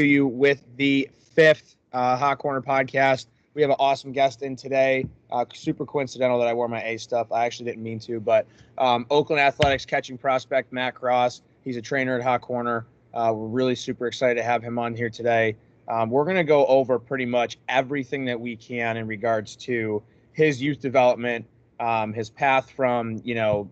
to 0.00 0.06
you 0.06 0.26
with 0.26 0.64
the 0.76 1.10
fifth 1.34 1.76
uh, 1.92 2.16
Hot 2.16 2.38
Corner 2.38 2.62
podcast. 2.62 3.26
We 3.52 3.60
have 3.60 3.70
an 3.70 3.76
awesome 3.78 4.12
guest 4.12 4.40
in 4.40 4.56
today. 4.56 5.04
Uh, 5.30 5.44
super 5.52 5.84
coincidental 5.84 6.38
that 6.38 6.48
I 6.48 6.54
wore 6.54 6.68
my 6.68 6.82
A 6.84 6.96
stuff. 6.96 7.30
I 7.30 7.44
actually 7.44 7.66
didn't 7.66 7.82
mean 7.82 7.98
to, 8.00 8.18
but 8.18 8.46
um, 8.78 9.04
Oakland 9.10 9.40
Athletics 9.40 9.84
catching 9.84 10.16
prospect 10.16 10.72
Matt 10.72 10.94
Cross. 10.94 11.42
He's 11.62 11.76
a 11.76 11.82
trainer 11.82 12.16
at 12.16 12.22
Hot 12.22 12.40
Corner. 12.40 12.86
Uh, 13.12 13.32
we're 13.34 13.48
really 13.48 13.74
super 13.74 14.06
excited 14.06 14.36
to 14.36 14.42
have 14.42 14.62
him 14.62 14.78
on 14.78 14.94
here 14.94 15.10
today. 15.10 15.54
Um, 15.86 16.08
we're 16.08 16.24
going 16.24 16.36
to 16.36 16.44
go 16.44 16.64
over 16.64 16.98
pretty 16.98 17.26
much 17.26 17.58
everything 17.68 18.24
that 18.24 18.40
we 18.40 18.56
can 18.56 18.96
in 18.96 19.06
regards 19.06 19.54
to 19.56 20.02
his 20.32 20.62
youth 20.62 20.80
development, 20.80 21.44
um, 21.78 22.14
his 22.14 22.30
path 22.30 22.70
from 22.70 23.20
you 23.22 23.34
know 23.34 23.70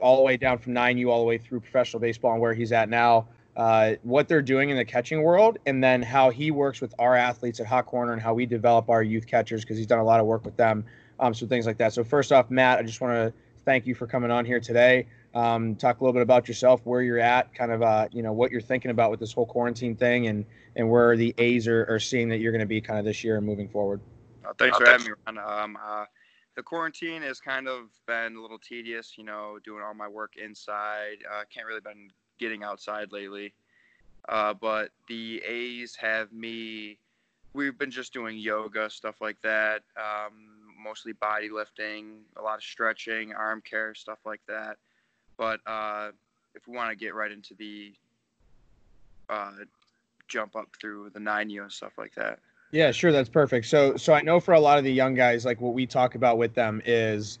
all 0.00 0.16
the 0.16 0.22
way 0.22 0.36
down 0.36 0.58
from 0.58 0.74
9U 0.74 1.08
all 1.08 1.20
the 1.20 1.26
way 1.26 1.38
through 1.38 1.60
professional 1.60 2.00
baseball 2.00 2.32
and 2.32 2.40
where 2.40 2.54
he's 2.54 2.72
at 2.72 2.88
now 2.88 3.28
uh, 3.58 3.94
what 4.04 4.28
they're 4.28 4.40
doing 4.40 4.70
in 4.70 4.76
the 4.76 4.84
catching 4.84 5.20
world, 5.20 5.58
and 5.66 5.82
then 5.82 6.00
how 6.00 6.30
he 6.30 6.52
works 6.52 6.80
with 6.80 6.94
our 7.00 7.16
athletes 7.16 7.58
at 7.58 7.66
Hot 7.66 7.86
Corner 7.86 8.12
and 8.12 8.22
how 8.22 8.32
we 8.32 8.46
develop 8.46 8.88
our 8.88 9.02
youth 9.02 9.26
catchers 9.26 9.62
because 9.62 9.76
he's 9.76 9.86
done 9.86 9.98
a 9.98 10.04
lot 10.04 10.20
of 10.20 10.26
work 10.26 10.44
with 10.44 10.56
them. 10.56 10.84
Um, 11.18 11.34
so 11.34 11.44
things 11.44 11.66
like 11.66 11.76
that. 11.78 11.92
So 11.92 12.04
first 12.04 12.30
off, 12.30 12.50
Matt, 12.50 12.78
I 12.78 12.84
just 12.84 13.00
want 13.00 13.14
to 13.14 13.32
thank 13.64 13.84
you 13.84 13.96
for 13.96 14.06
coming 14.06 14.30
on 14.30 14.44
here 14.44 14.60
today. 14.60 15.08
Um, 15.34 15.74
talk 15.74 16.00
a 16.00 16.04
little 16.04 16.12
bit 16.12 16.22
about 16.22 16.46
yourself, 16.46 16.86
where 16.86 17.02
you're 17.02 17.18
at, 17.18 17.52
kind 17.52 17.72
of 17.72 17.82
uh, 17.82 18.06
you 18.12 18.22
know 18.22 18.32
what 18.32 18.52
you're 18.52 18.60
thinking 18.60 18.92
about 18.92 19.10
with 19.10 19.18
this 19.18 19.32
whole 19.32 19.44
quarantine 19.44 19.96
thing, 19.96 20.28
and 20.28 20.46
and 20.76 20.88
where 20.88 21.16
the 21.16 21.34
A's 21.38 21.66
are, 21.66 21.84
are 21.90 21.98
seeing 21.98 22.28
that 22.28 22.38
you're 22.38 22.52
going 22.52 22.60
to 22.60 22.66
be 22.66 22.80
kind 22.80 23.00
of 23.00 23.04
this 23.04 23.24
year 23.24 23.38
and 23.38 23.44
moving 23.44 23.68
forward. 23.68 24.00
Uh, 24.48 24.52
thanks 24.56 24.78
for 24.78 24.86
having 24.86 25.06
me, 25.06 25.12
Ron. 25.26 25.38
Um, 25.38 25.78
uh, 25.84 26.04
the 26.54 26.62
quarantine 26.62 27.22
has 27.22 27.40
kind 27.40 27.66
of 27.66 27.88
been 28.06 28.36
a 28.36 28.40
little 28.40 28.58
tedious, 28.58 29.14
you 29.18 29.24
know, 29.24 29.58
doing 29.64 29.82
all 29.82 29.94
my 29.94 30.08
work 30.08 30.34
inside. 30.36 31.18
Uh, 31.28 31.42
can't 31.52 31.66
really 31.66 31.80
been 31.80 32.10
getting 32.38 32.62
outside 32.62 33.12
lately. 33.12 33.54
Uh, 34.28 34.54
but 34.54 34.90
the 35.08 35.42
A's 35.46 35.96
have 35.96 36.32
me. 36.32 36.98
We've 37.54 37.78
been 37.78 37.90
just 37.90 38.12
doing 38.12 38.36
yoga, 38.36 38.90
stuff 38.90 39.16
like 39.20 39.40
that. 39.42 39.82
Um, 39.96 40.58
mostly 40.82 41.12
body 41.12 41.48
lifting, 41.50 42.20
a 42.36 42.42
lot 42.42 42.56
of 42.58 42.62
stretching, 42.62 43.32
arm 43.32 43.62
care, 43.62 43.94
stuff 43.94 44.18
like 44.24 44.40
that. 44.48 44.76
But 45.36 45.60
uh, 45.66 46.10
if 46.54 46.66
we 46.68 46.76
want 46.76 46.90
to 46.90 46.96
get 46.96 47.14
right 47.14 47.30
into 47.30 47.54
the 47.54 47.94
uh, 49.28 49.52
jump 50.28 50.56
up 50.56 50.68
through 50.80 51.10
the 51.10 51.20
9U 51.20 51.62
and 51.62 51.72
stuff 51.72 51.92
like 51.98 52.14
that. 52.14 52.38
Yeah, 52.70 52.90
sure, 52.90 53.12
that's 53.12 53.30
perfect. 53.30 53.66
So, 53.66 53.96
so 53.96 54.12
I 54.12 54.20
know 54.20 54.40
for 54.40 54.52
a 54.52 54.60
lot 54.60 54.78
of 54.78 54.84
the 54.84 54.92
young 54.92 55.14
guys, 55.14 55.44
like 55.44 55.60
what 55.60 55.72
we 55.72 55.86
talk 55.86 56.14
about 56.14 56.36
with 56.36 56.54
them 56.54 56.82
is 56.84 57.38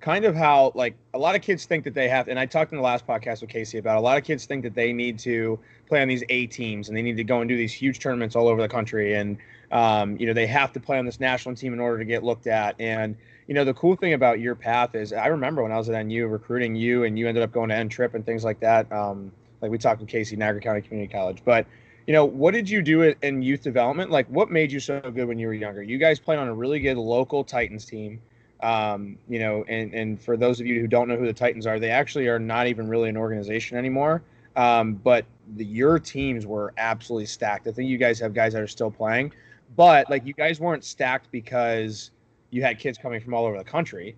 kind 0.00 0.24
of 0.24 0.34
how 0.34 0.72
like 0.74 0.94
a 1.12 1.18
lot 1.18 1.34
of 1.34 1.42
kids 1.42 1.66
think 1.66 1.84
that 1.84 1.94
they 1.94 2.08
have 2.08 2.28
and 2.28 2.38
i 2.38 2.46
talked 2.46 2.72
in 2.72 2.76
the 2.76 2.82
last 2.82 3.06
podcast 3.06 3.40
with 3.40 3.50
casey 3.50 3.78
about 3.78 3.98
a 3.98 4.00
lot 4.00 4.16
of 4.16 4.24
kids 4.24 4.46
think 4.46 4.62
that 4.62 4.74
they 4.74 4.92
need 4.92 5.18
to 5.18 5.58
play 5.86 6.00
on 6.00 6.08
these 6.08 6.24
a 6.30 6.46
teams 6.46 6.88
and 6.88 6.96
they 6.96 7.02
need 7.02 7.16
to 7.16 7.24
go 7.24 7.40
and 7.40 7.48
do 7.48 7.56
these 7.56 7.72
huge 7.72 7.98
tournaments 7.98 8.34
all 8.34 8.48
over 8.48 8.60
the 8.60 8.68
country 8.68 9.14
and 9.14 9.36
um, 9.72 10.16
you 10.16 10.26
know 10.26 10.32
they 10.32 10.46
have 10.46 10.72
to 10.72 10.80
play 10.80 10.98
on 10.98 11.04
this 11.04 11.20
national 11.20 11.54
team 11.54 11.72
in 11.72 11.80
order 11.80 11.98
to 11.98 12.04
get 12.04 12.24
looked 12.24 12.46
at 12.46 12.74
and 12.80 13.16
you 13.46 13.54
know 13.54 13.64
the 13.64 13.74
cool 13.74 13.94
thing 13.94 14.14
about 14.14 14.40
your 14.40 14.54
path 14.54 14.94
is 14.94 15.12
i 15.12 15.26
remember 15.26 15.62
when 15.62 15.70
i 15.70 15.76
was 15.76 15.88
at 15.88 16.06
nu 16.06 16.26
recruiting 16.26 16.74
you 16.74 17.04
and 17.04 17.18
you 17.18 17.28
ended 17.28 17.42
up 17.42 17.52
going 17.52 17.68
to 17.68 17.74
n 17.74 17.88
trip 17.88 18.14
and 18.14 18.24
things 18.24 18.42
like 18.42 18.58
that 18.60 18.90
um, 18.92 19.30
like 19.60 19.70
we 19.70 19.78
talked 19.78 20.00
with 20.00 20.08
casey 20.08 20.34
niagara 20.34 20.60
county 20.60 20.80
community 20.80 21.12
college 21.12 21.42
but 21.44 21.66
you 22.06 22.14
know 22.14 22.24
what 22.24 22.52
did 22.52 22.68
you 22.68 22.82
do 22.82 23.02
in 23.02 23.40
youth 23.40 23.62
development? 23.62 24.10
Like 24.10 24.26
what 24.26 24.50
made 24.50 24.72
you 24.72 24.80
so 24.80 25.00
good 25.00 25.28
when 25.28 25.38
you 25.38 25.46
were 25.46 25.54
younger? 25.54 25.80
You 25.80 25.96
guys 25.96 26.18
played 26.18 26.40
on 26.40 26.48
a 26.48 26.54
really 26.54 26.80
good 26.80 26.96
local 26.96 27.44
titans 27.44 27.84
team 27.84 28.20
um, 28.62 29.16
you 29.28 29.38
know, 29.38 29.64
and 29.68 29.94
and 29.94 30.20
for 30.20 30.36
those 30.36 30.60
of 30.60 30.66
you 30.66 30.80
who 30.80 30.86
don't 30.86 31.08
know 31.08 31.16
who 31.16 31.26
the 31.26 31.32
Titans 31.32 31.66
are, 31.66 31.78
they 31.78 31.90
actually 31.90 32.28
are 32.28 32.38
not 32.38 32.66
even 32.66 32.88
really 32.88 33.08
an 33.08 33.16
organization 33.16 33.76
anymore. 33.76 34.22
Um, 34.56 34.94
but 34.94 35.24
the, 35.56 35.64
your 35.64 35.98
teams 35.98 36.46
were 36.46 36.72
absolutely 36.76 37.26
stacked. 37.26 37.66
I 37.68 37.72
think 37.72 37.88
you 37.88 37.98
guys 37.98 38.18
have 38.20 38.34
guys 38.34 38.52
that 38.52 38.62
are 38.62 38.66
still 38.68 38.90
playing, 38.90 39.32
but 39.76 40.10
like 40.10 40.26
you 40.26 40.34
guys 40.34 40.60
weren't 40.60 40.84
stacked 40.84 41.30
because 41.30 42.10
you 42.50 42.62
had 42.62 42.78
kids 42.78 42.98
coming 42.98 43.20
from 43.20 43.32
all 43.34 43.46
over 43.46 43.56
the 43.56 43.64
country. 43.64 44.16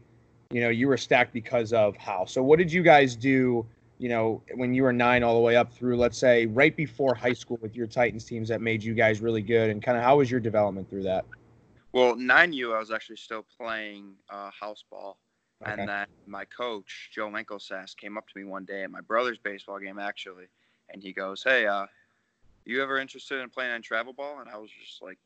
You 0.50 0.60
know, 0.62 0.68
you 0.68 0.88
were 0.88 0.96
stacked 0.96 1.32
because 1.32 1.72
of 1.72 1.96
how. 1.96 2.24
So 2.24 2.42
what 2.42 2.58
did 2.58 2.72
you 2.72 2.82
guys 2.82 3.14
do? 3.16 3.64
You 3.98 4.08
know, 4.08 4.42
when 4.54 4.74
you 4.74 4.82
were 4.82 4.92
nine 4.92 5.22
all 5.22 5.34
the 5.34 5.40
way 5.40 5.54
up 5.54 5.72
through, 5.72 5.96
let's 5.96 6.18
say, 6.18 6.46
right 6.46 6.74
before 6.74 7.14
high 7.14 7.32
school 7.32 7.58
with 7.62 7.76
your 7.76 7.86
Titans 7.86 8.24
teams 8.24 8.48
that 8.48 8.60
made 8.60 8.82
you 8.82 8.94
guys 8.94 9.20
really 9.20 9.42
good, 9.42 9.70
and 9.70 9.82
kind 9.82 9.96
of 9.96 10.02
how 10.02 10.18
was 10.18 10.30
your 10.30 10.40
development 10.40 10.90
through 10.90 11.04
that? 11.04 11.24
Well, 11.92 12.14
9U, 12.14 12.74
I 12.74 12.78
was 12.78 12.90
actually 12.90 13.16
still 13.16 13.44
playing 13.58 14.14
uh, 14.30 14.50
house 14.58 14.82
ball. 14.90 15.18
Okay. 15.62 15.72
And 15.72 15.88
then 15.88 16.06
my 16.26 16.44
coach, 16.46 17.10
Joe 17.14 17.28
Winklesass, 17.28 17.96
came 17.96 18.16
up 18.16 18.26
to 18.28 18.38
me 18.38 18.44
one 18.44 18.64
day 18.64 18.82
at 18.82 18.90
my 18.90 19.02
brother's 19.02 19.38
baseball 19.38 19.78
game, 19.78 19.98
actually. 19.98 20.46
And 20.88 21.02
he 21.02 21.12
goes, 21.12 21.42
Hey, 21.42 21.66
uh, 21.66 21.86
you 22.64 22.82
ever 22.82 22.98
interested 22.98 23.40
in 23.40 23.50
playing 23.50 23.72
on 23.72 23.82
travel 23.82 24.12
ball? 24.12 24.40
And 24.40 24.48
I 24.48 24.56
was 24.56 24.70
just 24.70 25.02
like, 25.02 25.18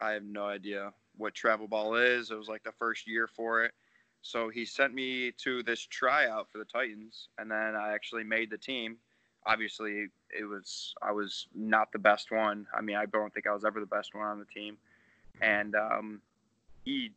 I 0.00 0.12
have 0.12 0.24
no 0.24 0.46
idea 0.46 0.92
what 1.16 1.34
travel 1.34 1.68
ball 1.68 1.94
is. 1.94 2.30
It 2.30 2.38
was 2.38 2.48
like 2.48 2.64
the 2.64 2.72
first 2.72 3.06
year 3.06 3.28
for 3.28 3.64
it. 3.64 3.72
So 4.22 4.48
he 4.48 4.64
sent 4.64 4.94
me 4.94 5.30
to 5.42 5.62
this 5.62 5.80
tryout 5.80 6.50
for 6.50 6.58
the 6.58 6.64
Titans. 6.64 7.28
And 7.38 7.50
then 7.50 7.76
I 7.76 7.92
actually 7.92 8.24
made 8.24 8.50
the 8.50 8.58
team. 8.58 8.96
Obviously, 9.46 10.06
it 10.30 10.44
was, 10.44 10.94
I 11.02 11.12
was 11.12 11.46
not 11.54 11.92
the 11.92 11.98
best 11.98 12.32
one. 12.32 12.66
I 12.76 12.80
mean, 12.80 12.96
I 12.96 13.04
don't 13.04 13.32
think 13.32 13.46
I 13.46 13.52
was 13.52 13.66
ever 13.66 13.78
the 13.78 13.86
best 13.86 14.14
one 14.14 14.24
on 14.24 14.38
the 14.38 14.46
team 14.46 14.78
and 15.40 15.74
um, 15.74 16.20
he 16.84 17.12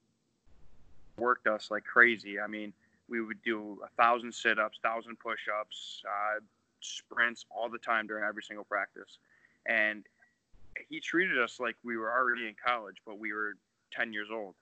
worked 1.18 1.48
us 1.48 1.70
like 1.72 1.84
crazy. 1.84 2.40
I 2.40 2.48
mean, 2.48 2.74
we 3.10 3.22
would 3.22 3.42
do 3.44 3.80
a 3.86 4.02
thousand 4.02 4.34
sit-ups, 4.34 4.80
thousand 4.84 5.18
push-ups, 5.20 6.04
uh, 6.06 6.40
sprints 6.82 7.46
all 7.50 7.70
the 7.70 7.78
time 7.78 8.08
during 8.08 8.24
every 8.24 8.44
single 8.44 8.66
practice, 8.66 9.18
and 9.66 10.04
he 10.90 11.00
treated 11.00 11.38
us 11.38 11.60
like 11.60 11.76
we 11.84 11.98
were 11.98 12.12
already 12.12 12.48
in 12.48 12.56
college, 12.64 12.98
but 13.06 13.18
we 13.18 13.34
were 13.34 13.54
10 13.92 14.14
years 14.14 14.30
old. 14.32 14.56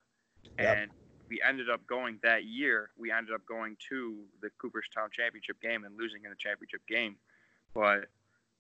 Yep. 0.59 0.77
And 0.77 0.91
we 1.29 1.41
ended 1.41 1.69
up 1.69 1.85
going 1.87 2.19
that 2.23 2.45
year. 2.45 2.91
We 2.97 3.11
ended 3.11 3.33
up 3.33 3.45
going 3.45 3.77
to 3.89 4.17
the 4.41 4.49
Cooperstown 4.57 5.09
championship 5.11 5.61
game 5.61 5.83
and 5.83 5.97
losing 5.97 6.23
in 6.23 6.29
the 6.29 6.35
championship 6.35 6.81
game. 6.87 7.15
But 7.73 8.05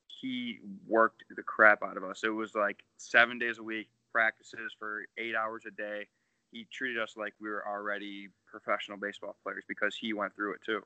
he 0.07 0.59
worked 0.87 1.23
the 1.35 1.43
crap 1.43 1.83
out 1.83 1.97
of 1.97 2.03
us. 2.03 2.23
It 2.23 2.29
was 2.29 2.55
like 2.55 2.83
seven 2.97 3.37
days 3.37 3.59
a 3.59 3.63
week, 3.63 3.87
practices 4.15 4.73
for 4.79 5.03
eight 5.17 5.35
hours 5.35 5.63
a 5.67 5.71
day. 5.71 6.07
He 6.53 6.65
treated 6.71 7.01
us 7.01 7.15
like 7.17 7.33
we 7.41 7.49
were 7.49 7.67
already 7.67 8.29
professional 8.49 8.97
baseball 8.97 9.35
players 9.43 9.65
because 9.67 9.93
he 9.93 10.13
went 10.13 10.33
through 10.33 10.53
it 10.53 10.61
too. 10.65 10.81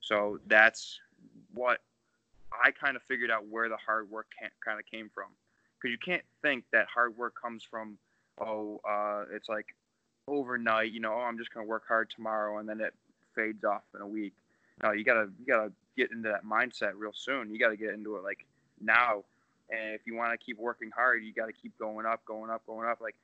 So 0.00 0.40
that's 0.48 0.98
what 1.54 1.78
I 2.52 2.72
kind 2.72 2.96
of 2.96 3.02
figured 3.04 3.30
out 3.30 3.46
where 3.46 3.68
the 3.68 3.76
hard 3.76 4.10
work 4.10 4.26
kind 4.64 4.80
of 4.80 4.86
came 4.86 5.08
from. 5.14 5.28
Because 5.80 5.92
you 5.92 5.98
can't 6.04 6.24
think 6.42 6.64
that 6.72 6.86
hard 6.92 7.16
work 7.16 7.34
comes 7.40 7.62
from, 7.62 7.98
oh, 8.40 8.80
uh, 8.88 9.26
it's 9.32 9.48
like 9.48 9.66
overnight, 10.26 10.90
you 10.90 10.98
know, 10.98 11.12
oh, 11.14 11.20
I'm 11.20 11.38
just 11.38 11.54
going 11.54 11.64
to 11.64 11.70
work 11.70 11.84
hard 11.86 12.10
tomorrow 12.10 12.58
and 12.58 12.68
then 12.68 12.80
it 12.80 12.94
fades 13.36 13.62
off 13.62 13.82
in 13.94 14.00
a 14.00 14.06
week. 14.06 14.34
No, 14.82 14.90
you 14.90 15.04
gotta 15.04 15.28
you 15.38 15.46
gotta 15.46 15.70
get 15.96 16.10
into 16.10 16.28
that 16.30 16.44
mindset 16.44 16.92
real 16.96 17.12
soon. 17.14 17.52
You 17.52 17.58
gotta 17.58 17.76
get 17.76 17.94
into 17.94 18.16
it 18.16 18.24
like 18.24 18.44
now 18.80 19.22
and 19.72 19.94
if 19.94 20.02
you 20.06 20.14
want 20.14 20.38
to 20.38 20.44
keep 20.44 20.58
working 20.58 20.90
hard, 20.94 21.24
you 21.24 21.32
got 21.32 21.46
to 21.46 21.52
keep 21.52 21.76
going 21.78 22.06
up, 22.06 22.24
going 22.26 22.50
up, 22.50 22.64
going 22.66 22.88
up. 22.88 23.00
Like, 23.00 23.16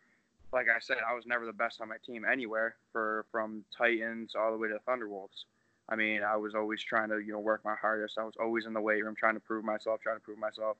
like 0.52 0.66
I 0.74 0.80
said, 0.80 0.96
I 1.08 1.14
was 1.14 1.26
never 1.26 1.44
the 1.44 1.52
best 1.52 1.80
on 1.80 1.88
my 1.88 1.96
team 2.04 2.24
anywhere 2.30 2.76
for 2.90 3.26
from 3.30 3.64
Titans 3.76 4.32
all 4.34 4.50
the 4.50 4.58
way 4.58 4.68
to 4.68 4.78
Thunderwolves. 4.88 5.44
I 5.90 5.96
mean, 5.96 6.22
I 6.22 6.36
was 6.36 6.54
always 6.54 6.82
trying 6.82 7.10
to, 7.10 7.18
you 7.18 7.32
know, 7.32 7.38
work 7.38 7.64
my 7.64 7.74
hardest. 7.74 8.18
I 8.18 8.24
was 8.24 8.34
always 8.40 8.66
in 8.66 8.72
the 8.72 8.80
weight 8.80 9.04
room 9.04 9.14
trying 9.14 9.34
to 9.34 9.40
prove 9.40 9.64
myself, 9.64 10.00
trying 10.00 10.16
to 10.16 10.22
prove 10.22 10.38
myself. 10.38 10.76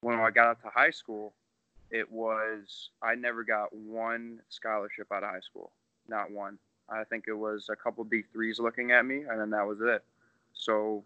When 0.00 0.18
I 0.18 0.30
got 0.30 0.48
up 0.48 0.62
to 0.62 0.68
high 0.68 0.90
school, 0.90 1.32
it 1.90 2.10
was 2.10 2.90
I 3.02 3.14
never 3.14 3.44
got 3.44 3.74
one 3.74 4.40
scholarship 4.48 5.12
out 5.12 5.22
of 5.22 5.30
high 5.30 5.40
school, 5.40 5.72
not 6.08 6.30
one. 6.30 6.58
I 6.88 7.04
think 7.04 7.24
it 7.28 7.34
was 7.34 7.68
a 7.70 7.76
couple 7.76 8.04
D 8.04 8.22
threes 8.32 8.58
looking 8.58 8.92
at 8.92 9.06
me, 9.06 9.22
and 9.28 9.38
then 9.40 9.50
that 9.50 9.66
was 9.66 9.78
it. 9.80 10.02
So 10.54 11.04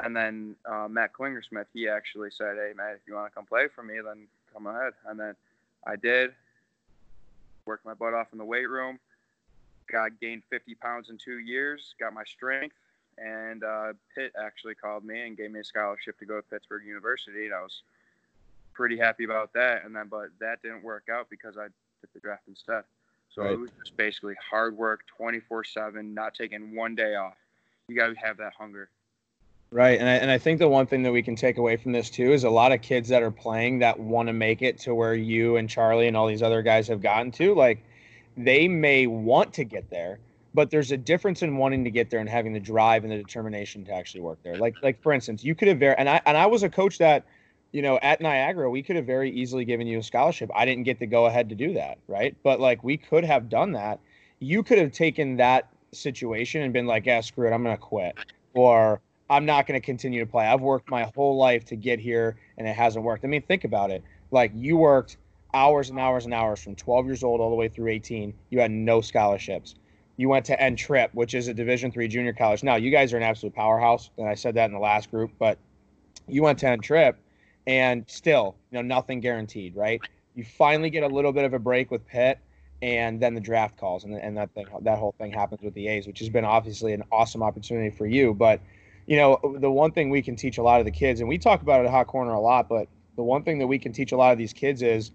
and 0.00 0.16
then 0.16 0.56
uh, 0.64 0.86
Matt 0.88 1.12
Klingersmith, 1.12 1.66
he 1.72 1.88
actually 1.88 2.30
said, 2.30 2.56
"Hey, 2.56 2.72
Matt, 2.76 2.94
if 2.94 3.00
you 3.06 3.14
want 3.14 3.30
to 3.30 3.34
come 3.34 3.46
play 3.46 3.68
for 3.68 3.82
me, 3.82 3.94
then 4.04 4.26
come 4.52 4.66
ahead." 4.66 4.92
And 5.06 5.18
then 5.18 5.34
I 5.86 5.96
did. 5.96 6.32
Worked 7.66 7.84
my 7.84 7.94
butt 7.94 8.14
off 8.14 8.28
in 8.32 8.38
the 8.38 8.44
weight 8.44 8.68
room. 8.68 8.98
Got 9.90 10.20
gained 10.20 10.42
50 10.50 10.74
pounds 10.76 11.10
in 11.10 11.18
two 11.18 11.38
years. 11.38 11.94
Got 11.98 12.14
my 12.14 12.24
strength. 12.24 12.76
And 13.18 13.64
uh, 13.64 13.94
Pitt 14.14 14.32
actually 14.40 14.74
called 14.74 15.04
me 15.04 15.26
and 15.26 15.36
gave 15.36 15.50
me 15.50 15.60
a 15.60 15.64
scholarship 15.64 16.18
to 16.20 16.24
go 16.24 16.36
to 16.36 16.42
Pittsburgh 16.42 16.84
University. 16.86 17.46
And 17.46 17.54
I 17.54 17.62
was 17.62 17.82
pretty 18.74 18.96
happy 18.96 19.24
about 19.24 19.52
that. 19.54 19.84
And 19.84 19.94
then, 19.94 20.06
but 20.08 20.28
that 20.40 20.62
didn't 20.62 20.84
work 20.84 21.08
out 21.10 21.28
because 21.28 21.58
I 21.58 21.64
took 22.00 22.12
the 22.14 22.20
draft 22.20 22.42
instead. 22.46 22.84
So 23.34 23.42
right. 23.42 23.52
it 23.52 23.58
was 23.58 23.70
just 23.84 23.96
basically 23.96 24.34
hard 24.50 24.76
work, 24.76 25.02
24/7, 25.20 26.14
not 26.14 26.34
taking 26.34 26.74
one 26.74 26.94
day 26.94 27.16
off. 27.16 27.36
You 27.88 27.96
got 27.96 28.08
to 28.08 28.14
have 28.14 28.36
that 28.38 28.52
hunger. 28.56 28.88
Right. 29.70 30.00
And 30.00 30.08
I, 30.08 30.14
and 30.14 30.30
I 30.30 30.38
think 30.38 30.60
the 30.60 30.68
one 30.68 30.86
thing 30.86 31.02
that 31.02 31.12
we 31.12 31.22
can 31.22 31.36
take 31.36 31.58
away 31.58 31.76
from 31.76 31.92
this 31.92 32.08
too 32.08 32.32
is 32.32 32.44
a 32.44 32.50
lot 32.50 32.72
of 32.72 32.80
kids 32.80 33.08
that 33.10 33.22
are 33.22 33.30
playing 33.30 33.80
that 33.80 34.00
want 34.00 34.28
to 34.28 34.32
make 34.32 34.62
it 34.62 34.78
to 34.80 34.94
where 34.94 35.14
you 35.14 35.56
and 35.56 35.68
Charlie 35.68 36.08
and 36.08 36.16
all 36.16 36.26
these 36.26 36.42
other 36.42 36.62
guys 36.62 36.88
have 36.88 37.02
gotten 37.02 37.30
to, 37.32 37.54
like 37.54 37.82
they 38.36 38.66
may 38.66 39.06
want 39.06 39.52
to 39.54 39.64
get 39.64 39.90
there, 39.90 40.20
but 40.54 40.70
there's 40.70 40.90
a 40.90 40.96
difference 40.96 41.42
in 41.42 41.58
wanting 41.58 41.84
to 41.84 41.90
get 41.90 42.08
there 42.08 42.20
and 42.20 42.28
having 42.30 42.54
the 42.54 42.60
drive 42.60 43.04
and 43.04 43.12
the 43.12 43.18
determination 43.18 43.84
to 43.84 43.92
actually 43.92 44.22
work 44.22 44.38
there. 44.42 44.56
Like 44.56 44.74
like 44.82 45.02
for 45.02 45.12
instance, 45.12 45.44
you 45.44 45.54
could 45.54 45.68
have 45.68 45.78
very 45.78 45.96
and 45.98 46.08
I 46.08 46.22
and 46.24 46.36
I 46.38 46.46
was 46.46 46.62
a 46.62 46.70
coach 46.70 46.96
that 46.98 47.26
you 47.72 47.82
know, 47.82 47.98
at 47.98 48.22
Niagara, 48.22 48.70
we 48.70 48.82
could 48.82 48.96
have 48.96 49.04
very 49.04 49.30
easily 49.30 49.66
given 49.66 49.86
you 49.86 49.98
a 49.98 50.02
scholarship. 50.02 50.50
I 50.54 50.64
didn't 50.64 50.84
get 50.84 50.98
to 51.00 51.06
go 51.06 51.26
ahead 51.26 51.50
to 51.50 51.54
do 51.54 51.74
that, 51.74 51.98
right? 52.08 52.34
But 52.42 52.60
like 52.60 52.82
we 52.82 52.96
could 52.96 53.24
have 53.24 53.50
done 53.50 53.72
that. 53.72 54.00
You 54.38 54.62
could 54.62 54.78
have 54.78 54.92
taken 54.92 55.36
that 55.36 55.68
situation 55.92 56.62
and 56.62 56.72
been 56.72 56.86
like, 56.86 57.04
yeah, 57.04 57.20
screw 57.20 57.46
it, 57.46 57.52
I'm 57.52 57.62
gonna 57.62 57.76
quit. 57.76 58.16
Or 58.54 59.00
I'm 59.30 59.44
not 59.44 59.66
gonna 59.66 59.80
continue 59.80 60.20
to 60.20 60.30
play. 60.30 60.46
I've 60.46 60.60
worked 60.60 60.90
my 60.90 61.10
whole 61.14 61.36
life 61.36 61.64
to 61.66 61.76
get 61.76 61.98
here 61.98 62.36
and 62.56 62.66
it 62.66 62.74
hasn't 62.74 63.04
worked. 63.04 63.24
I 63.24 63.28
mean, 63.28 63.42
think 63.42 63.64
about 63.64 63.90
it. 63.90 64.02
Like 64.30 64.52
you 64.54 64.76
worked 64.76 65.16
hours 65.54 65.90
and 65.90 65.98
hours 65.98 66.24
and 66.24 66.34
hours 66.34 66.62
from 66.62 66.74
12 66.74 67.06
years 67.06 67.22
old 67.22 67.40
all 67.40 67.50
the 67.50 67.56
way 67.56 67.68
through 67.68 67.88
18. 67.90 68.34
You 68.50 68.60
had 68.60 68.70
no 68.70 69.00
scholarships. 69.00 69.74
You 70.16 70.28
went 70.28 70.44
to 70.46 70.60
N 70.60 70.76
Trip, 70.76 71.10
which 71.14 71.34
is 71.34 71.48
a 71.48 71.54
Division 71.54 71.92
three 71.92 72.08
junior 72.08 72.32
college. 72.32 72.62
Now 72.62 72.76
you 72.76 72.90
guys 72.90 73.12
are 73.12 73.16
an 73.16 73.22
absolute 73.22 73.54
powerhouse, 73.54 74.10
and 74.18 74.28
I 74.28 74.34
said 74.34 74.54
that 74.56 74.66
in 74.66 74.72
the 74.72 74.80
last 74.80 75.10
group. 75.10 75.30
But 75.38 75.58
you 76.26 76.42
went 76.42 76.58
to 76.58 76.68
N 76.68 76.80
Trip, 76.80 77.16
and 77.68 78.04
still, 78.08 78.56
you 78.70 78.76
know, 78.78 78.82
nothing 78.82 79.20
guaranteed, 79.20 79.76
right? 79.76 80.00
You 80.34 80.44
finally 80.44 80.90
get 80.90 81.04
a 81.04 81.08
little 81.08 81.32
bit 81.32 81.44
of 81.44 81.54
a 81.54 81.58
break 81.58 81.92
with 81.92 82.04
Pitt, 82.08 82.40
and 82.82 83.20
then 83.20 83.34
the 83.34 83.40
draft 83.40 83.78
calls, 83.78 84.02
and, 84.02 84.14
and 84.14 84.36
that 84.36 84.52
thing, 84.54 84.66
that 84.80 84.98
whole 84.98 85.14
thing 85.18 85.32
happens 85.32 85.62
with 85.62 85.74
the 85.74 85.86
A's, 85.86 86.08
which 86.08 86.18
has 86.18 86.28
been 86.28 86.44
obviously 86.44 86.92
an 86.94 87.04
awesome 87.12 87.42
opportunity 87.42 87.96
for 87.96 88.06
you. 88.06 88.34
But 88.34 88.60
you 89.08 89.16
know, 89.16 89.40
the 89.58 89.70
one 89.70 89.90
thing 89.90 90.10
we 90.10 90.20
can 90.20 90.36
teach 90.36 90.58
a 90.58 90.62
lot 90.62 90.80
of 90.80 90.84
the 90.84 90.92
kids, 90.92 91.20
and 91.20 91.28
we 91.28 91.38
talk 91.38 91.62
about 91.62 91.80
it 91.80 91.86
at 91.86 91.90
Hot 91.90 92.06
Corner 92.06 92.32
a 92.32 92.40
lot, 92.40 92.68
but 92.68 92.88
the 93.16 93.22
one 93.22 93.42
thing 93.42 93.58
that 93.58 93.66
we 93.66 93.78
can 93.78 93.90
teach 93.90 94.12
a 94.12 94.16
lot 94.16 94.32
of 94.32 94.38
these 94.38 94.52
kids 94.52 94.82
is 94.82 95.12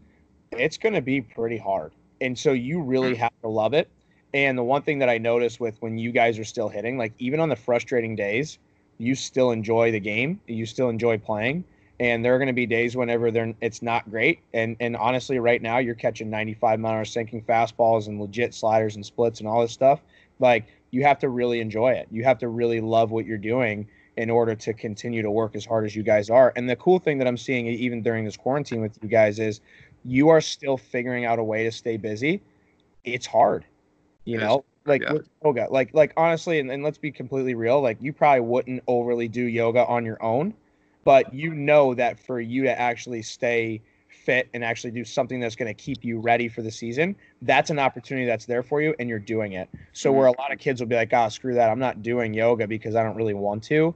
it's 0.51 0.78
going 0.78 0.94
to 0.94 1.01
be 1.01 1.22
pretty 1.22 1.57
hard. 1.57 1.92
And 2.19 2.38
so 2.38 2.54
you 2.54 2.81
really 2.81 3.13
mm. 3.13 3.18
have 3.18 3.31
to 3.42 3.48
love 3.48 3.75
it. 3.75 3.88
And 4.34 4.57
the 4.57 4.63
one 4.63 4.81
thing 4.81 4.98
that 4.98 5.10
I 5.10 5.19
notice 5.19 5.60
with 5.60 5.80
when 5.81 6.00
you 6.00 6.12
guys 6.12 6.40
are 6.40 6.44
still 6.44 6.69
hitting, 6.69 6.98
like 6.98 7.13
even 7.19 7.40
on 7.40 7.50
the 7.50 7.56
frustrating 7.56 8.16
days, 8.16 8.57
you 8.98 9.13
still 9.13 9.51
enjoy 9.51 9.92
the 9.92 10.00
game, 10.00 10.42
you 10.48 10.66
still 10.66 10.89
enjoy 10.89 11.19
playing. 11.19 11.63
And 12.00 12.25
there 12.25 12.34
are 12.34 12.39
going 12.39 12.48
to 12.48 12.54
be 12.54 12.66
days 12.66 12.98
whenever 12.98 13.30
they're 13.30 13.54
it's 13.62 13.84
not 13.84 14.10
great. 14.10 14.39
And 14.56 14.75
and 14.80 14.98
honestly, 14.98 15.38
right 15.38 15.62
now 15.62 15.78
you're 15.78 15.94
catching 15.94 16.31
95 16.31 16.80
mile 16.80 16.92
an 16.92 16.98
hour 16.98 17.06
sinking 17.06 17.44
fastballs 17.44 18.07
and 18.07 18.19
legit 18.19 18.56
sliders 18.56 18.96
and 18.96 19.06
splits 19.06 19.39
and 19.39 19.48
all 19.48 19.62
this 19.62 19.72
stuff. 19.72 20.01
Like 20.39 20.66
you 20.94 21.04
have 21.04 21.18
to 21.18 21.30
really 21.30 21.60
enjoy 21.60 21.92
it. 21.92 22.07
You 22.12 22.24
have 22.24 22.38
to 22.38 22.48
really 22.48 22.80
love 22.80 23.10
what 23.10 23.25
you're 23.25 23.40
doing 23.40 23.88
in 24.16 24.30
order 24.30 24.54
to 24.54 24.74
continue 24.74 25.24
to 25.24 25.31
work 25.31 25.56
as 25.56 25.66
hard 25.66 25.86
as 25.86 25.95
you 25.95 26.04
guys 26.04 26.30
are. 26.30 26.54
And 26.56 26.69
the 26.69 26.75
cool 26.75 27.00
thing 27.00 27.18
that 27.18 27.28
I'm 27.28 27.36
seeing 27.36 27.66
even 27.66 28.04
during 28.04 28.25
this 28.25 28.38
quarantine 28.38 28.80
with 28.80 29.00
you 29.01 29.10
guys 29.10 29.40
is 29.40 29.60
you 30.06 30.30
are 30.30 30.40
still 30.40 30.78
figuring 30.78 31.25
out 31.25 31.40
a 31.40 31.44
way 31.44 31.63
to 31.63 31.72
stay 31.72 31.98
busy. 31.98 32.44
It's 33.04 33.25
hard, 33.25 33.66
you 34.25 34.38
know, 34.38 34.66
like 34.86 35.01
yeah. 35.01 35.13
with 35.13 35.30
yoga, 35.44 35.68
like, 35.72 35.90
like 35.95 36.13
honestly, 36.16 36.60
and, 36.60 36.69
and 36.69 36.84
let's 36.84 37.00
be 37.00 37.12
completely 37.12 37.56
real. 37.56 37.81
Like 37.81 37.98
you 38.00 38.13
probably 38.13 38.42
wouldn't 38.42 38.84
overly 38.86 39.28
do 39.28 39.42
yoga 39.42 39.88
on 39.88 40.06
your 40.06 40.22
own, 40.22 40.54
but 41.04 41.34
you 41.34 41.56
know 41.56 41.96
that 41.96 42.19
for 42.19 42.39
you 42.39 42.62
to 42.63 42.80
actually 42.80 43.24
stay 43.24 43.81
fit 44.13 44.50
and 44.54 44.63
actually 44.63 44.92
do 44.92 45.04
something 45.04 45.39
that's 45.39 45.56
going 45.56 45.68
to 45.68 45.74
keep 45.74 46.04
you 46.04 46.19
ready 46.19 46.48
for 46.48 46.62
the 46.62 46.71
season, 46.71 47.15
that's 47.42 47.69
an 47.69 47.80
opportunity 47.80 48.25
that's 48.25 48.45
there 48.45 48.63
for 48.63 48.81
you 48.81 48.95
and 49.00 49.10
you're 49.10 49.19
doing 49.19 49.54
it. 49.54 49.69
So 49.94 50.10
mm-hmm. 50.10 50.19
where 50.19 50.27
a 50.27 50.39
lot 50.39 50.51
of 50.51 50.60
kids 50.60 50.80
will 50.80 50.88
be 50.88 50.95
like, 50.95 51.12
"Ah, 51.13 51.25
oh, 51.25 51.30
screw 51.30 51.54
that. 51.56 51.69
I'm 51.69 51.80
not 51.80 52.01
doing 52.01 52.33
yoga 52.33 52.68
because 52.68 52.95
I 52.95 53.04
don't 53.04 53.15
really 53.15 53.33
want 53.33 53.63
to." 53.63 53.94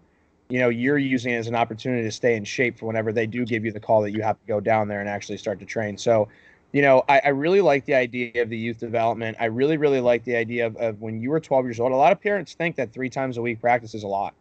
You 0.49 0.59
know, 0.59 0.69
you're 0.69 0.97
using 0.97 1.33
it 1.33 1.37
as 1.37 1.47
an 1.47 1.55
opportunity 1.55 2.03
to 2.03 2.11
stay 2.11 2.35
in 2.35 2.45
shape 2.45 2.79
for 2.79 2.85
whenever 2.85 3.11
they 3.11 3.27
do 3.27 3.45
give 3.45 3.65
you 3.65 3.71
the 3.71 3.79
call 3.79 4.01
that 4.03 4.11
you 4.11 4.21
have 4.21 4.39
to 4.39 4.47
go 4.47 4.59
down 4.59 4.87
there 4.87 5.01
and 5.01 5.09
actually 5.09 5.37
start 5.37 5.59
to 5.59 5.65
train. 5.65 5.97
So, 5.97 6.29
you 6.71 6.81
know, 6.81 7.03
I, 7.09 7.19
I 7.25 7.29
really 7.29 7.59
like 7.59 7.85
the 7.85 7.95
idea 7.95 8.41
of 8.41 8.49
the 8.49 8.57
youth 8.57 8.79
development. 8.79 9.35
I 9.41 9.45
really, 9.45 9.75
really 9.75 9.99
like 9.99 10.23
the 10.23 10.37
idea 10.37 10.65
of, 10.65 10.77
of 10.77 11.01
when 11.01 11.19
you 11.19 11.31
were 11.31 11.41
12 11.41 11.65
years 11.65 11.79
old. 11.81 11.91
A 11.91 11.95
lot 11.95 12.13
of 12.13 12.21
parents 12.21 12.53
think 12.53 12.77
that 12.77 12.93
three 12.93 13.09
times 13.09 13.37
a 13.37 13.41
week 13.41 13.59
practice 13.59 13.93
is 13.93 14.03
a 14.03 14.07
lot. 14.07 14.33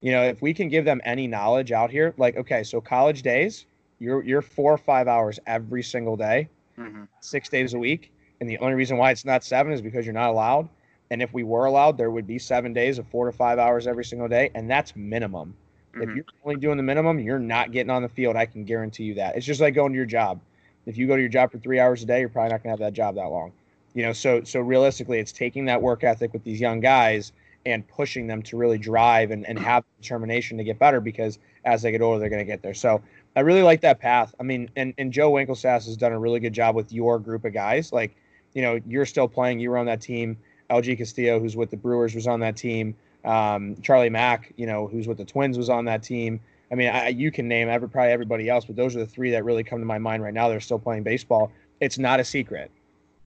You 0.00 0.12
know, 0.12 0.22
if 0.22 0.40
we 0.40 0.54
can 0.54 0.68
give 0.68 0.84
them 0.84 1.00
any 1.04 1.26
knowledge 1.26 1.72
out 1.72 1.90
here, 1.90 2.14
like, 2.18 2.36
okay, 2.36 2.62
so 2.62 2.80
college 2.80 3.22
days, 3.22 3.66
you're 3.98 4.22
you're 4.22 4.42
four 4.42 4.72
or 4.72 4.78
five 4.78 5.08
hours 5.08 5.38
every 5.46 5.82
single 5.82 6.16
day, 6.16 6.48
mm-hmm. 6.78 7.04
six 7.20 7.48
days 7.48 7.74
a 7.74 7.78
week. 7.78 8.12
And 8.40 8.48
the 8.48 8.58
only 8.58 8.74
reason 8.74 8.96
why 8.96 9.10
it's 9.10 9.24
not 9.24 9.42
seven 9.44 9.72
is 9.72 9.82
because 9.82 10.06
you're 10.06 10.14
not 10.14 10.30
allowed. 10.30 10.68
And 11.10 11.22
if 11.22 11.32
we 11.32 11.42
were 11.42 11.64
allowed, 11.64 11.96
there 11.96 12.10
would 12.10 12.26
be 12.26 12.38
seven 12.38 12.72
days 12.72 12.98
of 12.98 13.06
four 13.08 13.26
to 13.26 13.32
five 13.32 13.58
hours 13.58 13.86
every 13.86 14.04
single 14.04 14.28
day, 14.28 14.50
and 14.54 14.70
that's 14.70 14.94
minimum. 14.94 15.54
Mm-hmm. 15.92 16.02
If 16.02 16.16
you're 16.16 16.24
only 16.44 16.60
doing 16.60 16.76
the 16.76 16.82
minimum, 16.82 17.18
you're 17.18 17.38
not 17.38 17.72
getting 17.72 17.90
on 17.90 18.02
the 18.02 18.08
field. 18.08 18.36
I 18.36 18.46
can 18.46 18.64
guarantee 18.64 19.04
you 19.04 19.14
that. 19.14 19.36
It's 19.36 19.46
just 19.46 19.60
like 19.60 19.74
going 19.74 19.92
to 19.92 19.96
your 19.96 20.06
job. 20.06 20.40
If 20.86 20.96
you 20.96 21.06
go 21.06 21.16
to 21.16 21.20
your 21.20 21.30
job 21.30 21.50
for 21.50 21.58
three 21.58 21.80
hours 21.80 22.02
a 22.02 22.06
day, 22.06 22.20
you're 22.20 22.28
probably 22.28 22.50
not 22.50 22.62
going 22.62 22.76
to 22.76 22.82
have 22.82 22.92
that 22.92 22.92
job 22.92 23.14
that 23.16 23.26
long. 23.26 23.52
You 23.94 24.02
know, 24.02 24.12
so 24.12 24.42
so 24.44 24.60
realistically, 24.60 25.18
it's 25.18 25.32
taking 25.32 25.64
that 25.64 25.80
work 25.80 26.04
ethic 26.04 26.32
with 26.32 26.44
these 26.44 26.60
young 26.60 26.80
guys 26.80 27.32
and 27.66 27.86
pushing 27.88 28.26
them 28.26 28.42
to 28.42 28.56
really 28.56 28.78
drive 28.78 29.30
and, 29.30 29.46
and 29.46 29.58
have 29.70 29.84
determination 30.00 30.58
to 30.58 30.64
get 30.64 30.78
better 30.78 31.00
because 31.00 31.38
as 31.64 31.82
they 31.82 31.90
get 31.90 32.00
older, 32.00 32.18
they're 32.18 32.28
going 32.28 32.44
to 32.44 32.50
get 32.50 32.62
there. 32.62 32.74
So 32.74 33.02
I 33.38 33.42
really 33.42 33.62
like 33.62 33.82
that 33.82 34.00
path. 34.00 34.34
I 34.40 34.42
mean, 34.42 34.68
and, 34.74 34.92
and 34.98 35.12
Joe 35.12 35.30
Winklesass 35.30 35.86
has 35.86 35.96
done 35.96 36.10
a 36.10 36.18
really 36.18 36.40
good 36.40 36.52
job 36.52 36.74
with 36.74 36.92
your 36.92 37.20
group 37.20 37.44
of 37.44 37.52
guys. 37.52 37.92
Like, 37.92 38.16
you 38.52 38.62
know, 38.62 38.80
you're 38.84 39.06
still 39.06 39.28
playing, 39.28 39.60
you 39.60 39.70
were 39.70 39.78
on 39.78 39.86
that 39.86 40.00
team. 40.00 40.36
LG 40.70 40.98
Castillo, 40.98 41.38
who's 41.38 41.54
with 41.54 41.70
the 41.70 41.76
Brewers, 41.76 42.16
was 42.16 42.26
on 42.26 42.40
that 42.40 42.56
team. 42.56 42.96
Um, 43.24 43.76
Charlie 43.80 44.10
Mack, 44.10 44.52
you 44.56 44.66
know, 44.66 44.88
who's 44.88 45.06
with 45.06 45.18
the 45.18 45.24
Twins, 45.24 45.56
was 45.56 45.68
on 45.68 45.84
that 45.84 46.02
team. 46.02 46.40
I 46.72 46.74
mean, 46.74 46.88
I, 46.88 47.08
you 47.10 47.30
can 47.30 47.46
name 47.46 47.68
every 47.68 47.88
probably 47.88 48.10
everybody 48.10 48.48
else, 48.48 48.64
but 48.64 48.74
those 48.74 48.96
are 48.96 48.98
the 48.98 49.06
three 49.06 49.30
that 49.30 49.44
really 49.44 49.62
come 49.62 49.78
to 49.78 49.86
my 49.86 49.98
mind 49.98 50.24
right 50.24 50.34
now. 50.34 50.48
They're 50.48 50.58
still 50.58 50.80
playing 50.80 51.04
baseball. 51.04 51.52
It's 51.78 51.96
not 51.96 52.18
a 52.18 52.24
secret, 52.24 52.72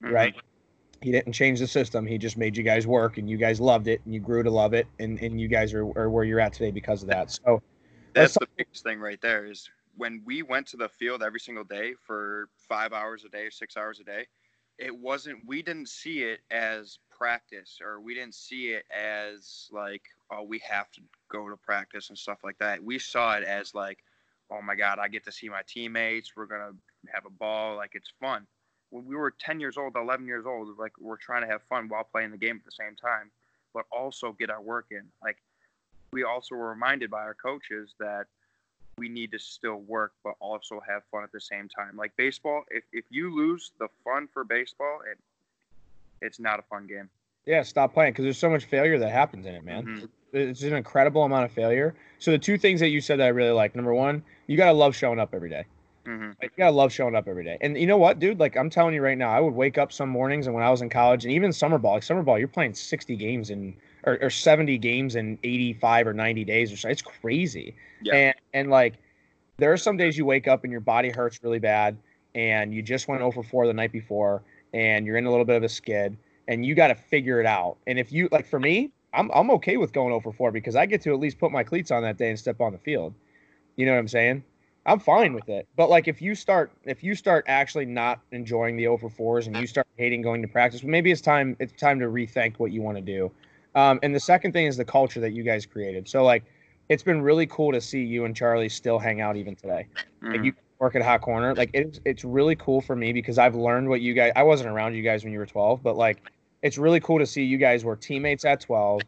mm-hmm. 0.02 0.12
right? 0.12 0.34
He 1.00 1.10
didn't 1.10 1.32
change 1.32 1.58
the 1.58 1.66
system. 1.66 2.04
He 2.04 2.18
just 2.18 2.36
made 2.36 2.54
you 2.54 2.62
guys 2.62 2.86
work, 2.86 3.16
and 3.16 3.30
you 3.30 3.38
guys 3.38 3.62
loved 3.62 3.88
it, 3.88 4.02
and 4.04 4.12
you 4.12 4.20
grew 4.20 4.42
to 4.42 4.50
love 4.50 4.74
it, 4.74 4.86
and, 4.98 5.18
and 5.22 5.40
you 5.40 5.48
guys 5.48 5.72
are, 5.72 5.86
are 5.98 6.10
where 6.10 6.24
you're 6.24 6.38
at 6.38 6.52
today 6.52 6.70
because 6.70 7.02
of 7.02 7.08
that. 7.08 7.30
So 7.30 7.62
that's 8.12 8.34
the 8.34 8.46
biggest 8.58 8.84
thing 8.84 9.00
right 9.00 9.18
there 9.22 9.46
is 9.46 9.70
when 9.96 10.22
we 10.24 10.42
went 10.42 10.66
to 10.68 10.76
the 10.76 10.88
field 10.88 11.22
every 11.22 11.40
single 11.40 11.64
day 11.64 11.94
for 12.06 12.48
five 12.68 12.92
hours 12.92 13.24
a 13.24 13.28
day, 13.28 13.48
six 13.50 13.76
hours 13.76 14.00
a 14.00 14.04
day, 14.04 14.26
it 14.78 14.96
wasn't, 14.96 15.38
we 15.46 15.62
didn't 15.62 15.88
see 15.88 16.22
it 16.22 16.40
as 16.50 16.98
practice 17.10 17.78
or 17.82 18.00
we 18.00 18.14
didn't 18.14 18.34
see 18.34 18.68
it 18.68 18.84
as 18.90 19.68
like, 19.70 20.02
oh, 20.30 20.42
we 20.42 20.60
have 20.68 20.90
to 20.92 21.00
go 21.30 21.48
to 21.48 21.56
practice 21.56 22.08
and 22.08 22.18
stuff 22.18 22.38
like 22.42 22.58
that. 22.58 22.82
We 22.82 22.98
saw 22.98 23.34
it 23.34 23.44
as 23.44 23.74
like, 23.74 23.98
oh 24.50 24.62
my 24.62 24.74
God, 24.74 24.98
I 24.98 25.08
get 25.08 25.24
to 25.24 25.32
see 25.32 25.48
my 25.48 25.62
teammates. 25.66 26.32
We're 26.36 26.46
going 26.46 26.60
to 26.60 27.12
have 27.12 27.26
a 27.26 27.30
ball. 27.30 27.76
Like 27.76 27.92
it's 27.94 28.12
fun. 28.20 28.46
When 28.90 29.06
we 29.06 29.16
were 29.16 29.34
10 29.38 29.60
years 29.60 29.76
old, 29.76 29.96
11 29.96 30.26
years 30.26 30.46
old, 30.46 30.68
like 30.78 30.92
we're 30.98 31.16
trying 31.16 31.42
to 31.42 31.48
have 31.48 31.62
fun 31.62 31.88
while 31.88 32.04
playing 32.04 32.30
the 32.30 32.36
game 32.38 32.56
at 32.56 32.64
the 32.64 32.72
same 32.72 32.96
time, 32.96 33.30
but 33.72 33.84
also 33.90 34.32
get 34.32 34.50
our 34.50 34.60
work 34.60 34.86
in. 34.90 35.04
Like 35.22 35.38
we 36.12 36.24
also 36.24 36.54
were 36.54 36.68
reminded 36.68 37.10
by 37.10 37.22
our 37.22 37.34
coaches 37.34 37.94
that 37.98 38.26
we 39.02 39.08
need 39.08 39.32
to 39.32 39.38
still 39.38 39.80
work 39.88 40.12
but 40.22 40.34
also 40.38 40.80
have 40.88 41.02
fun 41.10 41.24
at 41.24 41.32
the 41.32 41.40
same 41.40 41.68
time. 41.68 41.96
Like 41.96 42.16
baseball, 42.16 42.62
if, 42.70 42.84
if 42.92 43.04
you 43.10 43.34
lose 43.34 43.72
the 43.80 43.88
fun 44.04 44.28
for 44.32 44.44
baseball, 44.44 45.00
it 45.10 45.18
it's 46.24 46.38
not 46.38 46.60
a 46.60 46.62
fun 46.62 46.86
game. 46.86 47.08
Yeah, 47.44 47.64
stop 47.64 47.92
playing 47.92 48.12
because 48.12 48.22
there's 48.22 48.38
so 48.38 48.48
much 48.48 48.66
failure 48.66 48.96
that 49.00 49.10
happens 49.10 49.44
in 49.44 49.56
it, 49.56 49.64
man. 49.64 49.84
Mm-hmm. 49.84 50.06
It's 50.32 50.62
an 50.62 50.74
incredible 50.74 51.24
amount 51.24 51.46
of 51.46 51.50
failure. 51.50 51.96
So 52.20 52.30
the 52.30 52.38
two 52.38 52.56
things 52.56 52.78
that 52.78 52.90
you 52.90 53.00
said 53.00 53.18
that 53.18 53.24
I 53.24 53.30
really 53.30 53.50
like, 53.50 53.74
number 53.74 53.92
one, 53.92 54.22
you 54.46 54.56
gotta 54.56 54.72
love 54.72 54.94
showing 54.94 55.18
up 55.18 55.34
every 55.34 55.50
day. 55.50 55.64
Mm-hmm. 56.06 56.30
Like, 56.40 56.52
you 56.56 56.58
gotta 56.58 56.76
love 56.76 56.92
showing 56.92 57.16
up 57.16 57.26
every 57.26 57.42
day. 57.42 57.58
And 57.60 57.76
you 57.76 57.88
know 57.88 57.98
what, 57.98 58.20
dude? 58.20 58.38
Like 58.38 58.56
I'm 58.56 58.70
telling 58.70 58.94
you 58.94 59.02
right 59.02 59.18
now, 59.18 59.30
I 59.30 59.40
would 59.40 59.54
wake 59.54 59.78
up 59.78 59.92
some 59.92 60.10
mornings 60.10 60.46
and 60.46 60.54
when 60.54 60.62
I 60.62 60.70
was 60.70 60.80
in 60.80 60.90
college 60.90 61.24
and 61.24 61.34
even 61.34 61.52
summer 61.52 61.78
ball, 61.78 61.94
like 61.94 62.04
summer 62.04 62.22
ball, 62.22 62.38
you're 62.38 62.46
playing 62.46 62.74
60 62.74 63.16
games 63.16 63.50
in 63.50 63.74
or, 64.04 64.18
or 64.20 64.30
70 64.30 64.78
games 64.78 65.16
in 65.16 65.38
85 65.42 66.08
or 66.08 66.14
90 66.14 66.44
days 66.44 66.72
or 66.72 66.76
so. 66.76 66.88
It's 66.88 67.02
crazy. 67.02 67.74
Yeah. 68.02 68.14
And 68.14 68.34
and 68.54 68.70
like 68.70 68.94
there 69.58 69.72
are 69.72 69.76
some 69.76 69.96
days 69.96 70.16
you 70.16 70.24
wake 70.24 70.48
up 70.48 70.64
and 70.64 70.72
your 70.72 70.80
body 70.80 71.10
hurts 71.10 71.40
really 71.42 71.58
bad 71.58 71.96
and 72.34 72.72
you 72.72 72.82
just 72.82 73.08
went 73.08 73.22
oh 73.22 73.26
over 73.26 73.42
4 73.42 73.66
the 73.66 73.74
night 73.74 73.92
before 73.92 74.42
and 74.72 75.06
you're 75.06 75.16
in 75.16 75.26
a 75.26 75.30
little 75.30 75.44
bit 75.44 75.56
of 75.56 75.62
a 75.62 75.68
skid 75.68 76.16
and 76.48 76.64
you 76.64 76.74
got 76.74 76.88
to 76.88 76.94
figure 76.94 77.40
it 77.40 77.46
out. 77.46 77.76
And 77.86 77.98
if 77.98 78.12
you 78.12 78.28
like 78.32 78.46
for 78.46 78.58
me, 78.58 78.90
I'm 79.14 79.30
I'm 79.34 79.50
okay 79.52 79.76
with 79.76 79.92
going 79.92 80.12
oh 80.12 80.16
over 80.16 80.32
4 80.32 80.50
because 80.50 80.76
I 80.76 80.86
get 80.86 81.02
to 81.02 81.12
at 81.12 81.20
least 81.20 81.38
put 81.38 81.52
my 81.52 81.62
cleats 81.62 81.90
on 81.90 82.02
that 82.02 82.18
day 82.18 82.30
and 82.30 82.38
step 82.38 82.60
on 82.60 82.72
the 82.72 82.78
field. 82.78 83.14
You 83.76 83.86
know 83.86 83.92
what 83.92 83.98
I'm 83.98 84.08
saying? 84.08 84.44
I'm 84.84 84.98
fine 84.98 85.32
with 85.32 85.48
it. 85.48 85.68
But 85.76 85.90
like 85.90 86.08
if 86.08 86.20
you 86.20 86.34
start 86.34 86.72
if 86.84 87.04
you 87.04 87.14
start 87.14 87.44
actually 87.46 87.86
not 87.86 88.20
enjoying 88.32 88.76
the 88.76 88.88
oh 88.88 88.92
over 88.92 89.08
fours 89.08 89.46
and 89.46 89.56
you 89.56 89.66
start 89.66 89.86
hating 89.96 90.22
going 90.22 90.42
to 90.42 90.48
practice, 90.48 90.82
maybe 90.82 91.12
it's 91.12 91.20
time 91.20 91.56
it's 91.60 91.72
time 91.74 92.00
to 92.00 92.06
rethink 92.06 92.58
what 92.58 92.72
you 92.72 92.82
want 92.82 92.96
to 92.96 93.02
do. 93.02 93.30
Um, 93.74 93.98
and 94.02 94.14
the 94.14 94.20
second 94.20 94.52
thing 94.52 94.66
is 94.66 94.76
the 94.76 94.84
culture 94.84 95.20
that 95.20 95.32
you 95.32 95.42
guys 95.42 95.66
created. 95.66 96.08
So 96.08 96.24
like, 96.24 96.44
it's 96.88 97.02
been 97.02 97.22
really 97.22 97.46
cool 97.46 97.72
to 97.72 97.80
see 97.80 98.02
you 98.02 98.24
and 98.24 98.36
Charlie 98.36 98.68
still 98.68 98.98
hang 98.98 99.20
out 99.20 99.36
even 99.36 99.56
today. 99.56 99.86
Mm. 100.22 100.32
Like 100.32 100.44
you 100.44 100.52
work 100.78 100.96
at 100.96 101.02
Hot 101.02 101.20
Corner. 101.20 101.54
Like 101.54 101.70
it's 101.72 102.00
it's 102.04 102.24
really 102.24 102.56
cool 102.56 102.80
for 102.80 102.96
me 102.96 103.12
because 103.12 103.38
I've 103.38 103.54
learned 103.54 103.88
what 103.88 104.00
you 104.00 104.14
guys. 104.14 104.32
I 104.36 104.42
wasn't 104.42 104.68
around 104.68 104.94
you 104.94 105.02
guys 105.02 105.24
when 105.24 105.32
you 105.32 105.38
were 105.38 105.46
12, 105.46 105.82
but 105.82 105.96
like 105.96 106.30
it's 106.62 106.76
really 106.76 107.00
cool 107.00 107.18
to 107.18 107.26
see 107.26 107.42
you 107.42 107.56
guys 107.56 107.84
were 107.84 107.96
teammates 107.96 108.44
at 108.44 108.60
12. 108.60 109.00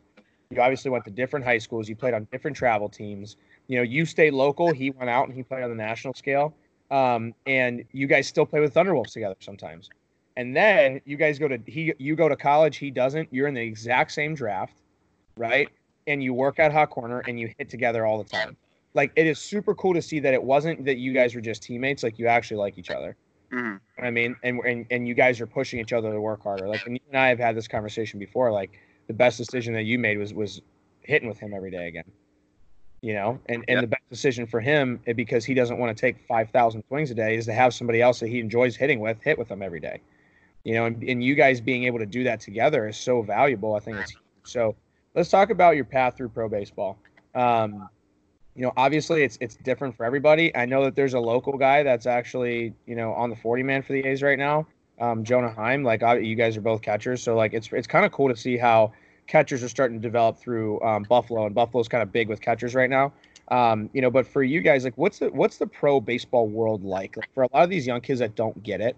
You 0.50 0.60
obviously 0.60 0.90
went 0.90 1.04
to 1.04 1.10
different 1.10 1.44
high 1.44 1.58
schools. 1.58 1.88
You 1.88 1.96
played 1.96 2.14
on 2.14 2.28
different 2.30 2.56
travel 2.56 2.88
teams. 2.88 3.36
You 3.66 3.78
know, 3.78 3.82
you 3.82 4.06
stayed 4.06 4.32
local. 4.32 4.72
He 4.72 4.90
went 4.90 5.10
out 5.10 5.26
and 5.26 5.36
he 5.36 5.42
played 5.42 5.64
on 5.64 5.70
the 5.70 5.76
national 5.76 6.14
scale. 6.14 6.54
Um, 6.90 7.34
and 7.46 7.82
you 7.92 8.06
guys 8.06 8.28
still 8.28 8.46
play 8.46 8.60
with 8.60 8.74
Thunderwolves 8.74 9.12
together 9.12 9.36
sometimes 9.40 9.88
and 10.36 10.56
then 10.56 11.00
you 11.04 11.16
guys 11.16 11.38
go 11.38 11.48
to 11.48 11.58
he 11.66 11.92
you 11.98 12.16
go 12.16 12.28
to 12.28 12.36
college 12.36 12.76
he 12.76 12.90
doesn't 12.90 13.28
you're 13.32 13.46
in 13.46 13.54
the 13.54 13.62
exact 13.62 14.12
same 14.12 14.34
draft 14.34 14.80
right 15.36 15.68
and 16.06 16.22
you 16.22 16.34
work 16.34 16.58
at 16.58 16.72
hot 16.72 16.90
corner 16.90 17.20
and 17.20 17.38
you 17.40 17.52
hit 17.58 17.68
together 17.68 18.04
all 18.04 18.18
the 18.18 18.28
time 18.28 18.56
like 18.94 19.12
it 19.16 19.26
is 19.26 19.38
super 19.38 19.74
cool 19.74 19.92
to 19.94 20.02
see 20.02 20.20
that 20.20 20.32
it 20.32 20.42
wasn't 20.42 20.84
that 20.84 20.96
you 20.96 21.12
guys 21.12 21.34
were 21.34 21.40
just 21.40 21.62
teammates, 21.62 22.02
like 22.02 22.18
you 22.18 22.28
actually 22.28 22.58
like 22.58 22.78
each 22.78 22.90
other. 22.90 23.16
Mm-hmm. 23.52 24.04
I 24.04 24.10
mean, 24.10 24.36
and, 24.42 24.60
and 24.60 24.86
and 24.90 25.08
you 25.08 25.14
guys 25.14 25.40
are 25.40 25.46
pushing 25.46 25.80
each 25.80 25.92
other 25.92 26.12
to 26.12 26.20
work 26.20 26.42
harder. 26.42 26.68
Like, 26.68 26.86
and 26.86 26.94
you 26.94 27.00
and 27.08 27.18
I 27.18 27.28
have 27.28 27.38
had 27.38 27.56
this 27.56 27.68
conversation 27.68 28.18
before. 28.18 28.50
Like, 28.52 28.78
the 29.08 29.12
best 29.12 29.36
decision 29.36 29.74
that 29.74 29.82
you 29.82 29.98
made 29.98 30.18
was 30.18 30.32
was 30.32 30.62
hitting 31.02 31.28
with 31.28 31.38
him 31.38 31.52
every 31.54 31.70
day 31.70 31.88
again. 31.88 32.04
You 33.02 33.14
know, 33.14 33.40
and 33.48 33.64
and 33.68 33.76
Yeah. 33.76 33.80
the 33.82 33.86
best 33.88 34.08
decision 34.08 34.46
for 34.46 34.60
him, 34.60 35.00
eh, 35.06 35.12
because 35.12 35.44
he 35.44 35.54
doesn't 35.54 35.78
want 35.78 35.96
to 35.96 36.00
take 36.00 36.16
five 36.26 36.50
thousand 36.50 36.84
swings 36.88 37.10
a 37.10 37.14
day, 37.14 37.36
is 37.36 37.46
to 37.46 37.52
have 37.52 37.74
somebody 37.74 38.00
else 38.00 38.20
that 38.20 38.28
he 38.28 38.38
enjoys 38.38 38.76
hitting 38.76 39.00
with 39.00 39.20
hit 39.22 39.38
with 39.38 39.50
him 39.50 39.60
every 39.60 39.80
day. 39.80 40.00
You 40.64 40.74
know, 40.74 40.86
and, 40.86 41.02
and 41.02 41.22
you 41.22 41.34
guys 41.34 41.60
being 41.60 41.84
able 41.84 41.98
to 41.98 42.06
do 42.06 42.24
that 42.24 42.40
together 42.40 42.88
is 42.88 42.96
so 42.96 43.22
valuable. 43.22 43.74
I 43.74 43.80
think 43.80 43.98
it's 43.98 44.14
so. 44.44 44.74
Let's 45.14 45.28
talk 45.28 45.50
about 45.50 45.76
your 45.76 45.84
path 45.84 46.16
through 46.16 46.30
pro 46.30 46.48
baseball. 46.48 46.98
Um, 47.34 47.88
you 48.56 48.62
know, 48.62 48.72
obviously 48.76 49.22
it's 49.22 49.36
it's 49.40 49.56
different 49.56 49.96
for 49.96 50.04
everybody. 50.04 50.54
I 50.56 50.64
know 50.64 50.84
that 50.84 50.94
there's 50.94 51.14
a 51.14 51.20
local 51.20 51.58
guy 51.58 51.82
that's 51.82 52.06
actually 52.06 52.74
you 52.86 52.94
know 52.94 53.12
on 53.12 53.30
the 53.30 53.36
40 53.36 53.62
man 53.62 53.82
for 53.82 53.92
the 53.92 54.04
A's 54.06 54.22
right 54.22 54.38
now, 54.38 54.66
um, 55.00 55.24
Jonah 55.24 55.52
Heim. 55.52 55.82
Like 55.82 56.02
I, 56.02 56.18
you 56.18 56.36
guys 56.36 56.56
are 56.56 56.60
both 56.62 56.80
catchers, 56.80 57.22
so 57.22 57.36
like 57.36 57.52
it's 57.52 57.70
it's 57.72 57.86
kind 57.86 58.06
of 58.06 58.12
cool 58.12 58.28
to 58.28 58.36
see 58.36 58.56
how 58.56 58.92
catchers 59.26 59.62
are 59.62 59.68
starting 59.68 59.98
to 59.98 60.02
develop 60.02 60.38
through 60.38 60.80
um, 60.82 61.04
Buffalo, 61.04 61.46
and 61.46 61.54
Buffalo's 61.54 61.88
kind 61.88 62.02
of 62.02 62.12
big 62.12 62.28
with 62.28 62.40
catchers 62.40 62.74
right 62.74 62.90
now. 62.90 63.12
Um, 63.48 63.90
you 63.92 64.00
know, 64.00 64.10
but 64.10 64.26
for 64.26 64.42
you 64.42 64.60
guys, 64.60 64.84
like, 64.84 64.96
what's 64.96 65.18
the 65.18 65.28
what's 65.30 65.58
the 65.58 65.66
pro 65.66 66.00
baseball 66.00 66.48
world 66.48 66.84
like? 66.84 67.16
Like 67.16 67.28
for 67.34 67.42
a 67.42 67.48
lot 67.52 67.64
of 67.64 67.70
these 67.70 67.86
young 67.86 68.00
kids 68.00 68.20
that 68.20 68.34
don't 68.34 68.62
get 68.62 68.80
it, 68.80 68.96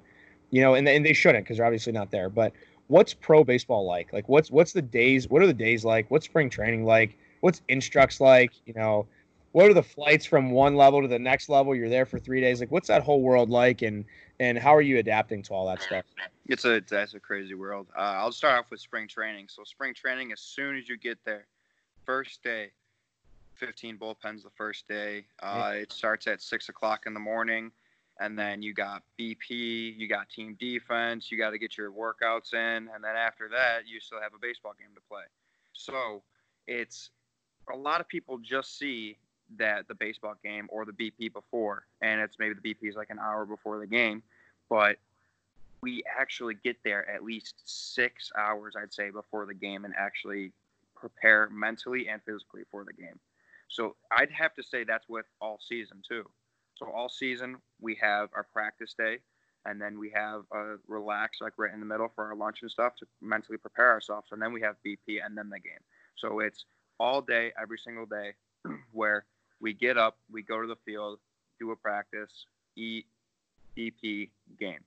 you 0.50 0.60
know, 0.60 0.74
and, 0.74 0.88
and 0.88 1.04
they 1.04 1.12
shouldn't 1.12 1.44
because 1.44 1.58
they're 1.58 1.66
obviously 1.66 1.92
not 1.92 2.10
there. 2.10 2.28
But 2.28 2.52
what's 2.88 3.14
pro 3.14 3.44
baseball 3.44 3.84
like? 3.84 4.12
Like, 4.12 4.28
what's 4.28 4.50
what's 4.50 4.72
the 4.72 4.82
days? 4.82 5.28
What 5.28 5.42
are 5.42 5.46
the 5.46 5.54
days 5.54 5.84
like? 5.84 6.10
What's 6.10 6.26
spring 6.26 6.50
training 6.50 6.84
like? 6.84 7.18
What's 7.40 7.62
instructs 7.68 8.20
like? 8.20 8.52
You 8.66 8.74
know, 8.74 9.06
what 9.52 9.70
are 9.70 9.74
the 9.74 9.82
flights 9.82 10.26
from 10.26 10.50
one 10.50 10.76
level 10.76 11.02
to 11.02 11.08
the 11.08 11.18
next 11.18 11.48
level? 11.48 11.74
You're 11.74 11.88
there 11.88 12.06
for 12.06 12.18
three 12.18 12.40
days. 12.40 12.60
Like, 12.60 12.70
what's 12.70 12.88
that 12.88 13.02
whole 13.02 13.22
world 13.22 13.50
like? 13.50 13.82
And 13.82 14.04
and 14.38 14.58
how 14.58 14.74
are 14.74 14.82
you 14.82 14.98
adapting 14.98 15.42
to 15.44 15.54
all 15.54 15.66
that 15.66 15.82
stuff? 15.82 16.04
It's 16.46 16.64
a 16.64 16.80
that's 16.80 17.14
a 17.14 17.20
crazy 17.20 17.54
world. 17.54 17.86
Uh, 17.96 18.00
I'll 18.00 18.32
start 18.32 18.58
off 18.58 18.70
with 18.70 18.80
spring 18.80 19.08
training. 19.08 19.46
So 19.48 19.64
spring 19.64 19.94
training, 19.94 20.32
as 20.32 20.40
soon 20.40 20.76
as 20.76 20.88
you 20.88 20.96
get 20.96 21.18
there, 21.24 21.46
first 22.04 22.42
day, 22.42 22.70
15 23.54 23.98
bullpens 23.98 24.42
the 24.42 24.50
first 24.54 24.86
day. 24.86 25.24
Uh, 25.42 25.72
it 25.74 25.92
starts 25.92 26.26
at 26.26 26.42
six 26.42 26.68
o'clock 26.68 27.04
in 27.06 27.14
the 27.14 27.20
morning, 27.20 27.72
and 28.20 28.38
then 28.38 28.62
you 28.62 28.73
got 28.73 29.02
BP, 29.18 29.96
you 29.96 30.08
got 30.08 30.28
team 30.30 30.56
defense, 30.58 31.30
you 31.30 31.38
got 31.38 31.50
to 31.50 31.58
get 31.58 31.76
your 31.76 31.90
workouts 31.90 32.54
in, 32.54 32.88
and 32.94 33.02
then 33.02 33.16
after 33.16 33.49
that, 33.50 33.87
you 33.87 34.00
still 34.00 34.20
have 34.20 34.32
a 34.35 34.38
baseball 34.40 34.73
game 34.78 34.94
to 34.94 35.00
play. 35.08 35.25
So 35.73 36.23
it's 36.66 37.11
a 37.73 37.76
lot 37.76 38.00
of 38.00 38.08
people 38.08 38.38
just 38.38 38.78
see 38.78 39.18
that 39.58 39.87
the 39.88 39.94
baseball 39.94 40.35
game 40.42 40.66
or 40.70 40.85
the 40.85 40.92
BP 40.92 41.32
before, 41.32 41.87
and 42.00 42.20
it's 42.20 42.37
maybe 42.38 42.54
the 42.54 42.75
BP 42.75 42.88
is 42.88 42.96
like 42.96 43.11
an 43.11 43.18
hour 43.18 43.44
before 43.44 43.78
the 43.78 43.87
game, 43.87 44.23
but 44.68 44.96
we 45.82 46.02
actually 46.18 46.54
get 46.64 46.76
there 46.85 47.08
at 47.08 47.23
least 47.23 47.54
six 47.64 48.32
hours, 48.37 48.75
I'd 48.80 48.92
say, 48.92 49.11
before 49.11 49.46
the 49.46 49.54
game 49.54 49.85
and 49.85 49.94
actually 49.96 50.52
prepare 50.94 51.49
mentally 51.50 52.08
and 52.08 52.20
physically 52.23 52.62
for 52.70 52.85
the 52.85 52.92
game. 52.92 53.18
So 53.68 53.94
I'd 54.11 54.30
have 54.30 54.54
to 54.54 54.62
say 54.62 54.85
that's 54.85 55.08
with 55.08 55.26
all 55.40 55.61
season 55.61 55.99
too. 56.06 56.28
So 56.78 56.90
all 56.95 57.09
season 57.09 57.56
we 57.80 57.97
have 58.00 58.28
our 58.35 58.47
practice 58.52 58.95
day, 58.97 59.18
and 59.64 59.80
then 59.80 59.99
we 59.99 60.11
have 60.11 60.42
a 60.52 60.76
relax 60.87 61.38
like 61.40 61.54
right 61.56 61.73
in 61.73 61.80
the 61.80 61.87
middle 61.87 62.11
for 62.14 62.25
our 62.26 62.37
lunch 62.37 62.59
and 62.62 62.71
stuff 62.71 62.95
to 62.97 63.06
mentally 63.21 63.59
prepare 63.59 63.90
ourselves, 63.90 64.28
and 64.33 64.40
then 64.40 64.52
we 64.52 64.61
have 64.61 64.76
BP 64.87 65.25
and 65.25 65.37
then 65.37 65.49
the 65.49 65.59
game. 65.59 65.80
So 66.16 66.40
it's 66.40 66.64
all 66.99 67.21
day, 67.21 67.52
every 67.61 67.78
single 67.78 68.06
day, 68.06 68.35
where 68.92 69.25
we 69.61 69.73
get 69.73 69.97
up, 69.99 70.18
we 70.30 70.42
go 70.42 70.61
to 70.61 70.68
the 70.68 70.76
field, 70.85 71.18
do 71.59 71.71
a 71.71 71.76
practice, 71.76 72.47
eat, 72.76 73.06
BP, 73.76 74.30
game. 74.59 74.80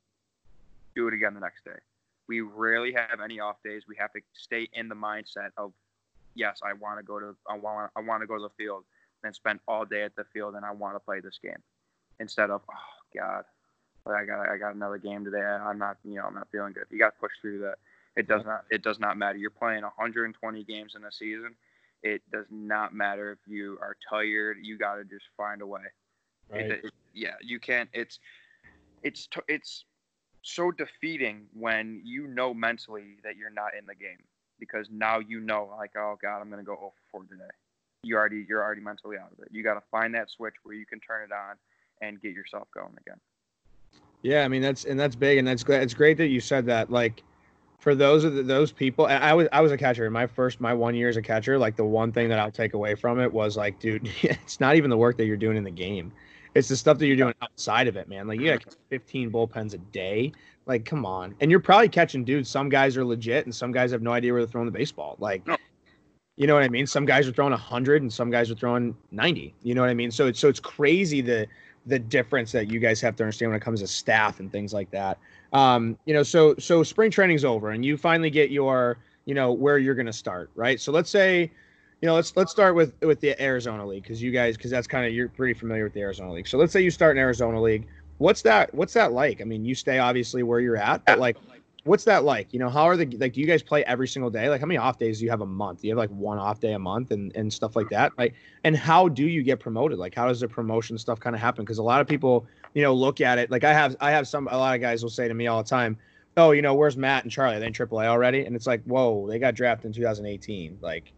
Do 0.96 1.08
it 1.08 1.14
again 1.14 1.34
the 1.34 1.40
next 1.40 1.64
day. 1.64 1.80
We 2.28 2.42
rarely 2.42 2.94
have 2.94 3.20
any 3.24 3.40
off 3.40 3.58
days. 3.64 3.84
We 3.88 3.96
have 3.98 4.12
to 4.14 4.22
stay 4.34 4.70
in 4.74 4.90
the 4.90 4.96
mindset 4.96 5.50
of, 5.58 5.74
yes, 6.36 6.60
I 6.64 6.74
want 6.74 7.00
to 7.00 7.04
go 7.04 7.20
to, 7.20 7.36
I 7.50 7.58
want, 7.58 7.92
I 7.96 8.02
want 8.02 8.22
to 8.22 8.28
go 8.28 8.36
to 8.36 8.44
the 8.44 8.64
field 8.64 8.84
and 9.24 9.36
spend 9.36 9.60
all 9.68 9.86
day 9.86 10.04
at 10.04 10.16
the 10.16 10.24
field, 10.34 10.56
and 10.56 10.66
I 10.66 10.72
want 10.72 10.96
to 10.96 11.00
play 11.00 11.20
this 11.20 11.40
game, 11.42 11.62
instead 12.20 12.50
of, 12.50 12.62
oh 12.70 13.18
God, 13.18 13.44
I 14.06 14.26
got, 14.26 14.50
I 14.50 14.58
got 14.58 14.76
another 14.76 14.98
game 14.98 15.24
today. 15.24 15.42
I'm 15.42 15.78
not, 15.78 15.98
you 16.04 16.16
know, 16.16 16.24
I'm 16.26 16.34
not 16.34 16.48
feeling 16.52 16.74
good. 16.74 16.86
You 16.90 17.00
got 17.00 17.14
to 17.14 17.20
push 17.20 17.32
through 17.42 17.60
that. 17.60 17.76
It 18.16 18.28
does 18.28 18.44
not, 18.46 18.66
it 18.72 18.84
does 18.84 19.00
not 19.00 19.18
matter. 19.18 19.38
You're 19.38 19.50
playing 19.52 19.84
120 19.84 20.64
games 20.64 20.94
in 20.96 21.04
a 21.06 21.12
season. 21.12 21.56
It 22.02 22.22
does 22.32 22.46
not 22.50 22.94
matter 22.94 23.32
if 23.32 23.40
you 23.48 23.78
are 23.82 23.96
tired. 24.10 24.58
You 24.62 24.78
got 24.78 24.96
to 24.96 25.04
just 25.04 25.26
find 25.38 25.62
a 25.62 25.68
way. 25.68 25.82
It- 26.52 26.86
it- 26.86 26.94
yeah, 27.14 27.36
you 27.42 27.60
can't. 27.60 27.90
It's 27.94 28.20
it's 29.04 29.28
t- 29.28 29.42
it's 29.48 29.86
so 30.42 30.72
defeating 30.72 31.48
when 31.54 32.02
you 32.04 32.28
know 32.28 32.54
mentally 32.54 33.18
that 33.24 33.36
you're 33.36 33.50
not 33.50 33.74
in 33.78 33.86
the 33.86 33.96
game 33.96 34.24
because 34.60 34.88
now 34.92 35.20
you 35.20 35.40
know 35.40 35.74
like 35.78 35.92
oh 35.98 36.18
god 36.22 36.40
I'm 36.40 36.50
gonna 36.50 36.64
go 36.64 36.76
0 36.76 36.94
for 37.12 37.24
4 37.24 37.24
today. 37.24 37.50
You 38.04 38.16
already 38.16 38.46
you're 38.48 38.64
already 38.64 38.82
mentally 38.82 39.18
out 39.18 39.32
of 39.32 39.40
it. 39.40 39.48
You 39.52 39.64
got 39.64 39.74
to 39.76 39.84
find 39.92 40.14
that 40.16 40.30
switch 40.30 40.56
where 40.64 40.76
you 40.76 40.86
can 40.86 41.00
turn 41.00 41.24
it 41.24 41.32
on 41.34 41.58
and 42.02 42.22
get 42.22 42.34
yourself 42.34 42.68
going 42.74 42.94
again. 43.06 43.18
Yeah, 44.22 44.44
I 44.44 44.48
mean 44.48 44.62
that's 44.62 44.86
and 44.86 45.00
that's 45.00 45.16
big, 45.16 45.38
and 45.38 45.48
that's 45.48 45.64
great. 45.64 45.82
It's 45.82 45.94
great 45.94 46.18
that 46.18 46.28
you 46.28 46.40
said 46.42 46.66
that. 46.66 46.92
Like 46.92 47.24
for 47.80 47.96
those 47.96 48.26
of 48.26 48.36
the, 48.36 48.44
those 48.44 48.72
people, 48.72 49.06
I 49.06 49.34
was 49.34 49.48
I 49.54 49.62
was 49.62 49.72
a 49.72 49.78
catcher 49.78 50.06
in 50.06 50.12
my 50.14 50.28
first 50.28 50.60
my 50.60 50.74
one 50.74 50.96
year 50.96 51.08
as 51.10 51.18
a 51.18 51.22
catcher. 51.22 51.58
Like 51.58 51.76
the 51.76 51.86
one 51.86 52.12
thing 52.12 52.28
that 52.30 52.40
I'll 52.40 52.52
take 52.52 52.74
away 52.74 52.96
from 52.96 53.20
it 53.20 53.32
was 53.32 53.56
like, 53.56 53.80
dude, 53.80 54.10
it's 54.22 54.60
not 54.60 54.76
even 54.76 54.90
the 54.90 54.98
work 54.98 55.18
that 55.18 55.26
you're 55.26 55.38
doing 55.38 55.58
in 55.58 55.64
the 55.64 55.72
game. 55.72 56.12
It's 56.56 56.68
the 56.68 56.76
stuff 56.76 56.98
that 56.98 57.08
you're 57.08 57.16
doing 57.16 57.34
outside 57.42 57.88
of 57.88 57.96
it, 57.96 58.10
man. 58.10 58.28
Like 58.28 58.40
you 58.40 58.52
got 58.52 58.76
15 58.90 59.32
bullpens 59.32 59.74
a 59.74 59.78
day. 59.78 60.32
Like, 60.66 60.84
come 60.84 61.06
on. 61.06 61.36
And 61.40 61.50
you're 61.50 61.60
probably 61.60 61.90
catching 61.90 62.24
dudes. 62.24 62.50
Some 62.50 62.70
guys 62.70 62.98
are 62.98 63.06
legit, 63.06 63.46
and 63.46 63.56
some 63.56 63.72
guys 63.72 63.92
have 63.92 64.02
no 64.02 64.12
idea 64.12 64.34
where 64.34 64.42
they're 64.42 64.52
throwing 64.52 64.68
the 64.68 64.72
baseball. 64.72 65.16
Like, 65.20 65.46
No. 65.48 65.58
you 66.38 66.46
know 66.48 66.54
what 66.54 66.64
I 66.64 66.70
mean? 66.70 66.86
Some 66.86 67.06
guys 67.06 67.28
are 67.28 67.32
throwing 67.32 67.52
100, 67.52 68.02
and 68.04 68.12
some 68.12 68.30
guys 68.30 68.52
are 68.52 68.56
throwing 68.56 68.96
90. 69.12 69.56
You 69.64 69.74
know 69.74 69.82
what 69.82 69.90
I 69.90 69.96
mean? 69.96 70.12
So 70.12 70.28
it's 70.28 70.40
so 70.40 70.48
it's 70.48 70.60
crazy 70.60 71.22
the 71.22 71.48
the 71.86 72.00
difference 72.00 72.52
that 72.52 72.70
you 72.70 72.80
guys 72.80 73.02
have 73.02 73.16
to 73.18 73.24
understand 73.24 73.52
when 73.52 73.58
it 73.58 73.64
comes 73.64 73.82
to 73.82 73.88
staff 73.88 74.40
and 74.40 74.52
things 74.52 74.74
like 74.74 74.92
that. 74.92 75.18
Um, 75.54 75.98
you 76.06 76.14
know, 76.14 76.24
so 76.24 76.56
so 76.58 76.84
spring 76.84 77.12
training's 77.12 77.46
over, 77.46 77.72
and 77.72 77.84
you 77.84 77.98
finally 77.98 78.30
get 78.30 78.52
your 78.52 78.98
you 79.26 79.34
know 79.34 79.52
where 79.52 79.78
you're 79.78 79.96
going 79.96 80.06
to 80.06 80.14
start, 80.14 80.50
right? 80.56 80.80
So 80.80 80.92
let's 80.92 81.10
say 81.10 81.52
you 82.02 82.08
know, 82.08 82.16
let's 82.16 82.36
let's 82.36 82.52
start 82.52 82.76
with 82.76 82.94
with 83.02 83.20
the 83.20 83.40
Arizona 83.42 83.86
League 83.86 84.04
because 84.04 84.22
you 84.22 84.32
guys 84.32 84.56
because 84.56 84.72
that's 84.72 84.88
kind 84.88 85.06
of 85.06 85.14
you're 85.14 85.30
pretty 85.30 85.54
familiar 85.54 85.84
with 85.84 85.94
the 85.94 86.02
Arizona 86.02 86.32
League. 86.32 86.48
So 86.48 86.58
let's 86.58 86.72
say 86.72 86.82
you 86.82 86.92
start 86.92 87.18
in 87.18 87.22
Arizona 87.22 87.62
League. 87.62 87.88
What's 88.20 88.42
that? 88.44 88.74
What's 88.74 88.94
that 88.94 89.12
like? 89.12 89.42
I 89.42 89.44
mean, 89.44 89.66
you 89.66 89.76
stay 89.76 90.00
obviously 90.00 90.44
where 90.44 90.60
you're 90.60 90.78
at, 90.78 91.04
but 91.06 91.20
like, 91.20 91.38
what's 91.84 92.04
that 92.04 92.24
like? 92.24 92.54
You 92.54 92.60
know, 92.60 92.70
how 92.70 92.84
are 92.84 92.98
the 92.98 93.06
like? 93.18 93.34
Do 93.34 93.42
you 93.42 93.48
guys 93.48 93.64
play 93.64 93.84
every 93.86 94.08
single 94.08 94.30
day? 94.30 94.50
Like, 94.50 94.62
how 94.62 94.68
many 94.68 94.78
off 94.78 94.98
days 94.98 95.20
do 95.20 95.26
you 95.26 95.32
have 95.32 95.42
a 95.42 95.46
month? 95.46 95.82
Do 95.82 95.88
you 95.88 95.94
have 95.94 95.98
like 95.98 96.10
one 96.10 96.38
off 96.38 96.60
day 96.60 96.74
a 96.74 96.80
month 96.80 97.12
and 97.12 97.36
and 97.36 97.52
stuff 97.52 97.76
like 97.76 97.90
that? 97.90 98.12
Like, 98.18 98.34
and 98.64 98.76
how 98.76 99.08
do 99.08 99.26
you 99.28 99.44
get 99.44 99.60
promoted? 99.60 99.98
Like, 99.98 100.16
how 100.16 100.28
does 100.28 100.40
the 100.40 100.48
promotion 100.48 100.98
stuff 100.98 101.20
kind 101.20 101.36
of 101.36 101.42
happen? 101.42 101.64
Because 101.64 101.78
a 101.78 101.84
lot 101.84 102.02
of 102.02 102.08
people, 102.08 102.46
you 102.74 102.82
know, 102.84 102.94
look 102.94 103.22
at 103.22 103.38
it. 103.38 103.50
Like, 103.52 103.64
I 103.64 103.74
have 103.74 103.96
I 104.00 104.12
have 104.12 104.28
some 104.28 104.48
a 104.52 104.58
lot 104.58 104.76
of 104.76 104.82
guys 104.82 105.04
will 105.04 105.10
say 105.10 105.28
to 105.28 105.34
me 105.34 105.48
all 105.48 105.64
the 105.64 105.70
time, 105.70 105.98
"Oh, 106.38 106.52
you 106.52 106.62
know, 106.62 106.74
where's 106.74 106.98
Matt 106.98 107.24
and 107.24 107.32
Charlie? 107.32 107.56
Are 107.56 107.60
they 107.60 107.68
in 107.68 107.74
AAA 107.74 108.06
already?" 108.08 108.46
And 108.46 108.56
it's 108.56 108.68
like, 108.68 108.84
whoa, 108.84 109.28
they 109.28 109.40
got 109.40 109.56
drafted 109.56 109.88
in 109.88 109.94
2018. 109.94 110.78
Like, 110.82 111.14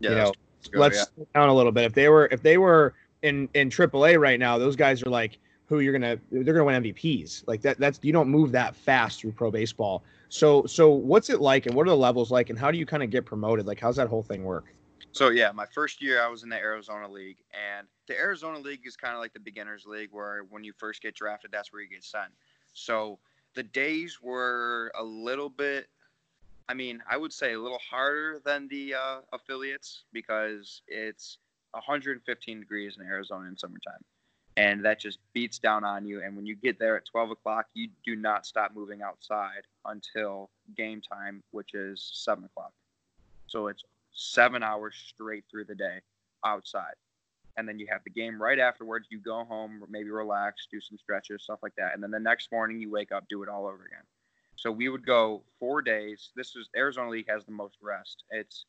Yeah, 0.00 0.10
you 0.10 0.16
know, 0.16 0.32
go, 0.70 0.80
let's 0.80 1.10
yeah. 1.16 1.24
down 1.34 1.48
a 1.48 1.54
little 1.54 1.72
bit. 1.72 1.84
If 1.84 1.94
they 1.94 2.08
were 2.08 2.28
if 2.30 2.42
they 2.42 2.58
were 2.58 2.94
in 3.22 3.48
in 3.54 3.70
AAA 3.70 4.18
right 4.20 4.38
now, 4.38 4.58
those 4.58 4.76
guys 4.76 5.02
are 5.02 5.10
like 5.10 5.38
who 5.66 5.80
you're 5.80 5.92
gonna 5.92 6.18
they're 6.30 6.54
gonna 6.54 6.64
win 6.64 6.82
MVPs. 6.82 7.44
Like 7.46 7.60
that 7.62 7.78
that's 7.78 7.98
you 8.02 8.12
don't 8.12 8.28
move 8.28 8.52
that 8.52 8.74
fast 8.74 9.20
through 9.20 9.32
pro 9.32 9.50
baseball. 9.50 10.02
So 10.28 10.64
so 10.66 10.90
what's 10.90 11.30
it 11.30 11.40
like 11.40 11.66
and 11.66 11.74
what 11.74 11.86
are 11.86 11.90
the 11.90 11.96
levels 11.96 12.30
like 12.30 12.50
and 12.50 12.58
how 12.58 12.70
do 12.70 12.78
you 12.78 12.86
kind 12.86 13.02
of 13.02 13.10
get 13.10 13.24
promoted? 13.24 13.66
Like 13.66 13.80
how's 13.80 13.96
that 13.96 14.08
whole 14.08 14.22
thing 14.22 14.44
work? 14.44 14.66
So 15.16 15.30
yeah, 15.30 15.50
my 15.50 15.64
first 15.64 16.02
year 16.02 16.22
I 16.22 16.28
was 16.28 16.42
in 16.42 16.50
the 16.50 16.56
Arizona 16.56 17.08
League, 17.08 17.38
and 17.54 17.86
the 18.06 18.18
Arizona 18.18 18.58
League 18.58 18.82
is 18.84 18.96
kind 18.96 19.14
of 19.14 19.20
like 19.20 19.32
the 19.32 19.40
beginners 19.40 19.86
league, 19.86 20.10
where 20.12 20.42
when 20.50 20.62
you 20.62 20.74
first 20.76 21.00
get 21.00 21.14
drafted, 21.14 21.50
that's 21.50 21.72
where 21.72 21.80
you 21.80 21.88
get 21.88 22.04
sent. 22.04 22.32
So 22.74 23.18
the 23.54 23.62
days 23.62 24.20
were 24.20 24.92
a 24.94 25.02
little 25.02 25.48
bit, 25.48 25.88
I 26.68 26.74
mean, 26.74 27.02
I 27.10 27.16
would 27.16 27.32
say 27.32 27.54
a 27.54 27.58
little 27.58 27.78
harder 27.78 28.42
than 28.44 28.68
the 28.68 28.94
uh, 28.94 29.20
affiliates 29.32 30.04
because 30.12 30.82
it's 30.86 31.38
115 31.70 32.60
degrees 32.60 32.98
in 33.00 33.06
Arizona 33.06 33.48
in 33.48 33.56
summertime, 33.56 34.04
and 34.56 34.84
that 34.84 34.98
just 34.98 35.18
beats 35.34 35.58
down 35.58 35.84
on 35.84 36.06
you. 36.06 36.22
And 36.22 36.34
when 36.34 36.46
you 36.46 36.56
get 36.56 36.78
there 36.78 36.96
at 36.96 37.04
12 37.04 37.32
o'clock, 37.32 37.66
you 37.74 37.88
do 38.04 38.16
not 38.16 38.46
stop 38.46 38.72
moving 38.74 39.02
outside 39.02 39.62
until 39.84 40.50
game 40.76 41.02
time, 41.02 41.42
which 41.50 41.74
is 41.74 42.10
seven 42.14 42.44
o'clock. 42.44 42.72
So 43.46 43.68
it's 43.68 43.84
seven 44.12 44.62
hours 44.62 44.94
straight 45.08 45.44
through 45.50 45.66
the 45.66 45.74
day 45.74 46.00
outside. 46.44 46.94
And 47.58 47.68
then 47.68 47.78
you 47.78 47.86
have 47.90 48.02
the 48.04 48.10
game 48.10 48.40
right 48.40 48.58
afterwards. 48.58 49.08
You 49.10 49.18
go 49.18 49.44
home, 49.44 49.82
maybe 49.88 50.10
relax, 50.10 50.66
do 50.70 50.80
some 50.80 50.98
stretches, 50.98 51.42
stuff 51.42 51.60
like 51.62 51.74
that. 51.76 51.94
And 51.94 52.02
then 52.02 52.10
the 52.10 52.20
next 52.20 52.50
morning 52.50 52.80
you 52.80 52.90
wake 52.90 53.12
up, 53.12 53.24
do 53.28 53.42
it 53.42 53.48
all 53.48 53.66
over 53.66 53.84
again. 53.86 54.04
So 54.56 54.70
we 54.70 54.88
would 54.88 55.06
go 55.06 55.42
four 55.58 55.82
days. 55.82 56.30
This 56.34 56.56
is 56.56 56.68
Arizona 56.74 57.10
League 57.10 57.28
has 57.28 57.44
the 57.44 57.52
most 57.52 57.76
rest. 57.82 58.24
It's 58.30 58.64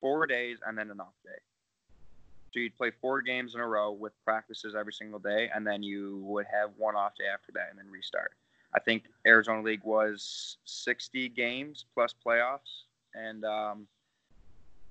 four 0.00 0.26
days 0.26 0.58
and 0.66 0.76
then 0.76 0.90
an 0.90 1.00
off 1.00 1.14
day. 1.24 1.38
So 2.52 2.58
you'd 2.58 2.76
play 2.76 2.90
four 2.90 3.22
games 3.22 3.54
in 3.54 3.60
a 3.60 3.66
row 3.66 3.92
with 3.92 4.12
practices 4.24 4.74
every 4.74 4.92
single 4.92 5.20
day, 5.20 5.50
and 5.54 5.66
then 5.66 5.82
you 5.82 6.20
would 6.24 6.46
have 6.52 6.70
one 6.76 6.96
off 6.96 7.14
day 7.16 7.26
after 7.32 7.52
that, 7.52 7.68
and 7.70 7.78
then 7.78 7.88
restart. 7.90 8.32
I 8.74 8.80
think 8.80 9.04
Arizona 9.26 9.62
League 9.62 9.84
was 9.84 10.58
60 10.64 11.28
games 11.30 11.84
plus 11.94 12.14
playoffs, 12.24 12.84
and 13.14 13.44
um, 13.44 13.86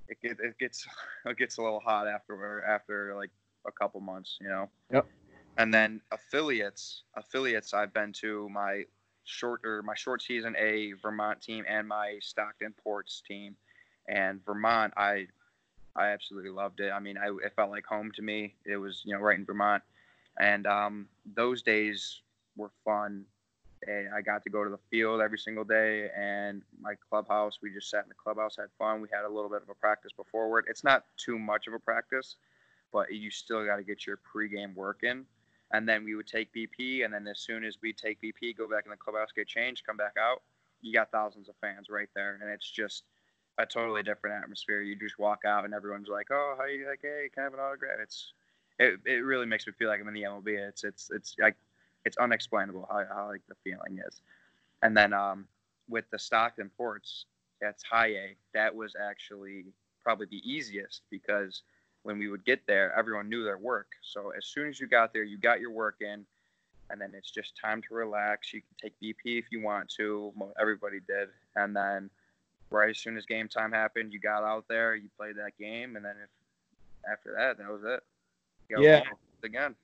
it, 0.07 0.17
it 0.21 0.57
gets 0.57 0.87
it 1.25 1.37
gets 1.37 1.57
a 1.57 1.61
little 1.61 1.79
hot 1.79 2.07
after 2.07 2.63
after 2.65 3.15
like 3.15 3.31
a 3.67 3.71
couple 3.71 3.99
months, 4.01 4.37
you 4.41 4.47
know. 4.47 4.69
Yep. 4.91 5.07
And 5.57 5.73
then 5.73 6.01
affiliates, 6.11 7.03
affiliates 7.15 7.73
I've 7.73 7.93
been 7.93 8.13
to 8.13 8.47
my 8.49 8.83
short 9.25 9.61
or 9.65 9.83
my 9.83 9.95
short 9.95 10.21
season 10.21 10.55
A 10.57 10.93
Vermont 10.93 11.41
team 11.41 11.65
and 11.67 11.87
my 11.87 12.17
Stockton 12.21 12.73
Ports 12.81 13.21
team, 13.27 13.55
and 14.07 14.43
Vermont 14.45 14.93
I 14.95 15.27
I 15.99 16.07
absolutely 16.11 16.49
loved 16.49 16.79
it. 16.79 16.91
I 16.91 16.99
mean, 16.99 17.17
I 17.17 17.27
it 17.45 17.53
felt 17.55 17.69
like 17.69 17.85
home 17.85 18.11
to 18.15 18.21
me. 18.21 18.55
It 18.65 18.77
was 18.77 19.01
you 19.03 19.13
know 19.13 19.19
right 19.19 19.37
in 19.37 19.45
Vermont, 19.45 19.83
and 20.39 20.65
um, 20.65 21.07
those 21.35 21.61
days 21.61 22.21
were 22.55 22.71
fun. 22.85 23.25
And 23.87 24.09
I 24.13 24.21
got 24.21 24.43
to 24.43 24.49
go 24.49 24.63
to 24.63 24.69
the 24.69 24.79
field 24.89 25.21
every 25.21 25.37
single 25.37 25.63
day, 25.63 26.09
and 26.17 26.61
my 26.81 26.95
clubhouse. 27.09 27.59
We 27.61 27.71
just 27.71 27.89
sat 27.89 28.03
in 28.03 28.09
the 28.09 28.15
clubhouse, 28.15 28.55
had 28.57 28.67
fun. 28.77 29.01
We 29.01 29.09
had 29.11 29.25
a 29.25 29.29
little 29.29 29.49
bit 29.49 29.61
of 29.61 29.69
a 29.69 29.73
practice 29.73 30.11
beforeward. 30.15 30.65
It's 30.69 30.83
not 30.83 31.05
too 31.17 31.37
much 31.37 31.67
of 31.67 31.73
a 31.73 31.79
practice, 31.79 32.35
but 32.91 33.13
you 33.13 33.29
still 33.29 33.65
got 33.65 33.77
to 33.77 33.83
get 33.83 34.07
your 34.07 34.17
pregame 34.17 34.75
work 34.75 35.03
in. 35.03 35.25
And 35.71 35.87
then 35.87 36.03
we 36.03 36.15
would 36.15 36.27
take 36.27 36.53
BP, 36.53 37.05
and 37.05 37.13
then 37.13 37.27
as 37.27 37.39
soon 37.39 37.63
as 37.63 37.77
we 37.81 37.93
take 37.93 38.21
BP, 38.21 38.57
go 38.57 38.67
back 38.67 38.85
in 38.85 38.91
the 38.91 38.97
clubhouse, 38.97 39.29
get 39.35 39.47
changed, 39.47 39.85
come 39.85 39.97
back 39.97 40.15
out. 40.19 40.41
You 40.81 40.93
got 40.93 41.11
thousands 41.11 41.47
of 41.47 41.55
fans 41.61 41.87
right 41.89 42.09
there, 42.15 42.37
and 42.41 42.49
it's 42.49 42.69
just 42.69 43.03
a 43.59 43.65
totally 43.65 44.01
different 44.01 44.41
atmosphere. 44.41 44.81
You 44.81 44.95
just 44.95 45.19
walk 45.19 45.41
out, 45.45 45.65
and 45.65 45.73
everyone's 45.73 46.07
like, 46.07 46.27
"Oh, 46.31 46.55
how 46.57 46.65
you 46.65 46.87
like? 46.87 47.01
Hey, 47.01 47.29
can 47.33 47.41
I 47.41 47.43
have 47.43 47.53
an 47.53 47.59
autograph?" 47.59 47.99
It's 48.01 48.33
it, 48.79 48.99
it 49.05 49.23
really 49.23 49.45
makes 49.45 49.67
me 49.67 49.73
feel 49.77 49.89
like 49.89 49.99
I'm 49.99 50.07
in 50.07 50.13
the 50.13 50.23
MLB. 50.23 50.57
It's 50.57 50.83
it's 50.83 51.11
it's 51.11 51.35
like 51.39 51.55
it's 52.05 52.17
unexplainable 52.17 52.87
how, 52.89 53.03
how 53.13 53.27
like 53.27 53.41
the 53.47 53.55
feeling 53.63 53.99
is. 54.07 54.21
And 54.81 54.95
then 54.95 55.13
um, 55.13 55.45
with 55.89 56.05
the 56.11 56.17
Stockton 56.17 56.71
ports, 56.77 57.25
that's 57.61 57.83
high 57.83 58.07
A. 58.07 58.35
That 58.53 58.73
was 58.73 58.95
actually 58.99 59.65
probably 60.01 60.27
the 60.31 60.49
easiest 60.49 61.01
because 61.11 61.63
when 62.03 62.17
we 62.17 62.29
would 62.29 62.45
get 62.45 62.65
there, 62.65 62.97
everyone 62.97 63.27
knew 63.27 63.43
their 63.43 63.57
work. 63.57 63.91
So 64.01 64.31
as 64.37 64.45
soon 64.45 64.69
as 64.69 64.79
you 64.79 64.87
got 64.87 65.11
there, 65.11 65.23
you 65.23 65.37
got 65.37 65.59
your 65.59 65.71
work 65.71 65.97
in, 65.99 66.25
and 66.89 67.01
then 67.01 67.11
it's 67.13 67.29
just 67.29 67.57
time 67.61 67.81
to 67.89 67.93
relax. 67.93 68.53
You 68.53 68.61
can 68.61 68.89
take 68.89 68.93
BP 69.03 69.37
if 69.37 69.51
you 69.51 69.61
want 69.61 69.89
to. 69.97 70.31
Everybody 70.57 70.99
did, 71.05 71.27
and 71.57 71.75
then 71.75 72.09
right 72.71 72.89
as 72.89 72.99
soon 72.99 73.17
as 73.17 73.25
game 73.25 73.47
time 73.47 73.71
happened, 73.71 74.13
you 74.13 74.19
got 74.19 74.43
out 74.43 74.65
there, 74.67 74.95
you 74.95 75.09
played 75.17 75.35
that 75.37 75.57
game, 75.59 75.95
and 75.95 76.05
then 76.05 76.15
if 76.23 76.29
after 77.11 77.33
that, 77.37 77.57
that 77.57 77.69
was 77.69 77.81
it. 77.83 78.03
yeah. 78.79 79.03
Again. 79.43 79.75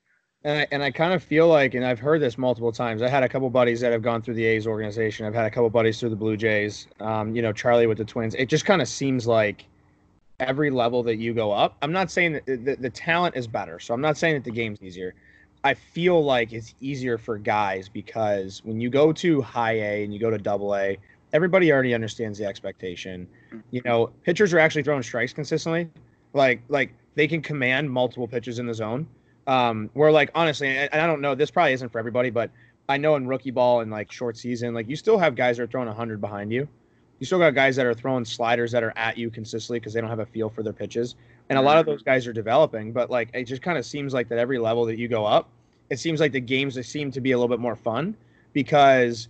And 0.44 0.60
I, 0.60 0.68
and 0.72 0.84
I 0.84 0.92
kind 0.92 1.14
of 1.14 1.24
feel 1.24 1.48
like, 1.48 1.74
and 1.74 1.84
I've 1.84 1.98
heard 1.98 2.22
this 2.22 2.38
multiple 2.38 2.72
times. 2.72 3.02
I 3.02 3.08
had 3.08 3.24
a 3.24 3.30
couple 3.30 3.50
buddies 3.50 3.82
that 3.82 3.92
have 3.92 4.04
gone 4.04 4.22
through 4.22 4.36
the 4.36 4.46
A's 4.46 4.68
organization. 4.68 5.26
I've 5.26 5.34
had 5.34 5.46
a 5.46 5.50
couple 5.50 5.70
buddies 5.72 6.00
through 6.00 6.10
the 6.10 6.16
Blue 6.16 6.38
Jays. 6.38 6.88
Um, 7.00 7.36
you 7.36 7.42
know, 7.42 7.52
Charlie 7.52 7.88
with 7.88 7.98
the 7.98 8.06
Twins. 8.06 8.36
It 8.36 8.48
just 8.48 8.64
kind 8.64 8.80
of 8.80 8.88
seems 8.88 9.26
like 9.26 9.66
every 10.40 10.70
level 10.70 11.02
that 11.04 11.16
you 11.16 11.34
go 11.34 11.52
up. 11.52 11.78
I'm 11.82 11.92
not 11.92 12.12
saying 12.12 12.34
that 12.34 12.46
the, 12.46 12.76
the 12.80 12.90
talent 12.92 13.36
is 13.36 13.48
better, 13.48 13.80
so 13.80 13.94
I'm 13.94 14.02
not 14.02 14.18
saying 14.18 14.36
that 14.36 14.44
the 14.44 14.52
game's 14.52 14.84
easier. 14.84 15.16
I 15.64 15.74
feel 15.74 16.24
like 16.24 16.54
it's 16.54 16.76
easier 16.80 17.18
for 17.18 17.40
guys 17.40 17.90
because 17.90 18.62
when 18.64 18.80
you 18.80 18.92
go 18.92 19.12
to 19.14 19.42
high 19.42 19.80
A 19.80 20.04
and 20.04 20.14
you 20.14 20.20
go 20.20 20.30
to 20.30 20.38
double 20.38 20.76
A, 20.76 21.00
everybody 21.36 21.72
already 21.72 21.94
understands 21.94 22.40
the 22.40 22.46
expectation. 22.46 23.28
You 23.70 23.82
know, 23.84 24.10
pitchers 24.24 24.54
are 24.54 24.60
actually 24.60 24.84
throwing 24.84 25.04
strikes 25.04 25.34
consistently. 25.34 25.90
Like 26.34 26.62
like 26.70 26.94
they 27.16 27.28
can 27.28 27.42
command 27.42 27.92
multiple 27.92 28.28
pitches 28.28 28.58
in 28.58 28.66
the 28.66 28.74
zone. 28.74 29.06
Um, 29.46 29.90
where 29.94 30.12
like 30.12 30.32
honestly, 30.34 30.70
and 30.70 31.02
I 31.02 31.06
don't 31.06 31.22
know, 31.22 31.36
this 31.36 31.52
probably 31.52 31.74
isn't 31.74 31.90
for 31.90 32.00
everybody, 32.00 32.30
but 32.30 32.50
I 32.88 32.98
know 32.98 33.16
in 33.16 33.28
rookie 33.28 33.52
ball 33.52 33.82
and 33.82 33.92
like 33.92 34.12
short 34.12 34.38
season, 34.38 34.74
like 34.74 34.88
you 34.88 34.96
still 34.96 35.18
have 35.18 35.36
guys 35.36 35.58
that 35.58 35.64
are 35.64 35.68
throwing 35.68 35.88
100 35.88 36.22
behind 36.22 36.52
you. 36.52 36.68
You 37.20 37.26
still 37.26 37.40
got 37.40 37.54
guys 37.54 37.76
that 37.76 37.86
are 37.86 37.94
throwing 37.94 38.26
sliders 38.26 38.72
that 38.72 38.84
are 38.84 38.94
at 38.96 39.18
you 39.18 39.30
consistently 39.30 39.80
because 39.80 39.94
they 39.94 40.02
don't 40.02 40.10
have 40.10 40.20
a 40.20 40.26
feel 40.26 40.50
for 40.50 40.64
their 40.64 40.74
pitches. 40.74 41.16
And 41.50 41.60
a 41.60 41.62
lot 41.62 41.78
of 41.78 41.86
those 41.86 42.02
guys 42.02 42.26
are 42.28 42.34
developing, 42.34 42.92
but 42.92 43.10
like 43.10 43.30
it 43.34 43.44
just 43.44 43.62
kind 43.62 43.78
of 43.78 43.86
seems 43.86 44.14
like 44.14 44.30
that 44.30 44.40
every 44.40 44.58
level 44.58 44.86
that 44.86 44.98
you 44.98 45.08
go 45.08 45.26
up, 45.26 45.50
it 45.90 46.00
seems 46.00 46.20
like 46.20 46.32
the 46.32 46.40
games 46.40 46.84
seem 46.88 47.12
to 47.12 47.22
be 47.22 47.34
a 47.34 47.38
little 47.38 47.50
bit 47.50 47.60
more 47.60 47.76
fun 47.76 48.16
because 48.54 49.28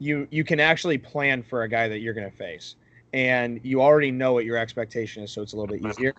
you 0.00 0.26
you 0.30 0.42
can 0.42 0.58
actually 0.58 0.98
plan 0.98 1.42
for 1.42 1.62
a 1.62 1.68
guy 1.68 1.86
that 1.86 2.00
you're 2.00 2.14
going 2.14 2.28
to 2.28 2.36
face. 2.36 2.74
And 3.12 3.60
you 3.62 3.82
already 3.82 4.10
know 4.10 4.32
what 4.32 4.44
your 4.44 4.56
expectation 4.56 5.22
is 5.22 5.30
so 5.30 5.42
it's 5.42 5.52
a 5.52 5.56
little 5.56 5.76
bit 5.76 5.86
easier. 5.88 6.14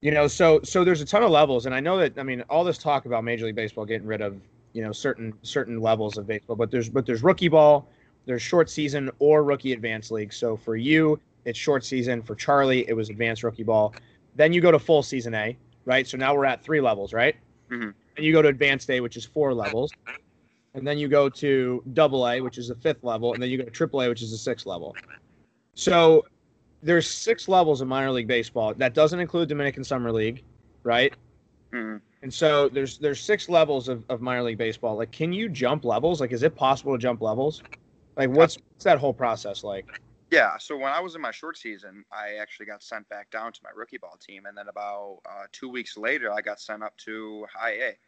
You 0.00 0.10
know 0.10 0.26
so 0.26 0.60
so 0.64 0.82
there's 0.82 1.00
a 1.00 1.04
ton 1.04 1.22
of 1.22 1.30
levels. 1.30 1.66
And 1.66 1.74
i 1.74 1.80
know 1.80 1.98
that 1.98 2.18
i 2.18 2.22
mean 2.22 2.42
all 2.48 2.64
this 2.64 2.78
talk 2.78 3.04
about 3.06 3.22
major 3.22 3.46
league 3.46 3.54
baseball 3.54 3.84
getting 3.84 4.06
rid 4.06 4.20
of 4.20 4.40
you 4.72 4.82
know 4.82 4.92
certain 4.92 5.32
certain 5.42 5.80
levels 5.80 6.18
of 6.18 6.26
baseball 6.26 6.56
but 6.56 6.70
there's 6.70 6.88
but 6.88 7.06
there's 7.06 7.22
rookie 7.22 7.48
ball 7.48 7.88
there's 8.26 8.42
short 8.42 8.68
season 8.68 9.10
or 9.18 9.42
rookie 9.42 9.72
advanced 9.72 10.10
league. 10.10 10.32
So 10.32 10.56
for 10.56 10.76
you 10.76 11.20
it's 11.44 11.58
short 11.58 11.84
season. 11.84 12.22
For 12.22 12.34
charlie 12.34 12.88
it 12.88 12.94
was 12.94 13.10
advanced 13.10 13.42
rookie 13.42 13.62
ball. 13.62 13.94
Then 14.36 14.52
you 14.52 14.60
go 14.60 14.70
to 14.70 14.78
full 14.78 15.02
season 15.02 15.34
a 15.34 15.56
right? 15.84 16.06
So 16.06 16.16
now 16.16 16.34
we're 16.34 16.46
at 16.46 16.62
three 16.62 16.80
levels 16.80 17.12
right? 17.12 17.36
Mm-hmm. 17.70 17.90
and 18.16 18.24
you 18.24 18.32
go 18.32 18.40
to 18.40 18.48
advanced 18.48 18.88
a 18.88 19.00
which 19.00 19.18
is 19.18 19.26
four 19.26 19.52
levels 19.52 19.92
and 20.74 20.86
then 20.86 20.98
you 20.98 21.08
go 21.08 21.28
to 21.28 21.82
double 21.92 22.28
A, 22.28 22.40
which 22.40 22.58
is 22.58 22.68
the 22.68 22.74
fifth 22.74 23.02
level, 23.04 23.34
and 23.34 23.42
then 23.42 23.50
you 23.50 23.58
go 23.58 23.64
to 23.64 23.70
triple 23.70 24.02
A, 24.02 24.08
which 24.08 24.22
is 24.22 24.30
the 24.30 24.38
sixth 24.38 24.66
level. 24.66 24.94
So 25.74 26.24
there's 26.82 27.08
six 27.08 27.48
levels 27.48 27.80
of 27.80 27.88
minor 27.88 28.10
league 28.10 28.28
baseball. 28.28 28.74
That 28.74 28.94
doesn't 28.94 29.20
include 29.20 29.48
Dominican 29.48 29.84
Summer 29.84 30.12
League, 30.12 30.44
right? 30.82 31.14
Mm-hmm. 31.72 31.98
And 32.22 32.34
so 32.34 32.68
there's 32.68 32.98
there's 32.98 33.20
six 33.20 33.48
levels 33.48 33.88
of, 33.88 34.02
of 34.08 34.20
minor 34.20 34.42
league 34.42 34.58
baseball. 34.58 34.96
Like, 34.96 35.12
can 35.12 35.32
you 35.32 35.48
jump 35.48 35.84
levels? 35.84 36.20
Like, 36.20 36.32
is 36.32 36.42
it 36.42 36.54
possible 36.54 36.92
to 36.92 36.98
jump 36.98 37.20
levels? 37.20 37.62
Like, 38.16 38.30
what's, 38.30 38.56
what's 38.56 38.84
that 38.84 38.98
whole 38.98 39.14
process 39.14 39.62
like? 39.62 39.86
Yeah, 40.30 40.58
so 40.58 40.76
when 40.76 40.92
I 40.92 41.00
was 41.00 41.14
in 41.14 41.22
my 41.22 41.30
short 41.30 41.56
season, 41.56 42.04
I 42.12 42.34
actually 42.34 42.66
got 42.66 42.82
sent 42.82 43.08
back 43.08 43.30
down 43.30 43.52
to 43.52 43.60
my 43.64 43.70
rookie 43.74 43.96
ball 43.96 44.18
team, 44.20 44.44
and 44.44 44.56
then 44.56 44.68
about 44.68 45.20
uh, 45.24 45.44
two 45.52 45.70
weeks 45.70 45.96
later, 45.96 46.30
I 46.32 46.42
got 46.42 46.60
sent 46.60 46.82
up 46.82 46.94
to 46.98 47.46
high 47.54 47.70
A 47.70 47.98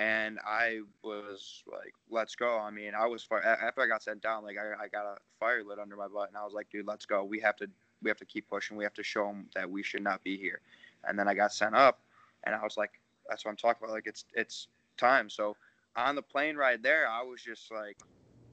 and 0.00 0.38
I 0.46 0.80
was 1.04 1.62
like, 1.70 1.92
"Let's 2.08 2.34
go." 2.34 2.58
I 2.58 2.70
mean, 2.70 2.94
I 2.94 3.06
was 3.06 3.22
fire- 3.22 3.44
after 3.44 3.82
I 3.82 3.86
got 3.86 4.02
sent 4.02 4.22
down, 4.22 4.42
like 4.42 4.56
I, 4.56 4.84
I 4.84 4.88
got 4.88 5.04
a 5.04 5.18
fire 5.38 5.62
lit 5.62 5.78
under 5.78 5.94
my 5.94 6.08
butt, 6.08 6.28
and 6.28 6.38
I 6.38 6.42
was 6.44 6.54
like, 6.54 6.70
"Dude, 6.70 6.86
let's 6.86 7.04
go. 7.04 7.22
We 7.22 7.38
have 7.40 7.54
to, 7.56 7.68
we 8.02 8.08
have 8.08 8.16
to 8.16 8.24
keep 8.24 8.48
pushing. 8.48 8.78
We 8.78 8.84
have 8.84 8.94
to 8.94 9.02
show 9.02 9.26
them 9.26 9.50
that 9.54 9.70
we 9.70 9.82
should 9.82 10.02
not 10.02 10.24
be 10.24 10.38
here." 10.38 10.62
And 11.04 11.18
then 11.18 11.28
I 11.28 11.34
got 11.34 11.52
sent 11.52 11.74
up, 11.74 12.00
and 12.44 12.54
I 12.54 12.62
was 12.62 12.78
like, 12.78 12.98
"That's 13.28 13.44
what 13.44 13.50
I'm 13.50 13.58
talking 13.58 13.84
about. 13.84 13.94
Like, 13.94 14.06
it's 14.06 14.24
it's 14.32 14.68
time." 14.96 15.28
So 15.28 15.54
on 15.94 16.14
the 16.14 16.22
plane 16.22 16.56
ride 16.56 16.82
there, 16.82 17.06
I 17.06 17.22
was 17.22 17.42
just 17.42 17.70
like, 17.70 17.98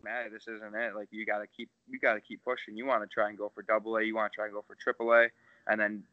"Man, 0.03 0.29
this 0.33 0.49
isn't 0.49 0.75
it. 0.75 0.95
Like, 0.95 1.07
you 1.12 1.25
got 1.25 1.39
to 1.39 1.47
keep, 1.47 1.69
you 1.89 1.97
got 1.97 2.15
to 2.15 2.21
keep 2.21 2.43
pushing. 2.43 2.75
You 2.75 2.86
want 2.86 3.03
to 3.03 3.07
try 3.07 3.29
and 3.29 3.38
go 3.38 3.49
for 3.55 3.62
double 3.62 3.95
A. 3.95 4.03
You 4.03 4.15
want 4.15 4.33
to 4.33 4.36
try 4.36 4.45
and 4.45 4.53
go 4.53 4.65
for 4.67 4.75
triple 4.75 5.13
A, 5.13 5.29
and 5.67 5.79
then 5.79 6.03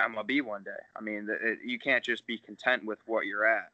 I'm 0.00 0.14
gonna 0.14 0.24
be 0.24 0.40
one 0.40 0.64
day. 0.64 0.82
I 0.96 1.00
mean, 1.00 1.28
it, 1.30 1.60
you 1.64 1.78
can't 1.78 2.02
just 2.02 2.26
be 2.26 2.38
content 2.38 2.84
with 2.84 2.98
what 3.06 3.26
you're 3.26 3.46
at." 3.46 3.70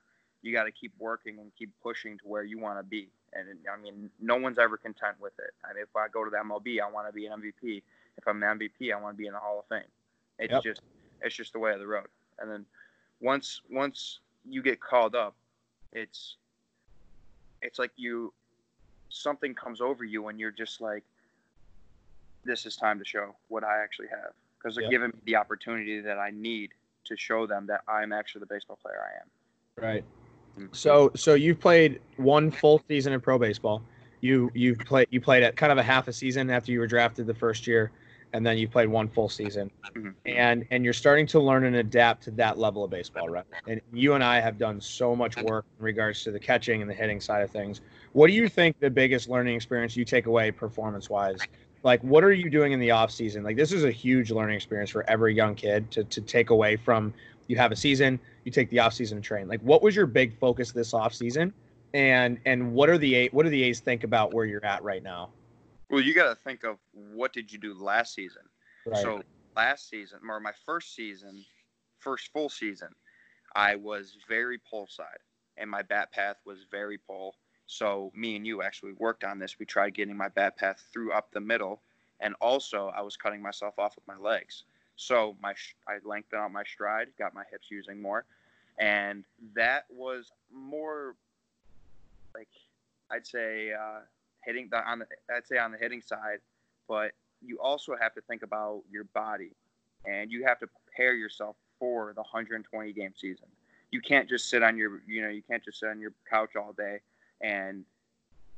You 0.47 0.53
got 0.53 0.65
to 0.65 0.71
keep 0.71 0.93
working 0.99 1.39
and 1.41 1.51
keep 1.59 1.71
pushing 1.83 2.17
to 2.19 2.25
where 2.25 2.45
you 2.45 2.59
want 2.59 2.79
to 2.79 2.85
be. 2.85 3.09
And 3.33 3.49
I 3.71 3.81
mean, 3.83 4.09
no 4.21 4.37
one's 4.37 4.59
ever 4.59 4.77
content 4.77 5.17
with 5.21 5.33
it. 5.41 5.51
I 5.65 5.75
mean, 5.75 5.83
if 5.83 5.95
I 5.97 6.07
go 6.09 6.25
to 6.25 6.31
the 6.31 6.37
MLB, 6.37 6.81
I 6.81 6.89
want 6.89 7.09
to 7.09 7.13
be 7.13 7.27
an 7.27 7.33
MVP. 7.33 7.83
If 8.17 8.29
I'm 8.29 8.41
an 8.43 8.59
MVP, 8.59 8.95
I 8.95 9.01
want 9.01 9.15
to 9.15 9.19
be 9.19 9.27
in 9.27 9.33
the 9.33 9.41
Hall 9.41 9.59
of 9.59 9.67
Fame. 9.67 9.89
It's 10.39 10.53
yep. 10.53 10.63
just 10.63 10.83
it's 11.21 11.35
just 11.35 11.53
the 11.53 11.59
way 11.59 11.73
of 11.73 11.81
the 11.81 11.87
road. 11.87 12.07
And 12.39 12.51
then 12.51 12.65
once 13.21 13.61
once 13.69 14.21
you 14.49 14.63
get 14.63 14.81
called 14.81 15.17
up, 15.17 15.35
it's 15.93 16.37
it's 17.61 17.79
like 17.79 17.91
you 17.97 18.33
something 19.09 19.53
comes 19.55 19.81
over 19.81 20.05
you 20.05 20.29
and 20.29 20.39
you're 20.39 20.51
just 20.51 20.81
like 20.81 21.03
this 22.45 22.67
is 22.67 22.77
time 22.77 22.99
to 22.99 23.05
show 23.05 23.35
what 23.49 23.65
I 23.65 23.83
actually 23.83 24.09
have 24.09 24.33
because 24.59 24.77
they're 24.77 24.85
yep. 24.85 24.93
giving 24.93 25.09
me 25.09 25.19
the 25.25 25.37
opportunity 25.37 26.01
that 26.01 26.19
I 26.19 26.31
need 26.31 26.71
to 27.07 27.17
show 27.17 27.47
them 27.47 27.67
that 27.67 27.81
I'm 27.89 28.13
actually 28.13 28.41
the 28.41 28.47
baseball 28.47 28.79
player 28.81 29.01
I 29.03 29.21
am. 29.21 29.85
Right. 29.85 30.05
So 30.73 31.11
so 31.15 31.35
you've 31.35 31.61
played 31.61 32.01
one 32.17 32.51
full 32.51 32.83
season 32.89 33.13
in 33.13 33.21
pro 33.21 33.39
baseball. 33.39 33.83
You 34.21 34.51
you've 34.55 34.79
played 34.79 35.09
you 35.11 35.21
played 35.21 35.43
at 35.43 35.57
kind 35.57 35.73
of 35.73 35.79
a 35.79 35.83
half 35.83 36.09
a 36.09 36.13
season 36.13 36.51
after 36.51 36.73
you 36.73 36.81
were 36.81 36.87
drafted 36.87 37.27
the 37.27 37.35
first 37.35 37.67
year, 37.67 37.91
and 38.33 38.45
then 38.45 38.59
you 38.59 38.69
played 38.69 38.89
one 38.89 39.09
full 39.09 39.29
season. 39.29 39.71
Mm-hmm. 39.95 40.11
And 40.25 40.67
and 40.71 40.85
you're 40.85 40.95
starting 40.95 41.27
to 41.29 41.41
learn 41.41 41.65
and 41.65 41.77
adapt 41.77 42.25
to 42.25 42.31
that 42.33 42.59
level 42.59 42.85
of 42.85 42.91
baseball, 42.91 43.29
right? 43.29 43.45
And 43.69 43.81
you 43.93 44.15
and 44.15 44.25
I 44.25 44.41
have 44.41 44.59
done 44.59 44.81
so 44.81 45.15
much 45.15 45.37
work 45.43 45.67
in 45.79 45.85
regards 45.85 46.23
to 46.25 46.31
the 46.31 46.41
catching 46.41 46.81
and 46.81 46.91
the 46.91 46.95
hitting 46.95 47.21
side 47.21 47.43
of 47.43 47.51
things. 47.51 47.81
What 48.13 48.29
do 48.29 48.33
you 48.33 48.49
think 48.49 48.79
the 48.81 48.91
biggest 48.91 49.29
learning 49.29 49.55
experience 49.55 49.97
you 49.97 50.05
take 50.05 50.27
away 50.27 50.51
performance 50.51 51.11
wise? 51.11 51.41
Like 51.83 52.03
what 52.03 52.25
are 52.25 52.33
you 52.33 52.51
doing 52.51 52.73
in 52.73 52.81
the 52.81 52.91
off 52.91 53.11
season? 53.11 53.45
Like 53.45 53.57
this 53.57 53.73
is 53.73 53.85
a 53.85 53.93
huge 53.93 54.31
learning 54.31 54.57
experience 54.57 54.91
for 54.91 55.09
every 55.09 55.35
young 55.35 55.55
kid 55.55 55.91
to 55.93 56.05
to 56.05 56.21
take 56.21 56.51
away 56.51 56.77
from 56.77 57.13
you 57.49 57.57
have 57.57 57.73
a 57.73 57.77
season, 57.77 58.19
you 58.47 58.53
take 58.53 58.71
the 58.71 58.79
off 58.79 58.95
season 58.95 59.21
to 59.21 59.23
train. 59.23 59.49
Like, 59.49 59.61
what 59.61 59.83
was 59.83 59.97
your 59.97 60.07
big 60.07 60.39
focus 60.39 60.71
this 60.71 60.95
off 60.95 61.13
season, 61.13 61.53
and 61.93 62.39
and 62.47 62.73
what 62.73 62.89
are 62.89 62.97
the 62.97 63.29
what 63.33 63.43
do 63.43 63.51
the 63.51 63.63
A's 63.65 63.81
think 63.81 64.05
about 64.05 64.33
where 64.33 64.47
you're 64.47 64.65
at 64.65 64.83
right 64.85 65.03
now? 65.03 65.31
Well, 65.91 66.01
you 66.01 66.15
got 66.15 66.29
to 66.29 66.37
think 66.37 66.65
of 66.65 66.79
what 66.93 67.33
did 67.33 67.53
you 67.53 67.59
do 67.59 67.75
last 67.75 68.15
season. 68.15 68.43
Right. 68.87 69.03
So 69.03 69.23
last 69.57 69.91
season, 69.91 70.21
or 70.29 70.39
my 70.39 70.53
first 70.65 70.95
season, 70.95 71.45
first 71.99 72.33
full 72.33 72.49
season, 72.49 72.89
I 73.57 73.75
was 73.75 74.17
very 74.29 74.59
pull 74.59 74.87
side, 74.87 75.19
and 75.57 75.69
my 75.69 75.83
bat 75.83 76.13
path 76.13 76.37
was 76.47 76.59
very 76.71 76.99
pull. 76.99 77.35
So 77.67 78.13
me 78.15 78.37
and 78.37 78.47
you 78.47 78.63
actually 78.63 78.93
worked 78.93 79.25
on 79.25 79.41
this. 79.41 79.59
We 79.59 79.67
tried 79.67 79.95
getting 79.95 80.17
my 80.17 80.29
bat 80.29 80.57
path 80.57 80.85
through 80.93 81.13
up 81.13 81.33
the 81.33 81.41
middle, 81.41 81.83
and 82.21 82.37
also 82.41 82.93
I 82.97 83.03
was 83.03 83.17
cutting 83.17 83.43
myself 83.43 83.77
off 83.81 83.97
with 83.97 84.07
my 84.07 84.17
legs. 84.17 84.63
So 84.97 85.37
my 85.43 85.55
I 85.89 85.99
lengthened 86.05 86.41
out 86.41 86.53
my 86.53 86.65
stride, 86.65 87.09
got 87.19 87.35
my 87.35 87.45
hips 87.51 87.71
using 87.71 88.01
more, 88.01 88.25
and 88.79 89.25
that 89.55 89.85
was 89.91 90.33
more 90.53 91.15
like 92.35 92.49
I'd 93.11 93.27
say 93.27 93.73
uh, 93.73 94.01
hitting 94.45 94.69
the 94.71 94.79
on 94.89 95.01
the 95.01 95.07
I'd 95.35 95.47
say 95.47 95.59
on 95.59 95.73
the 95.73 95.79
hitting 95.79 96.03
side, 96.03 96.39
but 96.89 97.13
you 97.43 97.59
also 97.61 97.95
have 98.01 98.15
to 98.15 98.21
think 98.23 98.43
about 98.43 98.83
your 98.91 99.05
body, 99.05 99.53
and 100.05 100.31
you 100.31 100.45
have 100.45 100.59
to 100.61 100.67
prepare 100.67 101.15
yourself 101.15 101.57
for 101.79 102.13
the 102.15 102.23
120 102.23 102.93
game 102.93 103.13
season. 103.17 103.47
You 103.91 104.01
can't 104.01 104.29
just 104.29 104.49
sit 104.49 104.63
on 104.63 104.77
your 104.77 105.03
you 105.07 105.23
know 105.23 105.29
you 105.29 105.43
can't 105.43 105.65
just 105.65 105.81
sit 105.81 105.89
on 105.89 106.01
your 106.01 106.13
couch 106.29 106.57
all 106.57 106.73
day 106.73 107.01
and 107.43 107.85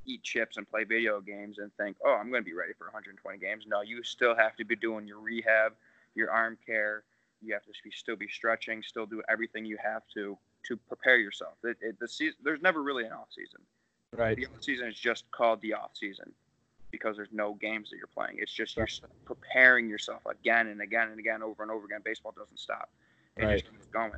eat 0.07 0.23
chips 0.23 0.57
and 0.57 0.69
play 0.69 0.85
video 0.85 1.21
games 1.21 1.59
and 1.59 1.71
think, 1.75 1.97
oh, 2.05 2.15
I'm 2.15 2.31
going 2.31 2.43
to 2.43 2.49
be 2.49 2.55
ready 2.55 2.73
for 2.73 2.87
120 2.87 3.39
games. 3.39 3.65
No, 3.67 3.83
you 3.83 4.03
still 4.03 4.35
have 4.35 4.57
to 4.57 4.65
be 4.65 4.75
doing 4.75 5.07
your 5.07 5.19
rehab, 5.19 5.75
your 6.15 6.31
arm 6.31 6.59
care. 6.65 7.05
You 7.41 7.53
have 7.55 7.63
to 7.65 7.73
be, 7.85 7.91
still 7.91 8.17
be 8.17 8.29
stretching, 8.29 8.83
still 8.83 9.07
do 9.07 9.23
everything 9.29 9.65
you 9.65 9.79
have 9.83 10.03
to 10.15 10.37
to 10.67 10.77
prepare 10.89 11.19
yourself. 11.19 11.55
It, 11.63 11.77
it, 11.81 12.01
the 12.01 12.09
season, 12.09 12.37
there's 12.43 12.61
never 12.61 12.83
really 12.83 13.05
an 13.05 13.13
off 13.13 13.29
season. 13.31 13.61
Right. 14.17 14.37
The 14.37 14.47
off 14.47 14.63
season 14.63 14.89
is 14.89 14.99
just 14.99 15.31
called 15.31 15.61
the 15.63 15.75
off 15.75 15.93
season 15.95 16.33
because 16.91 17.17
there's 17.17 17.33
no 17.33 17.55
games 17.55 17.91
that 17.91 17.97
you're 17.97 18.07
playing. 18.07 18.37
It's 18.39 18.53
just 18.53 18.77
you're 18.77 18.89
preparing 19.25 19.89
yourself 19.89 20.23
again 20.27 20.69
and 20.69 20.81
again 20.81 21.09
and 21.11 21.19
again 21.19 21.43
over 21.43 21.63
and 21.63 21.71
over 21.71 21.87
again. 21.87 22.01
Baseball 22.05 22.35
doesn't 22.37 22.59
stop. 22.59 22.91
It 23.37 23.45
right. 23.45 23.59
just 23.61 23.71
keeps 23.71 23.87
going. 23.87 24.13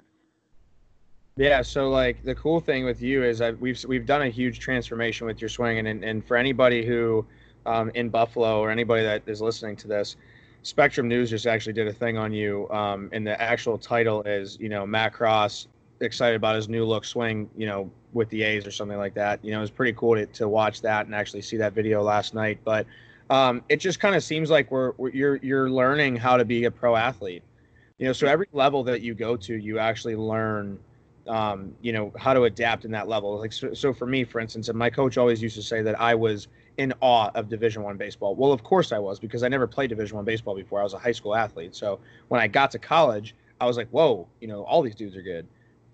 Yeah, 1.37 1.62
so 1.62 1.88
like 1.88 2.22
the 2.24 2.35
cool 2.35 2.61
thing 2.61 2.85
with 2.85 3.00
you 3.00 3.22
is 3.22 3.38
that 3.38 3.59
we've 3.61 3.83
we've 3.87 4.07
done 4.07 4.22
a 4.22 4.29
huge 4.29 4.61
transformation 4.61 5.26
with 5.26 5.40
your 5.40 5.48
swing, 5.48 5.79
and 5.79 5.88
and, 5.88 6.05
and 6.05 6.24
for 6.24 6.37
anybody 6.37 6.85
who 6.85 7.24
um, 7.66 7.90
in 7.94 8.09
Buffalo 8.09 8.61
or 8.61 8.70
anybody 8.70 9.03
that 9.03 9.22
is 9.26 9.40
listening 9.40 9.76
to 9.76 9.88
this, 9.88 10.16
Spectrum 10.62 11.09
News 11.09 11.31
just 11.31 11.46
actually 11.46 11.73
did 11.73 11.88
a 11.88 11.92
thing 11.92 12.18
on 12.18 12.33
you, 12.33 12.68
um, 12.70 13.09
and 13.12 13.27
the 13.27 13.40
actual 13.40 13.79
title 13.79 14.23
is 14.23 14.59
you 14.61 14.68
know 14.68 14.87
Matt 14.87 15.12
Cross 15.12 15.68
excited 16.01 16.37
about 16.37 16.57
his 16.57 16.68
new 16.68 16.85
look 16.85 17.05
swing, 17.05 17.49
you 17.57 17.66
know, 17.66 17.90
with 18.12 18.29
the 18.31 18.42
A's 18.42 18.66
or 18.66 18.70
something 18.70 18.99
like 18.99 19.14
that. 19.14 19.44
You 19.44 19.53
know, 19.53 19.59
it 19.59 19.62
was 19.62 19.70
pretty 19.70 19.92
cool 19.92 20.14
to, 20.14 20.27
to 20.27 20.49
watch 20.49 20.81
that 20.83 21.07
and 21.07 21.14
actually 21.14 21.42
see 21.42 21.57
that 21.59 21.73
video 21.75 22.03
last 22.03 22.35
night. 22.35 22.59
But 22.64 22.87
um, 23.29 23.62
it 23.68 23.77
just 23.77 24.01
kind 24.01 24.14
of 24.14 24.23
seems 24.23 24.51
like 24.51 24.70
we're, 24.70 24.92
we're 24.96 25.11
you're 25.11 25.37
you're 25.37 25.70
learning 25.70 26.16
how 26.16 26.37
to 26.37 26.44
be 26.44 26.64
a 26.64 26.70
pro 26.70 26.96
athlete. 26.96 27.42
You 27.99 28.07
know, 28.07 28.12
so 28.12 28.27
every 28.27 28.49
level 28.53 28.83
that 28.85 29.03
you 29.03 29.14
go 29.14 29.37
to, 29.37 29.55
you 29.55 29.79
actually 29.79 30.16
learn 30.16 30.79
um, 31.29 31.75
you 31.81 31.92
know 31.92 32.12
how 32.18 32.35
to 32.35 32.44
adapt 32.44 32.85
in 32.85 32.90
that 32.92 33.09
level 33.09 33.38
like 33.38 33.53
so, 33.53 33.73
so, 33.73 33.92
for 33.92 34.07
me 34.07 34.25
for 34.25 34.40
instance 34.40 34.68
and 34.68 34.79
my 34.79 34.90
coach 34.90 35.18
always 35.18 35.42
used 35.42 35.57
to 35.57 35.62
say 35.62 35.83
that 35.83 36.01
i 36.01 36.14
was 36.14 36.49
in 36.81 36.95
awe 37.03 37.31
of 37.35 37.51
division 37.51 37.83
one 37.83 37.99
baseball. 37.99 38.35
Well 38.35 38.53
of 38.53 38.64
course 38.64 38.90
i 38.90 38.99
was 38.99 39.19
because 39.19 39.43
i 39.43 39.49
never 39.49 39.66
played 39.66 39.90
division 39.90 40.16
one 40.16 40.25
baseball 40.25 40.55
before. 40.55 40.81
I 40.81 40.83
was 40.83 40.95
a 40.95 40.99
high 40.99 41.12
school 41.12 41.35
athlete. 41.35 41.77
So 41.77 42.01
when 42.29 42.40
i 42.40 42.49
got 42.49 42.71
to 42.71 42.79
college 42.79 43.35
i 43.61 43.66
was 43.66 43.77
like 43.77 43.88
whoa 43.90 44.27
you 44.40 44.49
know 44.49 44.62
all 44.64 44.81
these 44.81 44.95
dudes 44.95 45.14
are 45.14 45.23
good. 45.23 45.47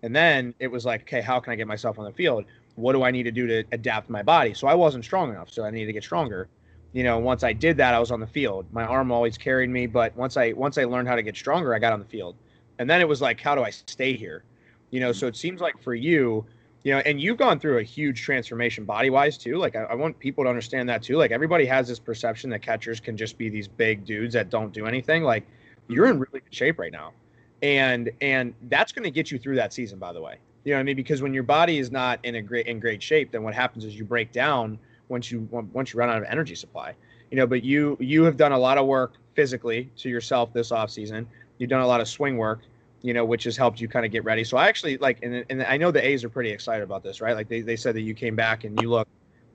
And 0.05 0.15
then 0.15 0.55
it 0.61 0.69
was 0.69 0.85
like 0.85 1.03
okay 1.03 1.21
how 1.21 1.41
can 1.41 1.53
i 1.53 1.57
get 1.57 1.67
myself 1.67 1.99
on 1.99 2.05
the 2.05 2.13
field? 2.13 2.45
What 2.77 2.93
do 2.93 3.03
i 3.03 3.11
need 3.11 3.25
to 3.25 3.33
do 3.33 3.49
to 3.49 3.65
adapt 3.73 4.09
my 4.09 4.23
body? 4.23 4.55
So 4.55 4.69
i 4.69 4.75
wasn't 4.75 5.05
strong 5.05 5.31
enough 5.31 5.51
so 5.51 5.65
i 5.65 5.71
needed 5.71 5.87
to 5.87 5.93
get 5.93 6.05
stronger. 6.05 6.47
You 6.93 7.03
know 7.03 7.19
once 7.19 7.43
i 7.43 7.53
did 7.53 7.77
that 7.79 7.93
i 7.93 7.99
was 7.99 8.13
on 8.13 8.21
the 8.21 8.29
field. 8.39 8.65
My 8.71 8.85
arm 8.85 9.11
always 9.11 9.37
carried 9.37 9.71
me 9.71 9.89
but 9.89 10.17
once 10.17 10.37
i 10.37 10.53
once 10.53 10.79
i 10.79 10.85
learned 10.85 11.09
how 11.09 11.17
to 11.17 11.23
get 11.23 11.35
stronger 11.35 11.75
i 11.75 11.81
got 11.81 11.93
on 11.93 11.99
the 11.99 12.13
field. 12.17 12.37
And 12.79 12.89
then 12.89 13.01
it 13.01 13.09
was 13.09 13.21
like 13.21 13.41
how 13.41 13.57
do 13.57 13.65
i 13.65 13.71
stay 13.71 14.13
here? 14.17 14.45
You 14.93 15.01
know, 15.01 15.11
mm-hmm. 15.11 15.19
so 15.19 15.27
it 15.27 15.35
seems 15.35 15.61
like 15.61 15.83
for 15.83 15.97
you, 15.97 16.47
you 16.87 16.93
know, 16.93 16.99
and 16.99 17.21
you've 17.21 17.37
gone 17.37 17.59
through 17.59 17.79
a 17.79 17.83
huge 17.83 18.23
transformation 18.23 18.85
body 18.85 19.11
wise 19.11 19.37
too. 19.37 19.57
Like 19.57 19.75
I, 19.75 19.83
I, 19.83 19.95
want 19.97 20.17
people 20.21 20.45
to 20.45 20.49
understand 20.49 20.89
that 20.89 21.03
too. 21.03 21.17
Like 21.17 21.33
everybody 21.33 21.67
has 21.67 21.89
this 21.89 21.99
perception 21.99 22.49
that 22.51 22.63
catchers 22.63 23.01
can 23.01 23.17
just 23.17 23.37
be 23.37 23.49
these 23.49 23.67
big 23.67 24.05
dudes 24.05 24.35
that 24.35 24.51
don't 24.51 24.73
do 24.73 24.87
anything. 24.87 25.25
Like 25.25 25.45
you're 25.89 26.05
mm-hmm. 26.05 26.13
in 26.13 26.21
really 26.21 26.41
good 26.45 26.55
shape 26.55 26.79
right 26.79 26.93
now. 26.93 27.13
And 27.61 28.13
and 28.21 28.55
that's 28.69 28.93
going 28.93 29.03
to 29.03 29.11
get 29.11 29.33
you 29.33 29.39
through 29.41 29.57
that 29.57 29.73
season, 29.73 29.99
by 29.99 30.13
the 30.13 30.23
way. 30.23 30.37
You 30.63 30.75
know 30.75 30.77
what 30.77 30.83
I 30.83 30.85
mean? 30.85 30.95
Because 30.95 31.23
when 31.23 31.35
your 31.35 31.43
body 31.43 31.79
is 31.79 31.91
not 31.91 32.21
in 32.23 32.37
a 32.37 32.41
great 32.41 32.69
in 32.69 32.79
great 32.79 33.03
shape, 33.03 33.33
then 33.33 33.43
what 33.43 33.53
happens 33.53 33.85
is 33.85 33.99
you 33.99 34.05
break 34.05 34.31
down 34.31 34.79
once 35.09 35.29
you 35.29 35.49
once 35.51 35.93
you 35.93 35.99
run 35.99 36.09
out 36.09 36.19
of 36.19 36.25
energy 36.29 36.55
supply. 36.55 36.95
You 37.33 37.37
know, 37.37 37.49
but 37.49 37.65
you 37.65 37.97
you 37.99 38.23
have 38.23 38.37
done 38.37 38.53
a 38.53 38.59
lot 38.59 38.79
of 38.79 38.87
work 38.87 39.15
physically 39.35 39.91
to 39.97 40.09
yourself 40.09 40.53
this 40.53 40.71
off 40.71 40.93
season. 40.93 41.27
You've 41.59 41.71
done 41.71 41.83
a 41.83 41.87
lot 41.89 42.01
of 42.01 42.07
swing 42.07 42.37
work 42.37 42.61
you 43.03 43.15
know, 43.15 43.25
which 43.25 43.45
has 43.45 43.57
helped 43.57 43.81
you 43.81 43.89
kind 43.89 44.05
of 44.05 44.13
get 44.13 44.25
ready. 44.25 44.45
So 44.45 44.57
I 44.57 44.69
actually 44.69 44.99
like, 44.99 45.19
and, 45.23 45.45
and 45.49 45.63
I 45.63 45.77
know 45.77 45.91
the 45.91 46.05
A's 46.05 46.25
are 46.25 46.29
pretty 46.29 46.51
excited 46.51 46.83
about 46.83 47.03
this, 47.03 47.21
right? 47.21 47.35
Like 47.35 47.49
they, 47.49 47.61
they 47.61 47.77
said 47.77 47.95
that 47.95 48.01
you 48.01 48.15
came 48.15 48.37
back 48.37 48.65
and 48.65 48.81
you 48.81 48.91
look, 48.91 49.09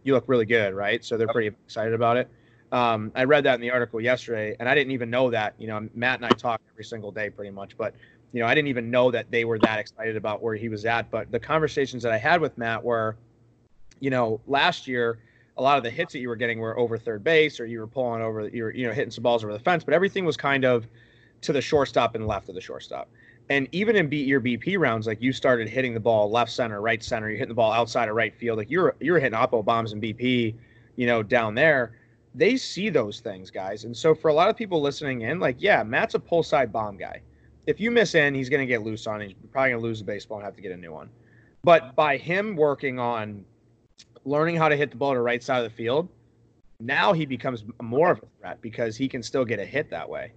you 0.04 0.14
look 0.14 0.24
really 0.28 0.46
good, 0.46 0.74
right? 0.74 1.04
So 1.04 1.18
they're 1.18 1.28
pretty 1.28 1.56
excited 1.66 1.94
about 1.94 2.18
it. 2.18 2.30
Um, 2.72 3.12
I 3.16 3.26
read 3.26 3.44
that 3.44 3.56
in 3.56 3.62
the 3.62 3.72
article 3.72 4.00
yesterday, 4.00 4.56
and 4.60 4.70
I 4.70 4.76
didn't 4.76 4.92
even 4.92 5.10
know 5.10 5.30
that. 5.30 5.56
You 5.58 5.68
know, 5.68 5.90
Matt 5.94 6.20
and 6.20 6.26
I 6.26 6.30
talk 6.30 6.62
every 6.74 6.86
single 6.86 7.12
day, 7.12 7.30
pretty 7.30 7.52
much, 7.52 7.78
but 7.78 7.94
you 8.32 8.40
know, 8.40 8.48
I 8.48 8.56
didn't 8.56 8.70
even 8.70 8.90
know 8.90 9.12
that 9.12 9.30
they 9.30 9.44
were 9.44 9.60
that 9.60 9.80
excited 9.80 10.16
about 10.16 10.42
where 10.42 10.56
he 10.56 10.70
was 10.70 10.86
at. 10.86 11.12
But 11.12 11.32
the 11.32 11.40
conversations 11.40 12.02
that 12.04 12.14
I 12.14 12.18
had 12.18 12.40
with 12.40 12.58
Matt 12.58 12.82
were, 12.82 13.18
you 14.00 14.10
know, 14.10 14.40
last 14.48 14.88
year, 14.88 15.20
a 15.58 15.62
lot 15.62 15.78
of 15.78 15.84
the 15.84 15.90
hits 15.90 16.14
that 16.14 16.20
you 16.20 16.30
were 16.30 16.38
getting 16.38 16.60
were 16.60 16.80
over 16.80 16.98
third 16.98 17.24
base, 17.24 17.60
or 17.60 17.66
you 17.66 17.80
were 17.80 17.88
pulling 17.88 18.22
over, 18.22 18.48
you 18.48 18.64
were, 18.64 18.74
you 18.74 18.88
know, 18.88 18.94
hitting 18.94 19.12
some 19.12 19.22
balls 19.22 19.44
over 19.44 19.52
the 19.52 19.60
fence, 19.60 19.84
but 19.84 19.94
everything 19.94 20.24
was 20.24 20.38
kind 20.38 20.64
of 20.64 20.88
to 21.42 21.52
the 21.52 21.62
shortstop 21.62 22.16
and 22.16 22.26
left 22.26 22.48
of 22.48 22.56
the 22.56 22.62
shortstop. 22.62 23.10
And 23.52 23.68
even 23.74 23.98
in 23.98 24.08
beat 24.08 24.28
your 24.28 24.40
BP 24.40 24.80
rounds, 24.80 25.06
like 25.08 25.22
you 25.22 25.34
started 25.34 25.68
hitting 25.68 25.94
the 25.94 26.00
ball 26.00 26.32
left 26.32 26.54
center, 26.54 26.80
right 26.80 27.04
center, 27.04 27.28
you're 27.28 27.38
hitting 27.38 27.50
the 27.50 27.54
ball 27.54 27.74
outside 27.74 28.08
of 28.08 28.16
right 28.16 28.34
field. 28.34 28.58
Like 28.58 28.72
you're 28.72 28.96
you're 29.02 29.20
hitting 29.20 29.38
oppo 29.38 29.64
bombs 29.64 29.92
and 29.92 30.02
BP, 30.02 30.56
you 30.96 31.06
know, 31.06 31.22
down 31.22 31.54
there. 31.54 31.98
They 32.34 32.56
see 32.56 32.88
those 32.88 33.20
things, 33.20 33.52
guys. 33.52 33.84
And 33.84 33.96
so 33.96 34.16
for 34.16 34.30
a 34.30 34.34
lot 34.34 34.48
of 34.48 34.56
people 34.56 34.82
listening 34.82 35.24
in, 35.24 35.42
like, 35.42 35.58
yeah, 35.60 35.84
Matt's 35.84 36.16
a 36.16 36.20
pull 36.20 36.44
side 36.44 36.72
bomb 36.72 36.96
guy. 36.96 37.20
If 37.68 37.82
you 37.82 37.92
miss 37.92 38.16
in, 38.16 38.34
he's 38.34 38.48
gonna 38.48 38.66
get 38.66 38.84
loose 38.84 39.06
on. 39.06 39.20
He's 39.20 39.34
probably 39.52 39.72
gonna 39.72 39.84
lose 39.84 40.00
the 40.00 40.06
baseball 40.06 40.38
and 40.38 40.46
have 40.46 40.56
to 40.56 40.62
get 40.62 40.72
a 40.72 40.78
new 40.78 40.94
one. 40.94 41.10
But 41.62 41.94
by 41.94 42.16
him 42.16 42.56
working 42.56 43.00
on 43.00 43.44
learning 44.24 44.56
how 44.56 44.70
to 44.70 44.78
hit 44.78 44.92
the 44.92 44.96
ball 44.96 45.12
to 45.12 45.18
the 45.18 45.24
right 45.24 45.44
side 45.44 45.58
of 45.58 45.70
the 45.70 45.76
field, 45.76 46.08
now 46.80 47.12
he 47.12 47.26
becomes 47.26 47.66
more 47.82 48.12
of 48.12 48.20
a 48.20 48.28
threat 48.40 48.62
because 48.62 48.96
he 48.96 49.10
can 49.10 49.22
still 49.22 49.44
get 49.44 49.60
a 49.60 49.66
hit 49.66 49.90
that 49.90 50.08
way 50.08 50.32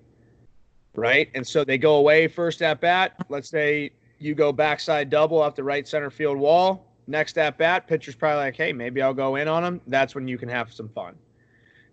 right? 0.95 1.31
And 1.35 1.47
so 1.47 1.65
they 1.65 1.79
go 1.79 1.97
away 1.97 2.29
first 2.29 2.63
at 2.63 2.81
bat. 2.81 3.15
Let's 3.29 3.49
say 3.49 3.91
you 4.19 4.35
go 4.35 4.53
backside 4.53 5.11
double 5.11 5.41
off 5.41 5.55
the 5.55 5.65
right 5.65 5.87
center 5.87 6.11
field 6.11 6.39
wall. 6.39 6.91
Next 7.07 7.37
at 7.37 7.59
bat, 7.59 7.87
pitcher's 7.87 8.15
probably 8.15 8.45
like, 8.45 8.57
hey, 8.57 8.73
maybe 8.73 9.03
I'll 9.03 9.15
go 9.15 9.37
in 9.37 9.49
on 9.49 9.63
him. 9.63 9.81
That's 9.87 10.15
when 10.15 10.27
you 10.27 10.39
can 10.39 10.49
have 10.49 10.73
some 10.73 10.89
fun. 10.89 11.17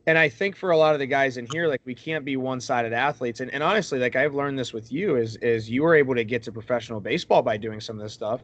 And 0.08 0.18
I 0.18 0.30
think 0.30 0.56
for 0.56 0.72
a 0.72 0.78
lot 0.78 0.94
of 0.94 1.00
the 1.00 1.06
guys 1.06 1.38
in 1.38 1.48
here, 1.52 1.68
like 1.68 1.82
we 1.86 1.94
can't 1.94 2.26
be 2.26 2.38
one-sided 2.38 2.94
athletes. 2.94 3.40
And, 3.40 3.54
and 3.54 3.62
honestly, 3.62 4.00
like 4.00 4.16
I've 4.16 4.34
learned 4.34 4.58
this 4.58 4.74
with 4.74 4.92
you, 4.92 5.18
is 5.18 5.36
is 5.38 5.70
you 5.70 5.84
were 5.84 5.96
able 5.96 6.16
to 6.16 6.24
get 6.24 6.42
to 6.44 6.52
professional 6.52 7.00
baseball 7.00 7.42
by 7.42 7.58
doing 7.58 7.80
some 7.80 7.98
of 7.98 8.04
this 8.04 8.14
stuff. 8.14 8.42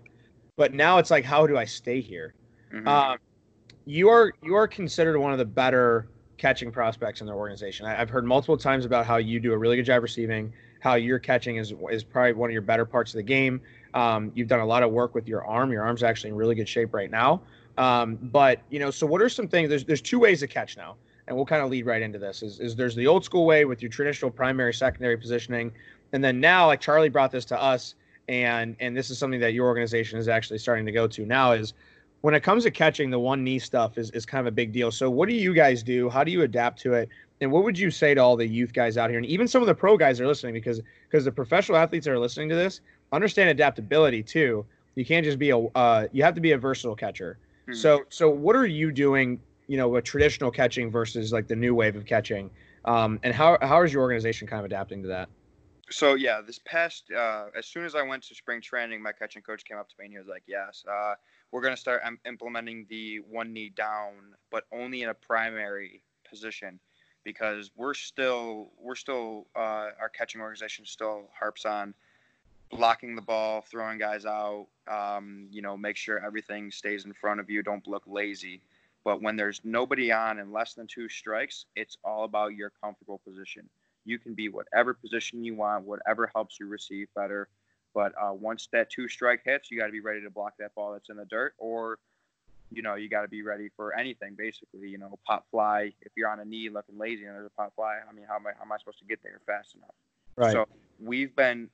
But 0.56 0.74
now 0.74 0.98
it's 0.98 1.10
like, 1.10 1.24
how 1.24 1.48
do 1.48 1.58
I 1.58 1.66
stay 1.66 2.00
here? 2.02 2.36
Mm-hmm. 2.74 2.88
Um, 2.88 3.18
you 3.86 4.10
are 4.10 4.34
you 4.44 4.56
are 4.56 4.68
considered 4.68 5.18
one 5.18 5.32
of 5.32 5.40
the 5.40 5.46
better 5.46 6.10
catching 6.38 6.72
prospects 6.72 7.22
in 7.22 7.28
their 7.28 7.36
organization. 7.36 7.86
I, 7.86 7.96
have 7.96 8.10
heard 8.10 8.26
multiple 8.26 8.58
times 8.58 8.86
about 8.86 9.06
how 9.06 9.18
you 9.18 9.40
do 9.40 9.54
a 9.54 9.58
really 9.58 9.76
good 9.76 9.86
job 9.86 10.04
receiving, 10.04 10.54
how 10.80 10.96
your 10.96 11.20
catching 11.20 11.58
is 11.58 11.74
is 11.92 12.04
probably 12.04 12.34
one 12.34 12.50
of 12.50 12.54
your 12.54 12.62
better 12.62 12.86
parts 12.86 13.14
of 13.14 13.18
the 13.18 13.24
game. 13.24 13.62
Um, 13.94 14.32
you've 14.36 14.48
done 14.48 14.60
a 14.60 14.66
lot 14.66 14.84
of 14.84 14.92
work 14.92 15.16
with 15.16 15.28
your 15.28 15.46
arm. 15.46 15.72
Your 15.72 15.84
arm's 15.84 16.04
actually 16.04 16.30
in 16.30 16.36
really 16.36 16.56
good 16.56 16.70
shape 16.70 16.94
right 16.94 17.10
now. 17.10 17.42
Um, 17.78 18.18
but 18.22 18.62
you 18.70 18.80
know, 18.80 18.92
so 18.92 19.06
what 19.06 19.22
are 19.22 19.30
some 19.30 19.48
things? 19.48 19.70
There's 19.70 19.86
there's 19.86 20.02
two 20.02 20.20
ways 20.20 20.40
to 20.42 20.48
catch 20.48 20.78
now, 20.78 20.96
and 21.28 21.36
we'll 21.36 21.46
kind 21.46 21.62
of 21.62 21.70
lead 21.70 21.86
right 21.86 22.02
into 22.02 22.20
this. 22.20 22.44
Is, 22.44 22.60
is 22.60 22.76
there's 22.76 22.96
the 22.96 23.08
old 23.08 23.24
school 23.24 23.46
way 23.46 23.66
with 23.66 23.82
your 23.82 23.90
traditional 23.90 24.32
primary 24.32 24.74
secondary 24.74 25.18
positioning, 25.18 25.72
and 26.14 26.24
then 26.24 26.40
now 26.40 26.68
like 26.68 26.82
Charlie 26.82 27.10
brought 27.10 27.32
this 27.32 27.46
to 27.46 27.62
us, 27.62 27.96
and 28.28 28.76
and 28.80 28.96
this 28.96 29.10
is 29.10 29.18
something 29.18 29.40
that 29.40 29.54
your 29.54 29.68
organization 29.68 30.20
is 30.20 30.28
actually 30.28 30.60
starting 30.60 30.86
to 30.86 30.92
go 30.92 31.08
to 31.08 31.26
now 31.26 31.52
is 31.52 31.74
when 32.28 32.36
it 32.36 32.44
comes 32.44 32.66
to 32.66 32.72
catching, 32.72 33.10
the 33.10 33.18
one 33.18 33.42
knee 33.42 33.58
stuff 33.58 33.98
is, 33.98 34.12
is 34.12 34.26
kind 34.26 34.46
of 34.46 34.52
a 34.52 34.54
big 34.54 34.74
deal. 34.74 34.92
So, 34.92 35.10
what 35.10 35.30
do 35.30 35.34
you 35.34 35.54
guys 35.54 35.82
do? 35.82 36.10
How 36.10 36.26
do 36.26 36.32
you 36.34 36.42
adapt 36.42 36.78
to 36.82 36.92
it? 36.92 37.08
And 37.40 37.50
what 37.50 37.64
would 37.64 37.80
you 37.80 37.90
say 37.90 38.14
to 38.14 38.20
all 38.20 38.36
the 38.36 38.46
youth 38.46 38.74
guys 38.74 38.98
out 38.98 39.10
here, 39.10 39.18
and 39.18 39.26
even 39.26 39.48
some 39.48 39.62
of 39.62 39.68
the 39.70 39.74
pro 39.74 39.96
guys 39.96 40.20
are 40.20 40.28
listening, 40.28 40.54
because 40.54 40.82
because 41.10 41.24
the 41.24 41.32
professional 41.32 41.78
athletes 41.78 42.04
that 42.04 42.12
are 42.12 42.20
listening 42.20 42.50
to 42.50 42.56
this 42.56 42.82
understand 43.14 43.50
adaptability 43.50 44.24
too. 44.24 44.66
You 44.96 45.06
can't 45.06 45.24
just 45.24 45.40
be 45.40 45.52
a 45.52 45.58
uh, 45.58 46.08
you 46.12 46.22
have 46.22 46.36
to 46.36 46.42
be 46.42 46.52
a 46.52 46.58
versatile 46.58 46.98
catcher. 46.98 47.40
Hmm. 47.66 47.74
So 47.74 48.04
so 48.10 48.30
what 48.30 48.58
are 48.58 48.66
you 48.66 48.92
doing? 48.92 49.40
You 49.68 49.78
know, 49.78 49.88
with 49.88 50.04
traditional 50.04 50.52
catching 50.52 50.92
versus 50.92 51.32
like 51.32 51.48
the 51.48 51.56
new 51.56 51.74
wave 51.76 51.96
of 51.96 52.06
catching, 52.06 52.50
um, 52.84 53.22
and 53.24 53.34
how 53.34 53.58
how 53.62 53.84
is 53.84 53.94
your 53.94 54.02
organization 54.02 54.50
kind 54.50 54.60
of 54.60 54.66
adapting 54.66 55.02
to 55.04 55.08
that? 55.08 55.30
So 55.90 56.16
yeah, 56.16 56.42
this 56.46 56.60
past 56.66 57.10
uh, 57.10 57.46
as 57.58 57.68
soon 57.68 57.86
as 57.86 57.96
I 57.96 58.02
went 58.02 58.24
to 58.24 58.36
spring 58.36 58.60
training, 58.60 59.02
my 59.02 59.14
catching 59.14 59.44
coach 59.44 59.64
came 59.64 59.78
up 59.78 59.88
to 59.88 59.96
me 59.98 60.08
and 60.08 60.14
he 60.14 60.18
was 60.18 60.28
like, 60.28 60.44
"Yes, 60.46 60.84
uh, 60.92 61.14
we're 61.52 61.62
going 61.62 61.74
to 61.74 61.80
start 61.80 62.02
implementing 62.26 62.86
the 62.90 63.18
one 63.30 63.54
knee 63.54 63.70
down, 63.70 64.14
but 64.52 64.66
only 64.72 65.04
in 65.04 65.10
a 65.10 65.14
primary 65.14 66.02
position 66.30 66.80
because 67.24 67.72
we're 67.76 67.94
still 67.94 68.70
we're 68.80 68.96
still 68.96 69.48
uh, 69.56 69.90
our 70.00 70.10
catching 70.10 70.42
organization 70.42 70.86
still 70.86 71.30
harps 71.38 71.66
on 71.66 71.94
blocking 72.72 73.16
the 73.16 73.22
ball, 73.22 73.62
throwing 73.62 73.98
guys 73.98 74.26
out. 74.26 74.68
Um, 74.88 75.48
you 75.52 75.62
know, 75.62 75.78
make 75.78 75.98
sure 75.98 76.26
everything 76.26 76.72
stays 76.72 77.06
in 77.06 77.14
front 77.14 77.40
of 77.40 77.50
you. 77.50 77.64
Don't 77.64 77.88
look 77.88 78.04
lazy. 78.08 78.62
But 79.04 79.22
when 79.22 79.36
there's 79.36 79.62
nobody 79.64 80.12
on 80.12 80.40
and 80.40 80.52
less 80.52 80.74
than 80.74 80.88
two 80.88 81.08
strikes, 81.08 81.66
it's 81.76 81.98
all 82.04 82.24
about 82.26 82.56
your 82.56 82.72
comfortable 82.82 83.22
position. 83.26 83.70
You 84.06 84.20
can 84.20 84.34
be 84.34 84.50
whatever 84.50 84.94
position 84.94 85.44
you 85.44 85.56
want, 85.56 85.86
whatever 85.86 86.32
helps 86.34 86.60
you 86.60 86.68
receive 86.68 87.08
better. 87.16 87.48
But 87.98 88.14
uh, 88.22 88.32
once 88.32 88.70
that 88.74 88.92
two 88.92 89.08
strike 89.08 89.42
hits, 89.44 89.72
you 89.72 89.80
got 89.80 89.88
to 89.88 89.92
be 89.92 90.02
ready 90.02 90.22
to 90.22 90.30
block 90.30 90.54
that 90.60 90.76
ball 90.76 90.94
that's 90.94 91.10
in 91.10 91.18
the 91.18 91.26
dirt, 91.26 91.56
or 91.58 91.98
you 92.70 92.84
know 92.84 92.94
you 92.94 93.10
got 93.10 93.24
to 93.24 93.28
be 93.28 93.42
ready 93.42 93.70
for 93.76 93.98
anything 93.98 94.36
basically. 94.38 94.88
You 94.88 95.00
know, 95.00 95.18
pop 95.26 95.48
fly. 95.50 95.94
If 96.02 96.12
you're 96.16 96.30
on 96.30 96.40
a 96.40 96.46
knee 96.46 96.70
looking 96.70 96.96
lazy 97.00 97.24
and 97.24 97.34
there's 97.34 97.48
a 97.48 97.60
pop 97.60 97.74
fly, 97.76 97.98
I 98.08 98.14
mean, 98.14 98.26
how 98.30 98.36
am 98.36 98.46
I, 98.46 98.52
how 98.56 98.66
am 98.66 98.72
I 98.72 98.78
supposed 98.78 99.00
to 99.00 99.06
get 99.06 99.24
there 99.24 99.42
fast 99.48 99.74
enough? 99.74 99.96
Right. 100.36 100.52
So 100.52 100.68
we've 101.04 101.36
been 101.36 101.72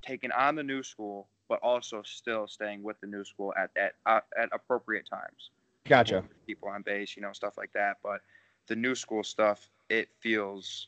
taking 0.00 0.30
on 0.30 0.54
the 0.54 0.62
new 0.62 0.80
school, 0.80 1.26
but 1.48 1.58
also 1.60 2.02
still 2.04 2.46
staying 2.46 2.84
with 2.84 3.00
the 3.00 3.08
new 3.08 3.24
school 3.24 3.52
at 3.58 3.70
at 3.74 3.94
uh, 4.06 4.20
at 4.40 4.48
appropriate 4.52 5.08
times. 5.10 5.50
Gotcha. 5.88 6.22
People 6.46 6.68
on 6.68 6.82
base, 6.82 7.16
you 7.16 7.22
know, 7.22 7.32
stuff 7.32 7.58
like 7.58 7.72
that. 7.72 7.96
But 8.04 8.20
the 8.68 8.76
new 8.76 8.94
school 8.94 9.24
stuff, 9.24 9.68
it 9.88 10.08
feels 10.20 10.86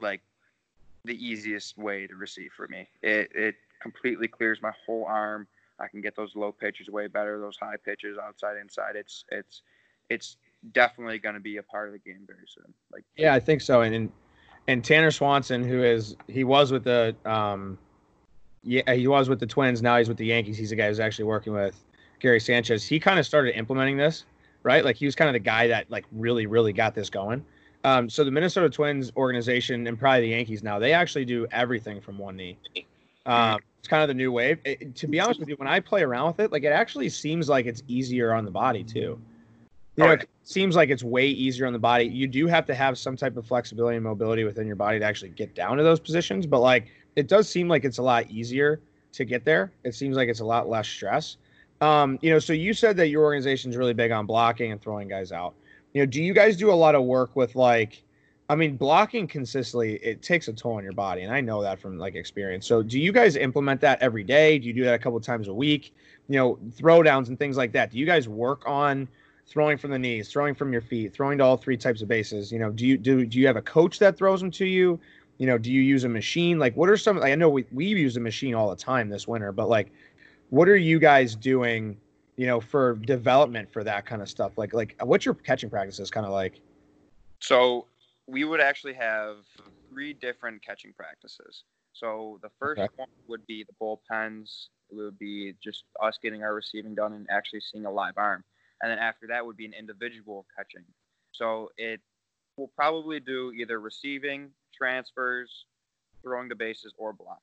like 0.00 0.20
the 1.04 1.14
easiest 1.24 1.78
way 1.78 2.08
to 2.08 2.16
receive 2.16 2.50
for 2.56 2.66
me. 2.66 2.88
It 3.00 3.30
it 3.36 3.54
completely 3.80 4.28
clears 4.28 4.60
my 4.62 4.72
whole 4.86 5.04
arm. 5.04 5.46
I 5.78 5.88
can 5.88 6.00
get 6.00 6.16
those 6.16 6.36
low 6.36 6.52
pitches 6.52 6.88
way 6.88 7.08
better, 7.08 7.40
those 7.40 7.56
high 7.56 7.76
pitches 7.84 8.16
outside 8.18 8.56
inside. 8.56 8.96
It's 8.96 9.24
it's 9.30 9.62
it's 10.08 10.36
definitely 10.72 11.18
going 11.18 11.34
to 11.34 11.40
be 11.40 11.58
a 11.58 11.62
part 11.62 11.88
of 11.88 11.92
the 11.92 11.98
game 11.98 12.24
very 12.26 12.46
soon. 12.46 12.72
Like 12.92 13.04
yeah, 13.16 13.34
I 13.34 13.40
think 13.40 13.60
so. 13.60 13.82
And 13.82 14.10
and, 14.66 14.84
Tanner 14.84 15.10
Swanson, 15.10 15.62
who 15.62 15.82
is 15.82 16.16
he 16.28 16.44
was 16.44 16.72
with 16.72 16.84
the 16.84 17.14
um 17.24 17.78
yeah 18.62 18.94
he 18.94 19.06
was 19.06 19.28
with 19.28 19.40
the 19.40 19.46
Twins. 19.46 19.82
Now 19.82 19.98
he's 19.98 20.08
with 20.08 20.16
the 20.16 20.26
Yankees. 20.26 20.56
He's 20.56 20.70
the 20.70 20.76
guy 20.76 20.88
who's 20.88 21.00
actually 21.00 21.26
working 21.26 21.52
with 21.52 21.84
Gary 22.20 22.40
Sanchez. 22.40 22.86
He 22.86 23.00
kind 23.00 23.18
of 23.18 23.26
started 23.26 23.56
implementing 23.58 23.96
this, 23.96 24.24
right? 24.62 24.84
Like 24.84 24.96
he 24.96 25.06
was 25.06 25.14
kind 25.14 25.28
of 25.28 25.34
the 25.34 25.40
guy 25.40 25.66
that 25.68 25.90
like 25.90 26.04
really 26.12 26.46
really 26.46 26.72
got 26.72 26.94
this 26.94 27.10
going. 27.10 27.44
Um, 27.82 28.08
so 28.08 28.24
the 28.24 28.30
Minnesota 28.30 28.70
Twins 28.70 29.12
organization 29.14 29.86
and 29.86 29.98
probably 29.98 30.22
the 30.22 30.28
Yankees 30.28 30.62
now 30.62 30.78
they 30.78 30.92
actually 30.92 31.24
do 31.24 31.46
everything 31.50 32.00
from 32.00 32.16
one 32.16 32.36
knee. 32.36 32.56
Um, 33.26 33.60
it's 33.78 33.88
kind 33.88 34.02
of 34.02 34.08
the 34.08 34.14
new 34.14 34.32
wave. 34.32 34.58
It, 34.64 34.94
to 34.96 35.06
be 35.06 35.20
honest 35.20 35.40
with 35.40 35.48
you, 35.48 35.56
when 35.56 35.68
I 35.68 35.80
play 35.80 36.02
around 36.02 36.28
with 36.28 36.40
it, 36.40 36.52
like 36.52 36.64
it 36.64 36.72
actually 36.72 37.08
seems 37.08 37.48
like 37.48 37.66
it's 37.66 37.82
easier 37.88 38.32
on 38.32 38.44
the 38.44 38.50
body 38.50 38.82
too. 38.82 39.20
You 39.96 40.04
know, 40.04 40.10
it 40.12 40.28
seems 40.42 40.74
like 40.74 40.90
it's 40.90 41.04
way 41.04 41.28
easier 41.28 41.66
on 41.66 41.72
the 41.72 41.78
body. 41.78 42.06
You 42.06 42.26
do 42.26 42.46
have 42.48 42.66
to 42.66 42.74
have 42.74 42.98
some 42.98 43.16
type 43.16 43.36
of 43.36 43.46
flexibility 43.46 43.96
and 43.96 44.04
mobility 44.04 44.42
within 44.42 44.66
your 44.66 44.74
body 44.74 44.98
to 44.98 45.04
actually 45.04 45.30
get 45.30 45.54
down 45.54 45.76
to 45.76 45.84
those 45.84 46.00
positions, 46.00 46.46
but 46.46 46.60
like 46.60 46.86
it 47.14 47.28
does 47.28 47.48
seem 47.48 47.68
like 47.68 47.84
it's 47.84 47.98
a 47.98 48.02
lot 48.02 48.28
easier 48.30 48.80
to 49.12 49.24
get 49.24 49.44
there. 49.44 49.70
It 49.84 49.94
seems 49.94 50.16
like 50.16 50.28
it's 50.28 50.40
a 50.40 50.44
lot 50.44 50.68
less 50.68 50.88
stress. 50.88 51.36
Um, 51.80 52.18
you 52.22 52.30
know, 52.30 52.38
so 52.38 52.52
you 52.52 52.74
said 52.74 52.96
that 52.96 53.08
your 53.08 53.22
organization 53.22 53.70
is 53.70 53.76
really 53.76 53.94
big 53.94 54.10
on 54.10 54.26
blocking 54.26 54.72
and 54.72 54.80
throwing 54.80 55.08
guys 55.08 55.30
out. 55.30 55.54
You 55.92 56.02
know, 56.02 56.06
do 56.06 56.22
you 56.22 56.34
guys 56.34 56.56
do 56.56 56.70
a 56.70 56.74
lot 56.74 56.94
of 56.94 57.04
work 57.04 57.36
with 57.36 57.54
like 57.54 58.02
I 58.48 58.56
mean, 58.56 58.76
blocking 58.76 59.26
consistently 59.26 59.94
it 59.96 60.20
takes 60.20 60.48
a 60.48 60.52
toll 60.52 60.74
on 60.74 60.84
your 60.84 60.92
body, 60.92 61.22
and 61.22 61.32
I 61.32 61.40
know 61.40 61.62
that 61.62 61.80
from 61.80 61.98
like 61.98 62.14
experience. 62.14 62.66
So, 62.66 62.82
do 62.82 63.00
you 63.00 63.10
guys 63.10 63.36
implement 63.36 63.80
that 63.80 64.02
every 64.02 64.22
day? 64.22 64.58
Do 64.58 64.66
you 64.66 64.74
do 64.74 64.84
that 64.84 64.94
a 64.94 64.98
couple 64.98 65.18
times 65.20 65.48
a 65.48 65.54
week? 65.54 65.94
You 66.28 66.36
know, 66.36 66.58
throwdowns 66.76 67.28
and 67.28 67.38
things 67.38 67.56
like 67.56 67.72
that. 67.72 67.90
Do 67.90 67.98
you 67.98 68.04
guys 68.04 68.28
work 68.28 68.62
on 68.66 69.08
throwing 69.46 69.78
from 69.78 69.90
the 69.90 69.98
knees, 69.98 70.30
throwing 70.30 70.54
from 70.54 70.72
your 70.72 70.82
feet, 70.82 71.14
throwing 71.14 71.38
to 71.38 71.44
all 71.44 71.56
three 71.56 71.78
types 71.78 72.02
of 72.02 72.08
bases? 72.08 72.52
You 72.52 72.58
know, 72.58 72.70
do 72.70 72.86
you 72.86 72.98
do 72.98 73.24
do 73.24 73.38
you 73.38 73.46
have 73.46 73.56
a 73.56 73.62
coach 73.62 73.98
that 74.00 74.18
throws 74.18 74.40
them 74.40 74.50
to 74.52 74.66
you? 74.66 75.00
You 75.38 75.46
know, 75.46 75.56
do 75.56 75.72
you 75.72 75.80
use 75.80 76.04
a 76.04 76.08
machine? 76.08 76.58
Like, 76.58 76.76
what 76.76 76.90
are 76.90 76.98
some? 76.98 77.18
Like, 77.18 77.32
I 77.32 77.36
know 77.36 77.48
we 77.48 77.64
we 77.72 77.86
use 77.86 78.18
a 78.18 78.20
machine 78.20 78.54
all 78.54 78.68
the 78.68 78.76
time 78.76 79.08
this 79.08 79.26
winter, 79.26 79.52
but 79.52 79.70
like, 79.70 79.90
what 80.50 80.68
are 80.68 80.76
you 80.76 80.98
guys 80.98 81.34
doing? 81.34 81.96
You 82.36 82.46
know, 82.46 82.60
for 82.60 82.96
development 82.96 83.72
for 83.72 83.84
that 83.84 84.04
kind 84.04 84.20
of 84.20 84.28
stuff. 84.28 84.58
Like, 84.58 84.74
like 84.74 84.96
what's 85.02 85.24
your 85.24 85.34
catching 85.34 85.70
practices 85.70 86.10
kind 86.10 86.26
of 86.26 86.32
like? 86.32 86.60
So 87.40 87.86
we 88.26 88.44
would 88.44 88.60
actually 88.60 88.94
have 88.94 89.36
three 89.90 90.12
different 90.12 90.64
catching 90.64 90.92
practices. 90.92 91.64
So 91.92 92.40
the 92.42 92.50
first 92.58 92.80
okay. 92.80 92.92
one 92.96 93.08
would 93.28 93.46
be 93.46 93.64
the 93.64 93.74
bullpens. 93.80 94.68
It 94.90 94.96
would 94.96 95.18
be 95.18 95.54
just 95.62 95.84
us 96.02 96.18
getting 96.22 96.42
our 96.42 96.54
receiving 96.54 96.94
done 96.94 97.12
and 97.12 97.26
actually 97.30 97.60
seeing 97.60 97.86
a 97.86 97.90
live 97.90 98.14
arm. 98.16 98.42
And 98.82 98.90
then 98.90 98.98
after 98.98 99.26
that 99.28 99.44
would 99.44 99.56
be 99.56 99.66
an 99.66 99.72
individual 99.72 100.46
catching. 100.56 100.84
So 101.32 101.70
it 101.76 102.00
will 102.56 102.70
probably 102.76 103.20
do 103.20 103.52
either 103.52 103.80
receiving, 103.80 104.50
transfers, 104.76 105.66
throwing 106.22 106.48
the 106.48 106.54
bases, 106.54 106.92
or 106.96 107.12
blocking. 107.12 107.40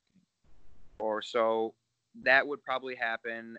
Or 0.98 1.22
so 1.22 1.74
that 2.22 2.46
would 2.46 2.62
probably 2.62 2.94
happen 2.94 3.56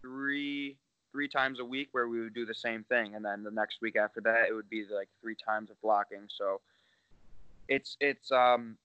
three 0.00 0.76
three 1.18 1.26
times 1.26 1.58
a 1.58 1.64
week 1.64 1.88
where 1.90 2.06
we 2.06 2.20
would 2.20 2.32
do 2.32 2.46
the 2.46 2.54
same 2.54 2.84
thing, 2.84 3.16
and 3.16 3.24
then 3.24 3.42
the 3.42 3.50
next 3.50 3.78
week 3.82 3.96
after 3.96 4.20
that 4.20 4.44
it 4.48 4.52
would 4.52 4.70
be 4.70 4.84
like 4.94 5.08
three 5.20 5.34
times 5.34 5.68
of 5.68 5.80
blocking. 5.82 6.28
So 6.28 6.60
it's 7.66 7.96
it's 7.98 8.30
um 8.30 8.76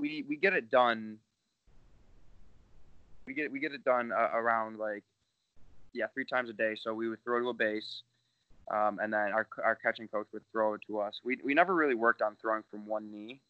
we 0.00 0.24
we 0.28 0.34
get 0.34 0.54
it 0.54 0.72
done. 0.72 1.18
We 3.28 3.34
get 3.34 3.52
we 3.52 3.60
get 3.60 3.74
it 3.74 3.84
done 3.84 4.10
uh, 4.10 4.30
around 4.34 4.80
like 4.80 5.04
yeah 5.92 6.06
three 6.12 6.24
times 6.24 6.50
a 6.50 6.52
day. 6.52 6.74
So 6.74 6.92
we 6.94 7.08
would 7.08 7.22
throw 7.22 7.38
to 7.38 7.50
a 7.50 7.54
base, 7.54 8.02
um, 8.74 8.98
and 9.00 9.12
then 9.12 9.30
our 9.32 9.46
our 9.62 9.76
catching 9.76 10.08
coach 10.08 10.26
would 10.32 10.42
throw 10.50 10.74
it 10.74 10.80
to 10.88 10.98
us. 10.98 11.20
We 11.22 11.38
we 11.44 11.54
never 11.54 11.76
really 11.76 11.94
worked 11.94 12.22
on 12.22 12.34
throwing 12.42 12.64
from 12.68 12.86
one 12.86 13.08
knee. 13.12 13.40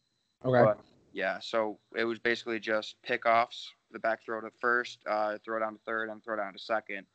Okay. 0.45 0.65
But, 0.65 0.79
yeah, 1.13 1.39
so 1.39 1.79
it 1.97 2.03
was 2.03 2.19
basically 2.19 2.59
just 2.59 2.95
pickoffs, 3.01 3.69
the 3.91 3.97
back 3.97 4.23
throw 4.23 4.39
to 4.39 4.51
first, 4.61 4.99
uh, 5.09 5.39
throw 5.43 5.59
down 5.59 5.73
to 5.73 5.79
third, 5.83 6.09
and 6.09 6.23
throw 6.23 6.35
down 6.35 6.53
to 6.53 6.59
second 6.59 7.07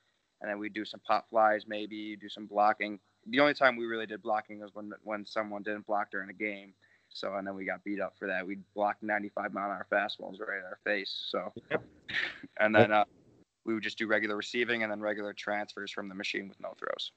and 0.45 0.51
then 0.51 0.59
we'd 0.59 0.75
do 0.75 0.85
some 0.85 1.01
pop 1.01 1.31
flies, 1.31 1.65
maybe 1.67 2.17
do 2.17 2.29
some 2.29 2.45
blocking. 2.45 2.99
The 3.29 3.41
only 3.41 3.55
time 3.55 3.77
we 3.77 3.87
really 3.87 4.05
did 4.05 4.21
blocking 4.21 4.61
was 4.61 4.75
when 4.75 4.93
when 5.03 5.25
someone 5.25 5.63
didn't 5.63 5.87
block 5.87 6.11
during 6.11 6.29
a 6.29 6.35
game. 6.35 6.75
So 7.09 7.35
and 7.37 7.47
then 7.47 7.55
we 7.55 7.65
got 7.65 7.83
beat 7.83 7.99
up 7.99 8.15
for 8.19 8.29
that. 8.29 8.47
We 8.47 8.59
blocked 8.75 9.03
95 9.03 9.55
mile 9.55 9.71
an 9.71 9.71
hour 9.71 9.87
fastballs 9.91 10.39
right 10.41 10.59
in 10.59 10.65
our 10.65 10.79
face. 10.85 11.29
So, 11.31 11.51
yep. 11.71 11.83
and 12.61 12.75
then 12.75 12.93
uh, 12.93 13.05
we 13.65 13.73
would 13.73 13.83
just 13.83 13.97
do 13.97 14.07
regular 14.07 14.37
receiving 14.37 14.83
and 14.83 14.93
then 14.93 15.01
regular 15.01 15.33
transfers 15.33 15.91
from 15.91 16.11
the 16.11 16.15
machine 16.15 16.47
with 16.47 16.61
no 16.61 16.75
throws. 16.79 17.13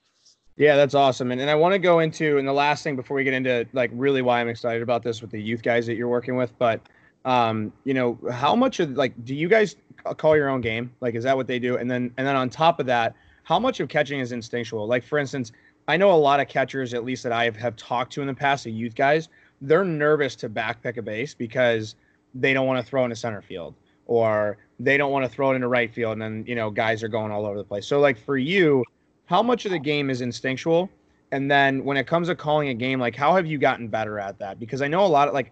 Yeah, 0.56 0.78
that's 0.78 0.96
awesome. 0.96 1.34
And, 1.34 1.42
and 1.42 1.50
I 1.50 1.56
want 1.56 1.74
to 1.74 1.80
go 1.80 2.00
into, 2.00 2.38
and 2.38 2.48
the 2.48 2.54
last 2.54 2.82
thing 2.82 2.96
before 2.96 3.18
we 3.18 3.26
get 3.26 3.34
into 3.34 3.68
like 3.74 3.92
really 3.94 4.22
why 4.22 4.40
I'm 4.40 4.48
excited 4.48 4.82
about 4.82 5.04
this 5.04 5.22
with 5.22 5.32
the 5.32 5.42
youth 5.42 5.64
guys 5.64 5.86
that 5.88 5.96
you're 5.96 6.08
working 6.08 6.38
with, 6.38 6.58
but 6.58 6.80
um, 7.28 7.74
you 7.84 7.94
know, 7.94 8.18
how 8.32 8.56
much 8.56 8.80
of 8.80 8.92
like, 8.92 9.14
do 9.26 9.36
you 9.36 9.50
guys 9.50 9.76
call 10.16 10.38
your 10.38 10.48
own 10.48 10.62
game? 10.62 10.90
Like, 11.02 11.14
is 11.14 11.26
that 11.26 11.36
what 11.36 11.46
they 11.46 11.60
do? 11.60 11.76
And 11.76 11.92
then, 11.92 12.10
and 12.18 12.26
then 12.26 12.38
on 12.38 12.50
top 12.50 12.80
of 12.80 12.86
that, 12.86 13.16
how 13.44 13.60
much 13.60 13.82
of 13.82 13.90
catching 13.90 14.22
is 14.22 14.32
instinctual? 14.32 14.88
Like, 14.88 15.04
for 15.04 15.20
instance, 15.20 15.52
I 15.90 15.98
know 15.98 16.12
a 16.12 16.16
lot 16.16 16.40
of 16.40 16.48
catchers, 16.48 16.94
at 16.94 17.04
least 17.04 17.24
that 17.24 17.34
I 17.34 17.44
have, 17.44 17.58
have 17.58 17.76
talked 17.76 18.14
to 18.14 18.22
in 18.22 18.28
the 18.28 18.34
past, 18.34 18.64
the 18.64 18.72
youth 18.72 18.96
guys, 18.96 19.28
they're 19.62 19.84
nervous 19.84 20.38
to 20.38 20.48
back 20.48 20.82
pick 20.82 20.96
a 20.96 21.02
base 21.02 21.34
because 21.34 21.96
they 22.34 22.54
don't 22.54 22.66
want 22.66 22.84
to 22.84 22.90
throw 22.90 23.04
into 23.04 23.16
center 23.18 23.42
field 23.42 23.76
or 24.06 24.58
they 24.80 24.96
don't 24.96 25.12
want 25.12 25.26
to 25.26 25.30
throw 25.30 25.52
it 25.52 25.56
into 25.56 25.68
right 25.68 25.94
field. 25.94 26.14
And 26.14 26.22
then, 26.22 26.46
you 26.48 26.56
know, 26.56 26.70
guys 26.70 27.04
are 27.04 27.10
going 27.10 27.34
all 27.34 27.46
over 27.46 27.58
the 27.58 27.64
place. 27.66 27.86
So, 27.86 28.00
like, 28.00 28.18
for 28.18 28.38
you, 28.38 28.86
how 29.26 29.44
much 29.44 29.66
of 29.66 29.72
the 29.72 29.80
game 29.80 30.10
is 30.10 30.22
instinctual? 30.22 30.90
And 31.34 31.52
then 31.52 31.84
when 31.84 31.98
it 31.98 32.08
comes 32.08 32.30
to 32.30 32.36
calling 32.36 32.70
a 32.70 32.74
game, 32.74 33.02
like, 33.02 33.18
how 33.18 33.36
have 33.36 33.46
you 33.46 33.58
gotten 33.58 33.90
better 33.90 34.18
at 34.18 34.40
that? 34.40 34.62
Because 34.62 34.82
I 34.82 34.88
know 34.88 35.06
a 35.06 35.08
lot 35.08 35.28
of, 35.28 35.34
like, 35.34 35.52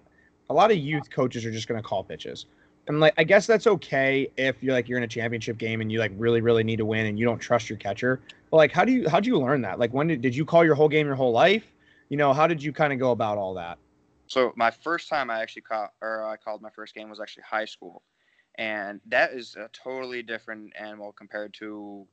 a 0.50 0.54
lot 0.54 0.72
of 0.72 0.78
youth 0.78 1.10
coaches 1.10 1.46
are 1.46 1.52
just 1.52 1.68
going 1.68 1.82
to 1.82 1.88
call 1.88 2.04
pitches. 2.04 2.46
And 2.88 3.00
like, 3.00 3.14
I 3.18 3.24
guess 3.24 3.48
that's 3.48 3.66
okay 3.66 4.30
if 4.38 4.62
you're 4.62 4.74
like 4.74 4.88
you're 4.88 5.00
in 5.00 5.04
a 5.04 5.08
championship 5.08 5.58
game 5.58 5.82
and 5.82 5.92
you 5.92 6.00
like 6.00 6.12
really, 6.18 6.42
really 6.42 6.64
need 6.64 6.78
to 6.78 6.86
win 6.86 7.08
and 7.08 7.18
you 7.18 7.26
don't 7.26 7.40
trust 7.40 7.70
your 7.70 7.80
catcher. 7.80 8.22
But 8.52 8.58
like, 8.58 8.72
how 8.72 8.86
do 8.86 8.92
you 8.92 9.10
how 9.10 9.20
do 9.20 9.30
you 9.30 9.40
learn 9.40 9.62
that? 9.62 9.80
Like, 9.80 9.92
when 9.94 10.08
did 10.08 10.22
did 10.22 10.36
you 10.36 10.46
call 10.46 10.64
your 10.64 10.76
whole 10.76 10.90
game 10.90 11.08
your 11.08 11.16
whole 11.16 11.32
life? 11.32 11.66
You 12.10 12.18
know, 12.18 12.32
how 12.34 12.46
did 12.46 12.62
you 12.62 12.72
kind 12.72 12.94
of 12.94 13.00
go 13.00 13.12
about 13.12 13.38
all 13.38 13.56
that? 13.56 13.80
So 14.28 14.54
my 14.56 14.70
first 14.70 15.10
time 15.10 15.30
I 15.30 15.42
actually 15.42 15.64
called 15.64 15.90
or 16.02 16.28
I 16.28 16.38
called 16.38 16.62
my 16.62 16.70
first 16.70 16.94
game 16.94 17.10
was 17.10 17.20
actually 17.20 17.44
high 17.50 17.66
school, 17.66 18.04
and 18.56 19.02
that 19.08 19.34
is 19.34 19.56
a 19.56 19.68
totally 19.74 20.22
different 20.22 20.74
animal 20.78 21.12
compared 21.12 21.56
to 21.56 22.06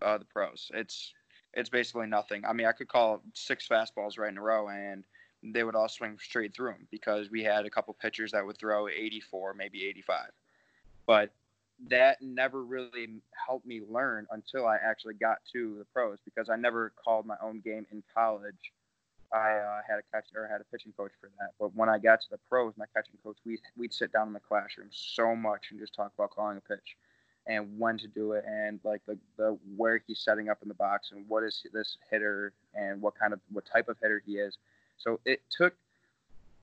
uh, 0.00 0.16
the 0.16 0.24
pros. 0.24 0.70
It's 0.72 1.12
it's 1.54 1.68
basically 1.68 2.06
nothing. 2.06 2.44
I 2.46 2.54
mean, 2.54 2.66
I 2.66 2.72
could 2.72 2.88
call 2.88 3.22
six 3.34 3.68
fastballs 3.68 4.18
right 4.18 4.30
in 4.30 4.38
a 4.38 4.42
row 4.42 4.68
and 4.68 5.04
they 5.42 5.64
would 5.64 5.74
all 5.74 5.88
swing 5.88 6.18
straight 6.20 6.54
through 6.54 6.70
him 6.70 6.86
because 6.90 7.30
we 7.30 7.42
had 7.42 7.66
a 7.66 7.70
couple 7.70 7.94
pitchers 7.94 8.32
that 8.32 8.44
would 8.46 8.58
throw 8.58 8.88
84, 8.88 9.54
maybe 9.54 9.84
85. 9.86 10.30
But 11.06 11.32
that 11.88 12.22
never 12.22 12.62
really 12.62 13.08
helped 13.46 13.66
me 13.66 13.80
learn 13.88 14.26
until 14.30 14.66
I 14.66 14.76
actually 14.76 15.14
got 15.14 15.38
to 15.52 15.76
the 15.78 15.84
pros 15.92 16.18
because 16.24 16.48
I 16.48 16.56
never 16.56 16.92
called 17.02 17.26
my 17.26 17.34
own 17.42 17.60
game 17.60 17.86
in 17.90 18.02
college. 18.14 18.72
I 19.32 19.52
uh, 19.52 19.80
had 19.88 19.98
a 19.98 20.02
catch 20.12 20.26
or 20.36 20.46
had 20.46 20.60
a 20.60 20.64
pitching 20.64 20.92
coach 20.96 21.12
for 21.20 21.30
that. 21.38 21.50
But 21.58 21.74
when 21.74 21.88
I 21.88 21.98
got 21.98 22.20
to 22.20 22.30
the 22.30 22.38
pros, 22.48 22.74
my 22.76 22.84
catching 22.94 23.14
coach, 23.24 23.38
we 23.44 23.58
we'd 23.76 23.92
sit 23.92 24.12
down 24.12 24.28
in 24.28 24.34
the 24.34 24.40
classroom 24.40 24.88
so 24.90 25.34
much 25.34 25.68
and 25.70 25.80
just 25.80 25.94
talk 25.94 26.12
about 26.16 26.30
calling 26.30 26.58
a 26.58 26.60
pitch 26.60 26.96
and 27.46 27.78
when 27.78 27.98
to 27.98 28.06
do 28.06 28.32
it 28.32 28.44
and 28.46 28.78
like 28.84 29.00
the, 29.06 29.18
the 29.36 29.58
where 29.76 30.02
he's 30.06 30.20
setting 30.20 30.48
up 30.48 30.58
in 30.62 30.68
the 30.68 30.74
box 30.74 31.10
and 31.12 31.24
what 31.28 31.42
is 31.42 31.66
this 31.72 31.96
hitter 32.10 32.52
and 32.74 33.00
what 33.00 33.14
kind 33.18 33.32
of 33.32 33.40
what 33.50 33.64
type 33.66 33.88
of 33.88 33.96
hitter 34.00 34.22
he 34.24 34.34
is 34.34 34.58
so 35.02 35.20
it 35.24 35.42
took 35.50 35.74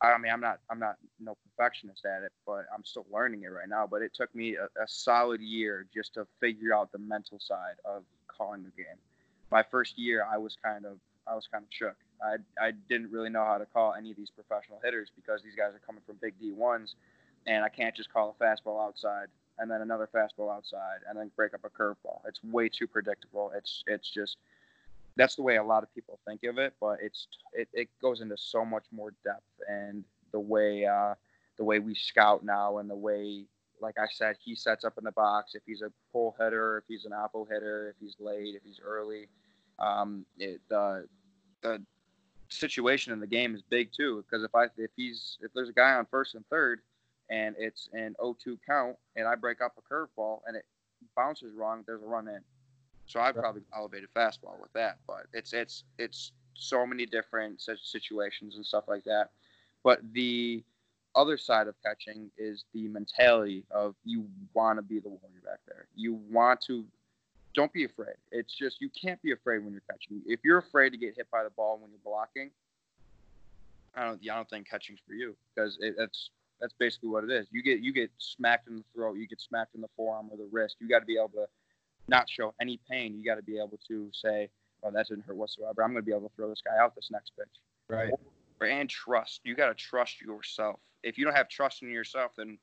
I 0.01 0.17
mean, 0.17 0.31
I'm 0.31 0.39
not 0.39 0.59
I'm 0.69 0.79
not 0.79 0.95
no 1.19 1.35
perfectionist 1.43 2.05
at 2.05 2.23
it, 2.23 2.31
but 2.45 2.65
I'm 2.73 2.85
still 2.85 3.05
learning 3.11 3.43
it 3.43 3.47
right 3.47 3.67
now. 3.67 3.85
But 3.85 4.01
it 4.01 4.13
took 4.13 4.33
me 4.33 4.55
a, 4.55 4.65
a 4.81 4.87
solid 4.87 5.41
year 5.41 5.87
just 5.93 6.13
to 6.13 6.25
figure 6.39 6.73
out 6.73 6.91
the 6.91 6.99
mental 6.99 7.39
side 7.39 7.75
of 7.83 8.03
calling 8.27 8.63
the 8.63 8.71
game. 8.81 8.97
My 9.51 9.63
first 9.63 9.97
year, 9.97 10.25
I 10.31 10.37
was 10.37 10.55
kind 10.63 10.85
of 10.85 10.99
I 11.27 11.35
was 11.35 11.47
kind 11.51 11.63
of 11.63 11.69
shook. 11.69 11.97
I 12.23 12.37
I 12.65 12.71
didn't 12.87 13.11
really 13.11 13.29
know 13.29 13.43
how 13.43 13.57
to 13.57 13.65
call 13.65 13.93
any 13.93 14.11
of 14.11 14.17
these 14.17 14.29
professional 14.29 14.79
hitters 14.83 15.11
because 15.15 15.41
these 15.43 15.55
guys 15.55 15.73
are 15.75 15.81
coming 15.85 16.01
from 16.05 16.15
big 16.21 16.39
D 16.39 16.53
ones, 16.53 16.95
and 17.45 17.65
I 17.65 17.69
can't 17.69 17.95
just 17.95 18.11
call 18.13 18.35
a 18.39 18.43
fastball 18.43 18.81
outside 18.81 19.27
and 19.57 19.69
then 19.69 19.81
another 19.81 20.07
fastball 20.15 20.55
outside 20.55 20.99
and 21.09 21.19
then 21.19 21.29
break 21.35 21.53
up 21.53 21.65
a 21.65 21.69
curveball. 21.69 22.21
It's 22.25 22.39
way 22.41 22.69
too 22.69 22.87
predictable. 22.87 23.51
It's 23.53 23.83
it's 23.85 24.09
just 24.09 24.37
that's 25.19 25.35
the 25.35 25.43
way 25.43 25.57
a 25.57 25.63
lot 25.63 25.83
of 25.83 25.93
people 25.93 26.19
think 26.25 26.43
of 26.43 26.57
it, 26.57 26.73
but 26.79 26.97
it's 27.01 27.27
it, 27.53 27.67
it 27.73 27.89
goes 28.01 28.21
into 28.21 28.37
so 28.37 28.63
much 28.63 28.85
more 28.91 29.13
depth 29.23 29.43
and 29.67 30.03
the 30.31 30.39
way 30.39 30.85
uh, 30.85 31.13
the 31.57 31.63
way 31.63 31.79
we 31.79 31.93
scout 31.93 32.43
now 32.43 32.77
and 32.77 32.89
the 32.89 32.95
way 32.95 33.45
like 33.81 33.95
I 33.97 34.07
said, 34.11 34.35
he 34.43 34.55
sets 34.55 34.83
up 34.83 34.97
in 34.97 35.03
the 35.03 35.11
box. 35.11 35.55
If 35.55 35.63
he's 35.65 35.81
a 35.81 35.91
pull 36.11 36.35
hitter, 36.39 36.79
if 36.79 36.83
he's 36.87 37.05
an 37.05 37.11
oppo 37.11 37.47
hitter, 37.49 37.89
if 37.89 37.95
he's 37.99 38.15
late, 38.19 38.55
if 38.55 38.63
he's 38.63 38.79
early, 38.83 39.29
um, 39.79 40.25
it, 40.37 40.59
the 40.69 41.07
situation 42.49 43.13
in 43.13 43.19
the 43.19 43.27
game 43.27 43.55
is 43.55 43.61
big 43.61 43.91
too. 43.95 44.23
Because 44.29 44.43
if 44.43 44.53
I 44.53 44.65
if 44.77 44.91
he's 44.95 45.37
if 45.41 45.51
there's 45.53 45.69
a 45.69 45.73
guy 45.73 45.93
on 45.93 46.05
first 46.09 46.35
and 46.35 46.45
third, 46.49 46.81
and 47.29 47.55
it's 47.57 47.89
an 47.93 48.15
0-2 48.19 48.57
count, 48.67 48.95
and 49.15 49.27
I 49.27 49.35
break 49.35 49.61
up 49.61 49.73
a 49.77 49.93
curveball 49.93 50.39
and 50.47 50.55
it 50.55 50.65
bounces 51.15 51.53
wrong, 51.55 51.83
there's 51.85 52.01
a 52.01 52.05
run 52.05 52.27
in. 52.27 52.41
So 53.09 53.19
I'd 53.19 53.33
probably 53.33 53.63
elevate 53.75 54.03
a 54.03 54.19
fastball 54.19 54.61
with 54.61 54.71
that, 54.73 54.99
but 55.07 55.25
it's 55.33 55.51
it's 55.51 55.83
it's 55.97 56.31
so 56.53 56.85
many 56.85 57.07
different 57.07 57.59
situations 57.59 58.55
and 58.55 58.63
stuff 58.63 58.83
like 58.87 59.03
that. 59.05 59.31
But 59.83 60.01
the 60.13 60.63
other 61.15 61.35
side 61.35 61.67
of 61.67 61.73
catching 61.83 62.29
is 62.37 62.65
the 62.71 62.87
mentality 62.87 63.65
of 63.71 63.95
you 64.05 64.27
want 64.53 64.77
to 64.77 64.83
be 64.83 64.99
the 64.99 65.09
warrior 65.09 65.41
back 65.43 65.57
there. 65.67 65.87
You 65.95 66.19
want 66.29 66.61
to 66.67 66.85
don't 67.55 67.73
be 67.73 67.83
afraid. 67.83 68.13
It's 68.31 68.55
just 68.55 68.79
you 68.79 68.89
can't 68.89 69.19
be 69.23 69.31
afraid 69.31 69.63
when 69.63 69.71
you're 69.71 69.81
catching. 69.89 70.21
If 70.27 70.41
you're 70.43 70.59
afraid 70.59 70.91
to 70.91 70.97
get 70.97 71.15
hit 71.17 71.31
by 71.31 71.43
the 71.43 71.49
ball 71.49 71.79
when 71.81 71.89
you're 71.89 71.99
blocking, 72.05 72.51
I 73.95 74.03
don't 74.03 74.21
I 74.21 74.35
don't 74.35 74.49
think 74.51 74.69
catching's 74.69 74.99
for 75.07 75.13
you 75.13 75.35
because 75.55 75.79
it, 75.81 75.95
that's 75.97 76.29
that's 76.61 76.73
basically 76.77 77.09
what 77.09 77.23
it 77.23 77.31
is. 77.31 77.47
You 77.49 77.63
get 77.63 77.79
you 77.79 77.91
get 77.91 78.11
smacked 78.19 78.67
in 78.67 78.75
the 78.75 78.83
throat, 78.93 79.17
you 79.17 79.27
get 79.27 79.41
smacked 79.41 79.73
in 79.73 79.81
the 79.81 79.89
forearm 79.97 80.27
or 80.29 80.37
the 80.37 80.47
wrist. 80.51 80.75
You 80.79 80.87
got 80.87 80.99
to 80.99 81.05
be 81.07 81.17
able 81.17 81.29
to 81.29 81.47
not 82.09 82.29
show 82.29 82.53
any 82.61 82.79
pain. 82.89 83.15
You 83.17 83.23
got 83.23 83.35
to 83.35 83.43
be 83.43 83.57
able 83.57 83.79
to 83.87 84.09
say, 84.13 84.49
"Oh, 84.83 84.91
that 84.91 85.07
didn't 85.07 85.25
hurt 85.25 85.37
whatsoever. 85.37 85.83
I'm 85.83 85.91
going 85.91 86.03
to 86.03 86.05
be 86.05 86.11
able 86.11 86.29
to 86.29 86.35
throw 86.35 86.49
this 86.49 86.61
guy 86.61 86.77
out 86.77 86.95
this 86.95 87.09
next 87.11 87.33
pitch." 87.37 87.47
Right. 87.87 88.11
And 88.61 88.89
trust. 88.89 89.41
You 89.43 89.55
got 89.55 89.67
to 89.67 89.73
trust 89.73 90.21
yourself. 90.21 90.79
If 91.01 91.17
you 91.17 91.23
don't 91.23 91.35
have 91.35 91.47
trust 91.47 91.81
in 91.81 91.89
yourself, 91.89 92.33
then 92.37 92.57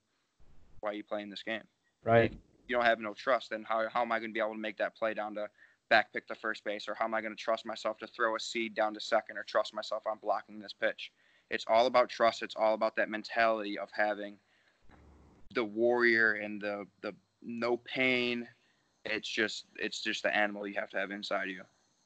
why 0.80 0.90
are 0.90 0.94
you 0.94 1.04
playing 1.04 1.30
this 1.30 1.42
game? 1.42 1.62
Right. 2.04 2.32
If 2.32 2.68
you 2.68 2.76
don't 2.76 2.84
have 2.84 3.00
no 3.00 3.14
trust, 3.14 3.50
then 3.50 3.64
how, 3.66 3.88
how 3.90 4.02
am 4.02 4.12
I 4.12 4.18
going 4.18 4.30
to 4.30 4.34
be 4.34 4.40
able 4.40 4.52
to 4.52 4.58
make 4.58 4.76
that 4.78 4.94
play 4.94 5.14
down 5.14 5.34
to 5.36 5.48
back 5.88 6.12
pick 6.12 6.28
the 6.28 6.34
first 6.34 6.64
base, 6.64 6.88
or 6.88 6.94
how 6.94 7.04
am 7.06 7.14
I 7.14 7.20
going 7.20 7.34
to 7.34 7.42
trust 7.42 7.64
myself 7.64 7.98
to 7.98 8.06
throw 8.06 8.36
a 8.36 8.40
seed 8.40 8.74
down 8.74 8.92
to 8.94 9.00
second, 9.00 9.38
or 9.38 9.44
trust 9.44 9.74
myself 9.74 10.02
on 10.06 10.18
blocking 10.22 10.58
this 10.58 10.74
pitch? 10.78 11.12
It's 11.50 11.64
all 11.68 11.86
about 11.86 12.08
trust. 12.08 12.42
It's 12.42 12.56
all 12.56 12.74
about 12.74 12.96
that 12.96 13.08
mentality 13.08 13.78
of 13.78 13.88
having 13.92 14.36
the 15.54 15.64
warrior 15.64 16.32
and 16.34 16.60
the 16.60 16.86
the 17.02 17.14
no 17.42 17.76
pain. 17.78 18.48
It's 19.10 19.28
just 19.28 19.66
it's 19.76 20.00
just 20.00 20.22
the 20.22 20.34
animal 20.34 20.66
you 20.66 20.74
have 20.78 20.90
to 20.90 20.98
have 20.98 21.10
inside 21.10 21.48
you. 21.48 21.62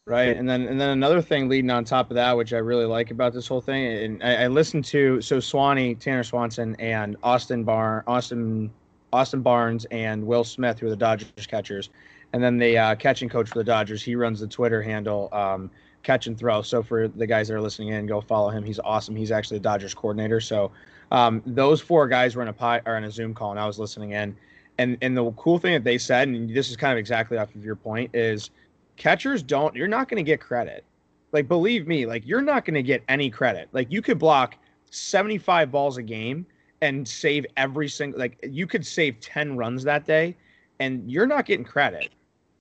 Right, 0.06 0.36
and 0.36 0.48
then 0.48 0.66
and 0.66 0.80
then 0.80 0.90
another 0.90 1.20
thing 1.22 1.48
leading 1.48 1.70
on 1.70 1.84
top 1.84 2.10
of 2.10 2.14
that, 2.16 2.36
which 2.36 2.52
I 2.52 2.58
really 2.58 2.86
like 2.86 3.10
about 3.10 3.32
this 3.32 3.46
whole 3.46 3.60
thing, 3.60 3.86
and 3.86 4.22
I, 4.22 4.44
I 4.44 4.46
listened 4.48 4.84
to 4.86 5.20
so 5.20 5.38
Swanee, 5.40 5.94
Tanner 5.94 6.24
Swanson, 6.24 6.74
and 6.76 7.16
Austin 7.22 7.64
Bar 7.64 8.02
Austin 8.06 8.70
Austin 9.12 9.42
Barnes 9.42 9.84
and 9.90 10.26
Will 10.26 10.44
Smith, 10.44 10.78
who 10.78 10.86
are 10.86 10.90
the 10.90 10.96
Dodgers 10.96 11.46
catchers, 11.46 11.90
and 12.32 12.42
then 12.42 12.58
the 12.58 12.78
uh, 12.78 12.94
catching 12.94 13.28
coach 13.28 13.50
for 13.50 13.58
the 13.58 13.64
Dodgers. 13.64 14.02
He 14.02 14.16
runs 14.16 14.40
the 14.40 14.46
Twitter 14.46 14.82
handle 14.82 15.28
um, 15.32 15.70
Catch 16.02 16.26
and 16.26 16.38
Throw. 16.38 16.62
So 16.62 16.82
for 16.82 17.08
the 17.08 17.26
guys 17.26 17.48
that 17.48 17.54
are 17.54 17.60
listening 17.60 17.88
in, 17.88 18.06
go 18.06 18.20
follow 18.20 18.50
him. 18.50 18.64
He's 18.64 18.80
awesome. 18.80 19.14
He's 19.14 19.30
actually 19.30 19.58
the 19.58 19.64
Dodgers 19.64 19.94
coordinator. 19.94 20.40
So 20.40 20.72
um, 21.10 21.42
those 21.44 21.80
four 21.80 22.08
guys 22.08 22.36
were 22.36 22.42
in 22.42 22.48
a 22.48 22.52
pie 22.52 22.80
or 22.86 22.96
in 22.96 23.04
a 23.04 23.10
Zoom 23.10 23.34
call, 23.34 23.50
and 23.50 23.60
I 23.60 23.66
was 23.66 23.78
listening 23.78 24.12
in. 24.12 24.36
And 24.80 24.96
and 25.02 25.14
the 25.14 25.30
cool 25.32 25.58
thing 25.58 25.74
that 25.74 25.84
they 25.84 25.98
said, 25.98 26.28
and 26.28 26.48
this 26.48 26.70
is 26.70 26.76
kind 26.76 26.90
of 26.90 26.98
exactly 26.98 27.36
off 27.36 27.54
of 27.54 27.62
your 27.62 27.76
point, 27.76 28.14
is 28.14 28.48
catchers 28.96 29.42
don't 29.42 29.76
you're 29.76 29.86
not 29.86 30.08
going 30.08 30.16
to 30.16 30.26
get 30.26 30.40
credit. 30.40 30.84
Like 31.32 31.48
believe 31.48 31.86
me 31.86 32.06
like 32.06 32.26
you're 32.26 32.40
not 32.40 32.64
going 32.64 32.74
to 32.74 32.82
get 32.82 33.02
any 33.06 33.28
credit. 33.28 33.68
Like 33.72 33.92
you 33.92 34.00
could 34.00 34.18
block 34.18 34.56
75 34.90 35.70
balls 35.70 35.98
a 35.98 36.02
game 36.02 36.46
and 36.80 37.06
save 37.06 37.44
every 37.58 37.90
single 37.90 38.18
like 38.18 38.38
you 38.42 38.66
could 38.66 38.86
save 38.86 39.20
10 39.20 39.54
runs 39.54 39.84
that 39.84 40.06
day 40.06 40.34
and 40.78 41.10
you're 41.10 41.26
not 41.26 41.44
getting 41.44 41.64
credit. 41.64 42.08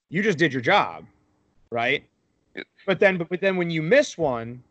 You 0.09 0.21
just 0.21 0.37
did 0.37 0.51
your 0.51 0.61
job 0.61 1.05
right? 1.71 2.03
But 2.85 2.99
then 2.99 3.17
but, 3.17 3.29
but 3.29 3.39
then 3.39 3.55
when 3.55 3.69
you 3.69 3.81
miss 3.81 4.17
one 4.17 4.61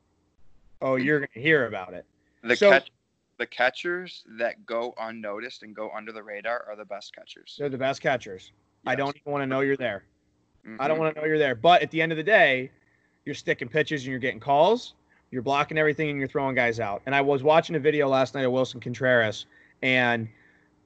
oh 0.83 0.97
you're 0.97 1.21
going 1.21 1.31
to 1.33 1.41
hear 1.41 1.67
about 1.67 1.95
it. 1.95 2.05
The 2.45 2.57
so, 2.57 2.71
catch 2.71 2.91
the 3.39 3.47
catchers 3.47 4.25
that 4.39 4.67
go 4.67 4.95
unnoticed 5.01 5.63
and 5.63 5.75
go 5.75 5.91
under 5.97 6.13
the 6.13 6.23
radar 6.23 6.65
are 6.69 6.77
the 6.77 6.85
best 6.85 7.15
catchers 7.15 7.57
they're 7.59 7.69
the 7.69 7.79
best 7.79 8.01
catchers 8.01 8.53
yes. 8.85 8.93
i 8.93 8.95
don't 8.95 9.17
even 9.17 9.33
want 9.33 9.43
to 9.43 9.47
know 9.47 9.61
you're 9.61 9.77
there 9.77 10.05
Mm-hmm. 10.69 10.81
I 10.81 10.89
don't 10.89 10.99
want 10.99 11.15
to 11.15 11.21
know 11.21 11.27
you're 11.27 11.39
there. 11.39 11.55
But 11.55 11.83
at 11.83 11.91
the 11.91 12.03
end 12.03 12.13
of 12.13 12.19
the 12.19 12.25
day, 12.25 12.71
you're 13.25 13.35
sticking 13.35 13.69
pitches 13.69 14.03
and 14.03 14.11
you're 14.11 14.19
getting 14.19 14.41
calls, 14.41 14.95
you're 15.31 15.43
blocking 15.43 15.79
everything 15.79 16.11
and 16.11 16.19
you're 16.19 16.29
throwing 16.29 16.55
guys 16.55 16.81
out. 16.81 17.03
And 17.07 17.15
I 17.15 17.21
was 17.21 17.43
watching 17.43 17.77
a 17.77 17.81
video 17.81 18.09
last 18.09 18.35
night 18.35 18.45
of 18.45 18.53
Willson 18.53 18.81
Contreras 18.81 19.47
and 19.83 20.29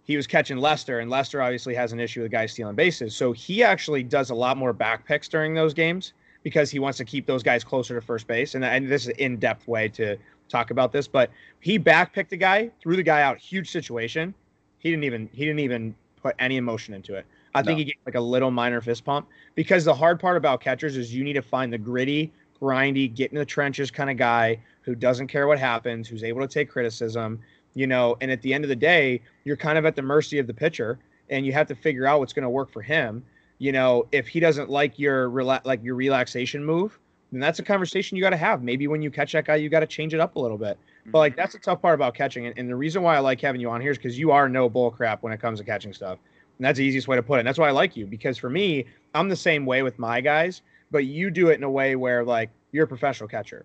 he 0.05 0.17
was 0.17 0.27
catching 0.27 0.57
Lester, 0.57 0.99
and 0.99 1.09
Lester 1.09 1.41
obviously 1.41 1.77
has 1.77 1.93
an 1.93 2.01
issue 2.01 2.23
with 2.23 2.33
guys 2.33 2.51
stealing 2.51 2.75
bases. 2.75 3.15
So 3.15 3.31
he 3.31 3.63
actually 3.63 4.03
does 4.03 4.31
a 4.31 4.35
lot 4.35 4.57
more 4.57 4.73
back 4.73 5.07
picks 5.07 5.29
during 5.29 5.55
those 5.55 5.73
games 5.73 6.13
because 6.43 6.71
he 6.71 6.81
wants 6.81 6.99
to 6.99 7.05
keep 7.05 7.25
those 7.25 7.45
guys 7.45 7.63
closer 7.63 7.95
to 7.95 8.05
first 8.05 8.27
base. 8.27 8.57
And, 8.57 8.65
and 8.65 8.89
this 8.89 9.03
is 9.03 9.09
an 9.11 9.15
in 9.19 9.37
depth 9.37 9.69
way 9.69 9.89
to 9.91 10.17
talk 10.53 10.71
about 10.71 10.93
this, 10.93 11.09
but 11.09 11.31
he 11.61 11.79
back 11.79 12.13
picked 12.13 12.33
a 12.33 12.37
guy, 12.37 12.71
threw 12.81 12.95
the 12.95 13.03
guy 13.03 13.23
out, 13.23 13.39
huge 13.39 13.71
situation. 13.71 14.35
He 14.79 14.91
didn't 14.91 15.05
even 15.05 15.29
he 15.33 15.45
didn't 15.45 15.61
even 15.61 15.95
put 16.23 16.37
any 16.39 16.57
emotion 16.57 16.95
into 16.95 17.15
it. 17.15 17.27
I 17.55 17.63
think 17.63 17.79
he 17.79 17.85
gave 17.85 17.97
like 18.07 18.15
a 18.15 18.21
little 18.21 18.51
minor 18.51 18.81
fist 18.81 19.05
pump 19.05 19.29
because 19.55 19.85
the 19.85 19.95
hard 19.95 20.19
part 20.19 20.37
about 20.37 20.61
catchers 20.61 20.97
is 20.97 21.15
you 21.15 21.23
need 21.23 21.35
to 21.35 21.43
find 21.43 21.73
the 21.73 21.79
gritty, 21.79 22.33
grindy, 22.61 23.13
get 23.13 23.31
in 23.31 23.39
the 23.39 23.45
trenches 23.45 23.91
kind 23.91 24.09
of 24.09 24.17
guy 24.17 24.59
who 24.83 24.95
doesn't 24.95 25.27
care 25.27 25.47
what 25.47 25.59
happens, 25.59 26.09
who's 26.09 26.25
able 26.25 26.41
to 26.41 26.49
take 26.49 26.71
criticism, 26.71 27.41
you 27.75 27.87
know. 27.87 28.17
And 28.21 28.31
at 28.31 28.41
the 28.43 28.55
end 28.55 28.65
of 28.65 28.69
the 28.69 28.77
day, 28.77 29.21
you're 29.45 29.57
kind 29.57 29.77
of 29.77 29.85
at 29.85 29.97
the 29.97 30.03
mercy 30.03 30.39
of 30.39 30.47
the 30.47 30.55
pitcher, 30.55 30.99
and 31.29 31.45
you 31.45 31.53
have 31.53 31.67
to 31.69 31.75
figure 31.75 32.07
out 32.07 32.21
what's 32.21 32.33
going 32.33 32.45
to 32.45 32.51
work 32.51 32.71
for 32.71 32.83
him. 32.83 33.23
You 33.59 33.73
know, 33.73 34.09
if 34.13 34.27
he 34.27 34.41
doesn't 34.41 34.71
like 34.71 34.99
your 34.99 35.29
rela- 35.29 35.65
like 35.65 35.83
your 35.85 35.95
relaxation 35.95 36.65
move, 36.65 36.99
then 37.33 37.41
that's 37.41 37.59
a 37.59 37.63
conversation 37.63 38.17
you 38.17 38.23
got 38.23 38.31
to 38.31 38.37
have. 38.37 38.63
Maybe 38.63 38.87
when 38.87 39.03
you 39.03 39.11
catch 39.11 39.33
that 39.33 39.47
guy, 39.47 39.57
you 39.57 39.71
got 39.71 39.81
to 39.81 39.87
change 39.87 40.13
it 40.13 40.21
up 40.21 40.37
a 40.37 40.39
little 40.39 40.59
bit. 40.59 40.79
But 41.07 41.19
like 41.19 41.33
mm-hmm. 41.33 41.41
that's 41.41 41.55
a 41.55 41.59
tough 41.59 41.81
part 41.83 41.95
about 41.95 42.15
catching, 42.15 42.47
and, 42.47 42.57
and 42.59 42.69
the 42.69 42.77
reason 42.77 43.03
why 43.03 43.17
I 43.17 43.21
like 43.21 43.41
having 43.41 43.61
you 43.61 43.71
on 43.71 43.81
here 43.81 43.91
is 43.91 43.99
because 43.99 44.19
you 44.19 44.31
are 44.31 44.49
no 44.49 44.69
bull 44.69 44.91
crap 44.91 45.23
when 45.23 45.33
it 45.33 45.41
comes 45.41 45.59
to 45.59 45.65
catching 45.65 45.93
stuff. 45.93 46.19
And 46.59 46.67
that's 46.67 46.77
the 46.77 46.85
easiest 46.85 47.09
way 47.09 47.17
to 47.17 47.23
put 47.23 47.37
it. 47.37 47.39
And 47.41 47.49
that's 47.49 47.59
why 47.59 47.69
I 47.69 47.73
like 47.73 47.97
you 47.97 48.07
because 48.07 48.39
for 48.39 48.51
me, 48.51 48.85
I'm 49.15 49.29
the 49.29 49.37
same 49.37 49.67
way 49.67 49.83
with 49.83 49.99
my 49.99 50.21
guys, 50.21 50.63
but 50.91 51.07
you 51.07 51.31
do 51.31 51.49
it 51.49 51.55
in 51.55 51.65
a 51.65 51.71
way 51.71 51.97
where 51.97 52.23
like 52.23 52.51
you're 52.71 52.85
a 52.85 52.89
professional 52.89 53.29
catcher. 53.29 53.65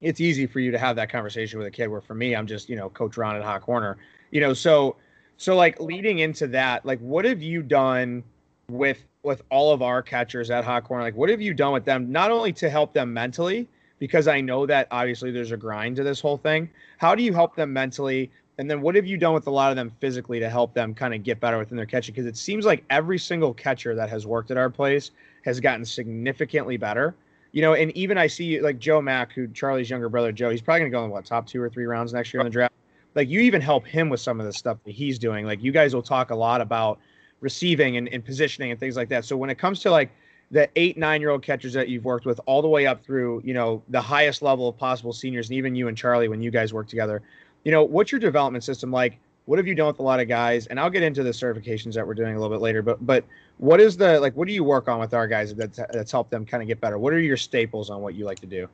It's 0.00 0.20
easy 0.20 0.46
for 0.46 0.60
you 0.60 0.70
to 0.72 0.78
have 0.78 0.96
that 0.96 1.08
conversation 1.08 1.58
with 1.58 1.68
a 1.68 1.70
kid 1.70 1.86
where 1.88 2.02
for 2.02 2.14
me, 2.14 2.36
I'm 2.36 2.46
just, 2.46 2.68
you 2.68 2.76
know, 2.76 2.90
coach 2.90 3.16
Ron 3.16 3.36
at 3.36 3.42
hot 3.42 3.62
corner, 3.62 3.96
you 4.30 4.40
know, 4.40 4.52
so, 4.52 4.96
so 5.38 5.56
like 5.56 5.80
leading 5.80 6.18
into 6.18 6.46
that, 6.48 6.84
like 6.84 6.98
what 6.98 7.24
have 7.24 7.40
you 7.40 7.62
done 7.62 8.22
with, 8.68 8.98
with 9.26 9.42
all 9.50 9.72
of 9.72 9.82
our 9.82 10.02
catchers 10.02 10.50
at 10.50 10.64
hot 10.64 10.84
corner? 10.84 11.02
Like 11.02 11.16
what 11.16 11.28
have 11.28 11.42
you 11.42 11.52
done 11.52 11.72
with 11.72 11.84
them, 11.84 12.10
not 12.10 12.30
only 12.30 12.52
to 12.54 12.70
help 12.70 12.94
them 12.94 13.12
mentally, 13.12 13.68
because 13.98 14.28
I 14.28 14.40
know 14.40 14.64
that 14.66 14.88
obviously 14.90 15.30
there's 15.30 15.52
a 15.52 15.56
grind 15.56 15.96
to 15.96 16.02
this 16.02 16.20
whole 16.20 16.38
thing. 16.38 16.70
How 16.98 17.14
do 17.14 17.22
you 17.22 17.34
help 17.34 17.56
them 17.56 17.72
mentally 17.72 18.30
and 18.58 18.70
then 18.70 18.80
what 18.80 18.94
have 18.94 19.06
you 19.06 19.18
done 19.18 19.34
with 19.34 19.46
a 19.46 19.50
lot 19.50 19.70
of 19.70 19.76
them 19.76 19.92
physically 20.00 20.40
to 20.40 20.48
help 20.48 20.72
them 20.72 20.94
kind 20.94 21.14
of 21.14 21.22
get 21.22 21.40
better 21.40 21.58
within 21.58 21.76
their 21.76 21.86
catching? 21.86 22.14
Because 22.14 22.26
it 22.26 22.36
seems 22.36 22.64
like 22.64 22.84
every 22.88 23.18
single 23.18 23.52
catcher 23.52 23.94
that 23.94 24.08
has 24.08 24.26
worked 24.26 24.50
at 24.50 24.56
our 24.56 24.70
place 24.70 25.10
has 25.44 25.60
gotten 25.60 25.84
significantly 25.84 26.76
better. 26.76 27.14
You 27.52 27.62
know, 27.62 27.74
and 27.74 27.94
even 27.96 28.18
I 28.18 28.26
see 28.26 28.60
like 28.60 28.78
Joe 28.78 29.02
Mack, 29.02 29.32
who 29.32 29.46
Charlie's 29.48 29.90
younger 29.90 30.08
brother 30.08 30.32
Joe, 30.32 30.50
he's 30.50 30.62
probably 30.62 30.80
gonna 30.80 30.90
go 30.90 31.04
in 31.04 31.10
what 31.10 31.26
top 31.26 31.46
two 31.46 31.60
or 31.60 31.68
three 31.68 31.84
rounds 31.84 32.12
next 32.14 32.32
year 32.32 32.40
in 32.40 32.46
the 32.46 32.50
draft. 32.50 32.72
Like 33.14 33.28
you 33.28 33.40
even 33.40 33.60
help 33.60 33.86
him 33.86 34.08
with 34.08 34.20
some 34.20 34.40
of 34.40 34.46
the 34.46 34.52
stuff 34.52 34.78
that 34.84 34.92
he's 34.92 35.18
doing. 35.18 35.46
Like 35.46 35.62
you 35.62 35.72
guys 35.72 35.94
will 35.94 36.02
talk 36.02 36.30
a 36.30 36.36
lot 36.36 36.60
about 36.60 36.98
receiving 37.40 37.96
and, 37.96 38.08
and 38.08 38.24
positioning 38.24 38.70
and 38.70 38.80
things 38.80 38.96
like 38.96 39.08
that. 39.08 39.24
So 39.24 39.36
when 39.36 39.50
it 39.50 39.58
comes 39.58 39.80
to 39.80 39.90
like 39.90 40.10
the 40.50 40.68
eight, 40.76 40.96
nine 40.96 41.20
year 41.20 41.30
old 41.30 41.42
catchers 41.42 41.72
that 41.72 41.88
you've 41.88 42.04
worked 42.04 42.26
with 42.26 42.40
all 42.46 42.62
the 42.62 42.68
way 42.68 42.86
up 42.86 43.04
through, 43.04 43.42
you 43.44 43.54
know, 43.54 43.82
the 43.88 44.00
highest 44.00 44.42
level 44.42 44.68
of 44.68 44.76
possible 44.76 45.12
seniors, 45.12 45.48
and 45.48 45.56
even 45.56 45.74
you 45.74 45.88
and 45.88 45.96
Charlie 45.96 46.28
when 46.28 46.40
you 46.40 46.50
guys 46.50 46.72
work 46.72 46.88
together, 46.88 47.22
you 47.64 47.72
know, 47.72 47.82
what's 47.82 48.12
your 48.12 48.20
development 48.20 48.64
system 48.64 48.90
like? 48.90 49.18
What 49.46 49.58
have 49.58 49.66
you 49.66 49.76
done 49.76 49.86
with 49.86 50.00
a 50.00 50.02
lot 50.02 50.18
of 50.18 50.26
guys? 50.26 50.66
And 50.66 50.80
I'll 50.80 50.90
get 50.90 51.04
into 51.04 51.22
the 51.22 51.30
certifications 51.30 51.94
that 51.94 52.04
we're 52.04 52.14
doing 52.14 52.34
a 52.34 52.40
little 52.40 52.54
bit 52.54 52.60
later. 52.60 52.82
But 52.82 53.04
but 53.06 53.24
what 53.58 53.80
is 53.80 53.96
the 53.96 54.18
like? 54.18 54.34
What 54.34 54.48
do 54.48 54.54
you 54.54 54.64
work 54.64 54.88
on 54.88 54.98
with 54.98 55.14
our 55.14 55.28
guys 55.28 55.54
that's 55.54 55.78
that's 55.92 56.10
helped 56.10 56.30
them 56.30 56.44
kind 56.44 56.62
of 56.62 56.66
get 56.66 56.80
better? 56.80 56.98
What 56.98 57.12
are 57.12 57.20
your 57.20 57.36
staples 57.36 57.88
on 57.88 58.02
what 58.02 58.14
you 58.14 58.24
like 58.24 58.40
to 58.40 58.46
do? 58.46 58.68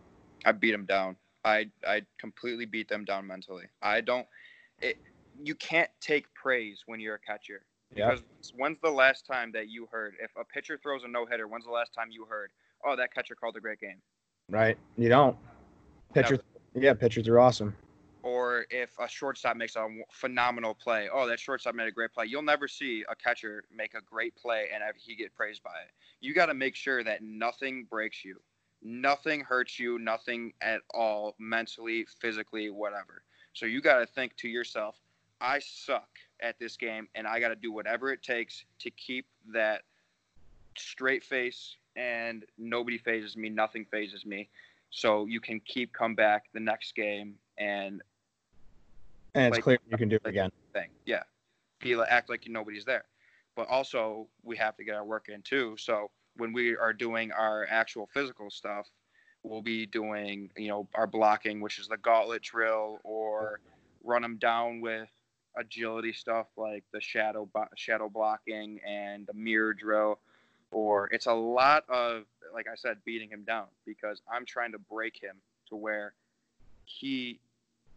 I 0.47 0.53
beat 0.53 0.73
them 0.73 0.87
down. 0.87 1.17
I 1.45 1.71
I 1.87 2.03
completely 2.19 2.65
beat 2.65 2.89
them 2.89 3.05
down 3.05 3.27
mentally. 3.27 3.65
I 3.83 4.01
don't. 4.01 4.27
It 4.81 4.97
you 5.43 5.55
can't 5.55 5.91
take 6.01 6.33
praise 6.35 6.85
when 6.87 7.01
you're 7.01 7.17
a 7.17 7.19
catcher. 7.19 7.63
Yeah. 7.95 8.11
Because 8.11 8.53
when's 8.57 8.79
the 8.83 8.91
last 8.91 9.27
time 9.27 9.53
that 9.53 9.69
you 9.69 9.87
heard 9.91 10.15
if 10.23 10.31
a 10.37 10.45
pitcher 10.45 10.79
throws 10.83 11.05
a 11.05 11.09
no 11.09 11.27
hitter? 11.27 11.47
When's 11.49 11.65
the 11.65 11.71
last 11.71 11.93
time 11.93 12.09
you 12.11 12.25
heard, 12.25 12.51
oh, 12.85 12.97
that 12.97 13.13
catcher 13.13 13.35
called 13.35 13.57
a 13.57 13.61
great 13.61 13.81
game? 13.81 14.01
Right. 14.49 14.77
You 14.97 15.09
don't. 15.09 15.37
Pitcher. 16.15 16.41
Yeah, 16.75 16.95
pitchers 16.95 17.29
are 17.29 17.39
awesome. 17.39 17.75
Or 18.23 18.67
if 18.71 18.91
a 19.01 19.09
shortstop 19.09 19.57
makes 19.57 19.77
a 19.77 19.87
phenomenal 20.11 20.75
play, 20.75 21.09
oh, 21.13 21.27
that 21.27 21.41
shortstop 21.41 21.75
made 21.75 21.89
a 21.89 21.93
great 21.93 22.13
play. 22.13 22.27
You'll 22.27 22.43
never 22.43 22.69
see 22.69 23.05
a 23.11 23.17
catcher 23.17 23.65
make 23.75 23.95
a 23.95 24.01
great 24.01 24.35
play 24.37 24.69
and 24.73 24.83
have 24.83 24.95
he 24.97 25.17
get 25.17 25.35
praised 25.35 25.63
by 25.63 25.71
it. 25.71 25.91
You 26.21 26.33
got 26.33 26.47
to 26.47 26.55
make 26.55 26.77
sure 26.77 27.03
that 27.03 27.23
nothing 27.23 27.85
breaks 27.91 28.25
you, 28.25 28.41
nothing 28.81 29.41
hurts 29.41 29.79
you, 29.79 29.99
nothing 29.99 30.53
at 30.61 30.83
all, 30.95 31.35
mentally, 31.39 32.07
physically, 32.21 32.71
whatever. 32.71 33.25
So 33.55 33.67
you 33.67 33.81
got 33.81 33.99
to 33.99 34.07
think 34.07 34.37
to 34.37 34.49
yourself, 34.49 34.97
I 35.41 35.59
suck 35.59 36.09
at 36.43 36.59
this 36.59 36.77
game, 36.77 37.09
and 37.15 37.27
I 37.27 37.41
got 37.41 37.49
to 37.49 37.57
do 37.57 37.73
whatever 37.73 38.13
it 38.13 38.23
takes 38.23 38.65
to 38.81 38.91
keep 38.91 39.27
that 39.53 39.83
straight 40.77 41.23
face, 41.23 41.77
and 41.97 42.45
nobody 42.59 42.99
phases 42.99 43.37
me, 43.37 43.49
nothing 43.49 43.87
phases 43.91 44.27
me. 44.27 44.49
So 44.91 45.25
you 45.27 45.41
can 45.41 45.61
keep 45.61 45.93
come 45.93 46.15
back 46.15 46.45
the 46.53 46.61
next 46.61 46.95
game 46.95 47.37
and 47.59 48.03
and 49.35 49.55
it's 49.55 49.63
clear 49.63 49.79
you 49.89 49.97
can 49.97 50.09
do 50.09 50.17
it 50.17 50.27
again. 50.27 50.51
Thing, 50.75 50.91
yeah, 51.07 51.23
be 51.81 51.97
like, 51.97 52.11
act 52.11 52.29
like 52.29 52.47
nobody's 52.49 52.85
there. 52.85 53.05
But 53.57 53.69
also 53.69 54.29
we 54.43 54.57
have 54.57 54.77
to 54.77 54.85
get 54.85 54.95
our 54.95 55.05
work 55.05 55.29
in 55.29 55.43
too. 55.43 55.77
So 55.79 56.11
when 56.37 56.53
we 56.53 56.77
are 56.77 56.93
doing 56.93 57.33
our 57.33 57.67
actual 57.71 58.09
physical 58.13 58.51
stuff, 58.51 58.89
we'll 59.43 59.63
be 59.63 59.87
doing 59.87 60.51
you 60.57 60.69
know 60.69 60.89
our 60.95 61.07
blocking, 61.07 61.61
which 61.61 61.79
is 61.79 61.89
the 61.89 61.97
gauntlet 61.97 62.43
drill, 62.43 62.99
or 63.05 63.61
run 64.05 64.21
them 64.21 64.37
down 64.37 64.81
with 64.81 65.09
agility 65.57 66.13
stuff 66.13 66.47
like 66.57 66.85
the 66.93 67.01
shadow 67.01 67.49
shadow 67.77 68.09
blocking 68.09 68.81
and 68.87 69.27
the 69.27 69.35
mirror 69.35 69.75
drill 69.75 70.19
or 70.71 71.09
it's 71.13 71.27
a 71.27 71.33
lot 71.33 71.85
of 71.89 72.25
like 72.55 72.67
I 72.67 72.75
said 72.75 72.97
beating 73.05 73.29
him 73.29 73.45
down 73.45 73.67
because 73.85 74.23
I'm 74.33 74.47
trying 74.47 74.73
to 74.73 74.79
break 74.79 75.21
him 75.21 75.37
to 75.69 75.77
where 75.77 76.15
he 76.85 77.39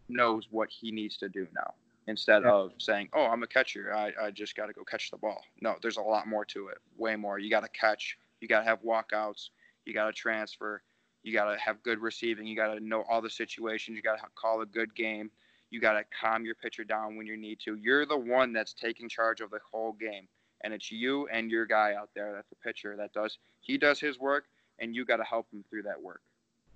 knows 0.08 0.48
what 0.50 0.68
he 0.70 0.90
needs 0.90 1.16
to 1.18 1.28
do 1.28 1.46
now 1.54 1.74
instead 2.06 2.42
yeah. 2.42 2.52
of 2.52 2.72
saying 2.78 3.08
oh 3.14 3.24
I'm 3.24 3.42
a 3.42 3.46
catcher. 3.46 3.94
I, 3.94 4.12
I 4.26 4.30
just 4.30 4.54
got 4.54 4.66
to 4.66 4.72
go 4.72 4.84
catch 4.84 5.10
the 5.10 5.16
ball. 5.16 5.42
No 5.60 5.76
there's 5.80 5.96
a 5.96 6.02
lot 6.02 6.26
more 6.26 6.44
to 6.46 6.68
it 6.68 6.78
way 6.96 7.16
more. 7.16 7.38
You 7.38 7.50
got 7.50 7.62
to 7.62 7.70
catch 7.70 8.18
you 8.40 8.48
got 8.48 8.60
to 8.60 8.66
have 8.66 8.82
walkouts 8.82 9.48
you 9.86 9.94
got 9.94 10.06
to 10.06 10.12
transfer 10.12 10.82
you 11.22 11.32
got 11.32 11.50
to 11.50 11.58
have 11.58 11.82
good 11.82 11.98
receiving 12.00 12.46
you 12.46 12.54
got 12.54 12.74
to 12.74 12.80
know 12.80 13.04
all 13.08 13.22
the 13.22 13.30
situations 13.30 13.96
you 13.96 14.02
got 14.02 14.18
to 14.18 14.24
call 14.34 14.60
a 14.60 14.66
good 14.66 14.94
game 14.94 15.30
you 15.70 15.80
got 15.80 15.94
to 15.94 16.04
calm 16.20 16.44
your 16.44 16.54
pitcher 16.54 16.84
down 16.84 17.16
when 17.16 17.26
you 17.26 17.36
need 17.36 17.58
to. 17.64 17.76
You're 17.76 18.06
the 18.06 18.16
one 18.16 18.52
that's 18.52 18.72
taking 18.72 19.08
charge 19.08 19.40
of 19.40 19.50
the 19.50 19.58
whole 19.70 19.92
game. 19.92 20.28
And 20.64 20.72
it's 20.72 20.90
you 20.90 21.28
and 21.28 21.50
your 21.50 21.66
guy 21.66 21.94
out 21.94 22.10
there 22.14 22.32
that's 22.32 22.48
the 22.48 22.56
pitcher 22.56 22.96
that 22.96 23.12
does, 23.12 23.38
he 23.60 23.76
does 23.76 24.00
his 24.00 24.18
work, 24.18 24.44
and 24.78 24.94
you 24.94 25.04
got 25.04 25.18
to 25.18 25.24
help 25.24 25.46
him 25.52 25.64
through 25.68 25.82
that 25.82 26.00
work. 26.00 26.22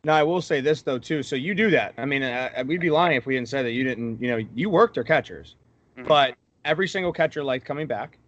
Now, 0.05 0.14
I 0.14 0.22
will 0.22 0.41
say 0.41 0.61
this, 0.61 0.82
though, 0.82 0.99
too. 0.99 1.22
So 1.22 1.36
you 1.36 1.55
do 1.55 1.70
that. 1.70 1.95
I 1.99 2.05
mean, 2.05 2.22
uh, 2.22 2.64
we'd 2.66 2.80
be 2.80 2.91
lying 2.91 3.16
if 3.16 3.26
we 3.26 3.34
didn't 3.34 3.49
say 3.49 3.62
that 3.62 3.72
you 3.72 3.84
didn't, 3.84 4.20
you 4.20 4.28
know, 4.28 4.38
you 4.55 4.70
worked 4.70 4.95
their 4.95 5.05
catchers. 5.05 5.57
Mm-hmm. 5.97 6.09
But 6.09 6.34
every 6.64 6.88
single 6.88 7.12
catcher 7.12 7.43
liked 7.45 7.64
coming 7.64 7.86
back, 7.86 8.18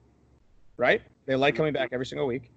right? 0.76 1.02
They 1.26 1.34
like 1.34 1.54
coming 1.54 1.72
back 1.72 1.90
every 1.92 2.06
single 2.06 2.26
week. 2.26 2.50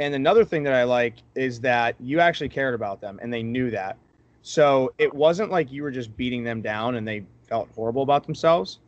And 0.00 0.14
another 0.14 0.44
thing 0.44 0.62
that 0.64 0.74
I 0.74 0.84
like 0.84 1.14
is 1.34 1.60
that 1.60 1.96
you 2.00 2.20
actually 2.20 2.48
cared 2.48 2.74
about 2.74 3.00
them 3.00 3.18
and 3.20 3.32
they 3.32 3.42
knew 3.42 3.70
that. 3.70 3.96
So 4.42 4.92
it 4.98 5.12
wasn't 5.12 5.50
like 5.50 5.72
you 5.72 5.82
were 5.82 5.90
just 5.90 6.16
beating 6.16 6.44
them 6.44 6.62
down 6.62 6.94
and 6.94 7.06
they 7.06 7.24
felt 7.48 7.68
horrible 7.74 8.02
about 8.02 8.24
themselves, 8.24 8.78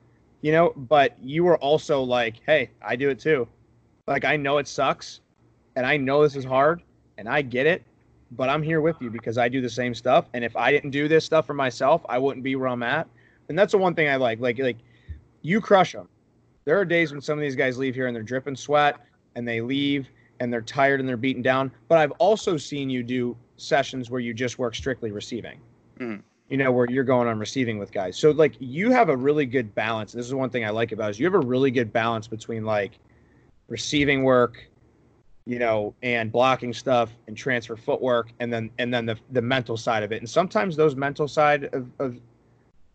you 0.42 0.52
know, 0.52 0.72
but 0.76 1.16
you 1.22 1.44
were 1.44 1.58
also 1.58 2.02
like, 2.02 2.36
hey, 2.46 2.70
I 2.82 2.96
do 2.96 3.10
it 3.10 3.18
too. 3.18 3.48
Like, 4.06 4.24
I 4.24 4.36
know 4.36 4.58
it 4.58 4.68
sucks 4.68 5.20
and 5.76 5.86
I 5.86 5.96
know 5.96 6.22
this 6.22 6.36
is 6.36 6.44
hard 6.44 6.82
and 7.18 7.28
I 7.28 7.42
get 7.42 7.66
it, 7.66 7.82
but 8.32 8.48
I'm 8.48 8.62
here 8.62 8.80
with 8.80 8.96
you 9.00 9.10
because 9.10 9.38
I 9.38 9.48
do 9.48 9.60
the 9.60 9.70
same 9.70 9.94
stuff. 9.94 10.26
And 10.34 10.44
if 10.44 10.56
I 10.56 10.70
didn't 10.70 10.90
do 10.90 11.08
this 11.08 11.24
stuff 11.24 11.46
for 11.46 11.54
myself, 11.54 12.02
I 12.08 12.18
wouldn't 12.18 12.44
be 12.44 12.56
where 12.56 12.68
I'm 12.68 12.82
at. 12.82 13.08
And 13.48 13.58
that's 13.58 13.72
the 13.72 13.78
one 13.78 13.94
thing 13.94 14.08
I 14.08 14.16
like. 14.16 14.40
Like, 14.40 14.58
like 14.58 14.78
you 15.42 15.60
crush 15.60 15.92
them. 15.92 16.08
There 16.64 16.78
are 16.78 16.84
days 16.84 17.12
when 17.12 17.20
some 17.20 17.38
of 17.38 17.42
these 17.42 17.56
guys 17.56 17.78
leave 17.78 17.94
here 17.94 18.06
and 18.06 18.14
they're 18.14 18.22
dripping 18.22 18.56
sweat 18.56 18.96
and 19.34 19.46
they 19.46 19.60
leave 19.60 20.08
and 20.38 20.52
they're 20.52 20.62
tired 20.62 21.00
and 21.00 21.08
they're 21.08 21.16
beaten 21.16 21.42
down. 21.42 21.70
But 21.88 21.98
I've 21.98 22.12
also 22.12 22.56
seen 22.56 22.88
you 22.90 23.02
do 23.02 23.36
sessions 23.56 24.10
where 24.10 24.20
you 24.20 24.32
just 24.32 24.58
work 24.58 24.74
strictly 24.74 25.10
receiving. 25.10 25.60
Mm 25.98 26.22
you 26.50 26.56
know, 26.56 26.72
where 26.72 26.86
you're 26.90 27.04
going 27.04 27.28
on 27.28 27.38
receiving 27.38 27.78
with 27.78 27.92
guys. 27.92 28.16
So 28.18 28.32
like 28.32 28.54
you 28.58 28.90
have 28.90 29.08
a 29.08 29.16
really 29.16 29.46
good 29.46 29.72
balance. 29.74 30.12
This 30.12 30.26
is 30.26 30.34
one 30.34 30.50
thing 30.50 30.64
I 30.64 30.70
like 30.70 30.90
about 30.90 31.10
is 31.10 31.20
you 31.20 31.24
have 31.24 31.34
a 31.34 31.46
really 31.46 31.70
good 31.70 31.92
balance 31.92 32.26
between 32.26 32.64
like 32.64 32.98
receiving 33.68 34.24
work, 34.24 34.68
you 35.46 35.60
know, 35.60 35.94
and 36.02 36.30
blocking 36.30 36.74
stuff 36.74 37.12
and 37.28 37.36
transfer 37.36 37.76
footwork 37.76 38.32
and 38.40 38.52
then 38.52 38.68
and 38.78 38.92
then 38.92 39.06
the 39.06 39.16
the 39.30 39.40
mental 39.40 39.76
side 39.76 40.02
of 40.02 40.10
it. 40.10 40.16
And 40.16 40.28
sometimes 40.28 40.74
those 40.74 40.96
mental 40.96 41.28
side 41.28 41.72
of, 41.72 41.88
of 42.00 42.16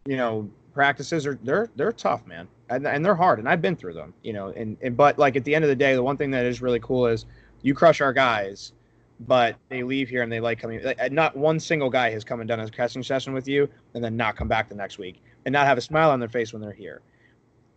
you 0.05 0.17
know, 0.17 0.49
practices 0.73 1.25
are 1.25 1.39
they're 1.41 1.69
they're 1.77 1.93
tough, 1.93 2.27
man. 2.27 2.49
And, 2.69 2.85
and 2.85 3.05
they're 3.05 3.15
hard 3.15 3.39
and 3.39 3.47
I've 3.47 3.61
been 3.61 3.75
through 3.75 3.93
them, 3.93 4.13
you 4.23 4.33
know, 4.33 4.47
and, 4.47 4.75
and 4.81 4.97
but 4.97 5.17
like 5.17 5.37
at 5.37 5.45
the 5.45 5.55
end 5.55 5.63
of 5.63 5.69
the 5.69 5.75
day, 5.75 5.93
the 5.93 6.03
one 6.03 6.17
thing 6.17 6.31
that 6.31 6.45
is 6.45 6.61
really 6.61 6.79
cool 6.81 7.05
is 7.05 7.25
you 7.61 7.73
crush 7.73 8.01
our 8.01 8.11
guys 8.11 8.73
but 9.21 9.55
they 9.69 9.83
leave 9.83 10.09
here 10.09 10.23
and 10.23 10.31
they 10.31 10.39
like 10.39 10.59
coming. 10.59 10.83
Like, 10.83 11.11
not 11.11 11.35
one 11.35 11.59
single 11.59 11.89
guy 11.89 12.09
has 12.11 12.23
come 12.23 12.41
and 12.41 12.47
done 12.47 12.59
a 12.59 12.69
casting 12.69 13.03
session 13.03 13.33
with 13.33 13.47
you 13.47 13.69
and 13.93 14.03
then 14.03 14.17
not 14.17 14.35
come 14.35 14.47
back 14.47 14.69
the 14.69 14.75
next 14.75 14.97
week 14.97 15.21
and 15.45 15.53
not 15.53 15.65
have 15.65 15.77
a 15.77 15.81
smile 15.81 16.11
on 16.11 16.19
their 16.19 16.29
face 16.29 16.53
when 16.53 16.61
they're 16.61 16.73
here, 16.73 17.01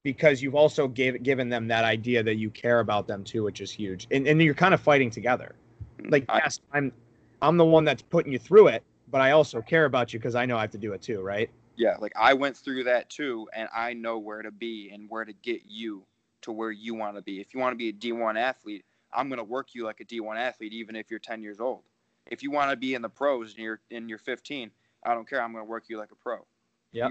because 0.03 0.43
you've 0.43 0.55
also 0.55 0.89
gave, 0.89 1.23
given 1.23 1.49
them 1.49 1.69
that 1.69 1.85
idea 1.85 2.23
that 2.23 2.37
you 2.37 2.51
care 2.51 2.81
about 2.81 3.07
them 3.07 3.23
too, 3.23 3.45
which 3.45 3.61
is 3.61 3.71
huge. 3.71 4.07
And, 4.11 4.27
and 4.27 4.43
you're 4.43 4.55
kind 4.55 4.75
of 4.75 4.81
fighting 4.81 5.11
together. 5.11 5.55
Mm, 6.01 6.13
like 6.13 6.25
yes, 6.29 6.61
I'm 6.73 6.93
I'm 7.41 7.57
the 7.57 7.65
one 7.65 7.85
that's 7.85 8.03
putting 8.03 8.33
you 8.33 8.39
through 8.39 8.69
it, 8.69 8.83
but 9.11 9.21
I 9.21 9.33
also 9.33 9.63
care 9.63 9.85
about 9.85 10.13
you 10.13 10.19
because 10.19 10.35
I 10.35 10.45
know 10.47 10.57
I 10.57 10.63
have 10.63 10.71
to 10.73 10.79
do 10.79 10.93
it 10.93 11.03
too, 11.03 11.21
right? 11.21 11.51
Yeah, 11.77 11.97
like 12.01 12.13
I 12.17 12.35
went 12.35 12.57
through 12.57 12.85
that 12.85 13.09
too, 13.11 13.49
and 13.53 13.69
I 13.75 13.93
know 13.93 14.19
where 14.19 14.43
to 14.43 14.51
be 14.51 14.91
and 14.93 15.09
where 15.09 15.25
to 15.25 15.33
get 15.33 15.63
you 15.69 16.05
to 16.43 16.53
where 16.53 16.73
you 16.73 16.95
want 16.95 17.17
to 17.17 17.23
be. 17.23 17.41
If 17.41 17.55
you 17.55 17.61
want 17.61 17.73
to 17.73 17.77
be 17.77 17.89
a 17.89 17.93
D1 17.93 18.37
athlete, 18.37 18.85
I'm 19.13 19.29
going 19.29 19.39
to 19.39 19.45
work 19.45 19.75
you 19.75 19.85
like 19.85 20.01
a 20.01 20.05
D1 20.05 20.37
athlete, 20.37 20.73
even 20.73 20.97
if 20.97 21.11
you're 21.11 21.19
10 21.19 21.43
years 21.43 21.61
old. 21.61 21.83
If 22.27 22.43
you 22.43 22.51
want 22.51 22.71
to 22.71 22.77
be 22.77 22.95
in 22.95 23.03
the 23.03 23.09
pros 23.09 23.55
and 23.55 23.65
you're 23.65 23.81
in 23.91 24.09
your 24.09 24.19
15, 24.19 24.71
I 25.05 25.15
don't 25.15 25.29
care. 25.29 25.43
I'm 25.43 25.53
going 25.53 25.65
to 25.65 25.69
work 25.69 25.85
you 25.89 25.99
like 25.99 26.13
a 26.13 26.17
pro. 26.17 26.45
Yeah. 26.93 27.09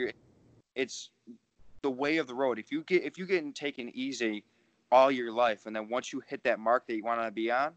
It's 0.76 1.10
the 1.82 1.90
way 1.90 2.18
of 2.18 2.28
the 2.28 2.36
road. 2.36 2.60
If 2.60 2.72
you 2.72 2.84
get 2.84 3.04
if 3.04 3.18
you 3.18 3.26
get 3.26 3.56
taken 3.56 3.92
easy 3.96 4.44
all 4.92 5.12
your 5.12 5.32
life, 5.32 5.66
and 5.66 5.76
then 5.76 5.90
once 5.90 6.14
you 6.14 6.22
hit 6.28 6.44
that 6.44 6.60
mark 6.60 6.86
that 6.88 6.96
you 6.96 7.04
want 7.04 7.22
to 7.22 7.32
be 7.32 7.50
on, 7.50 7.74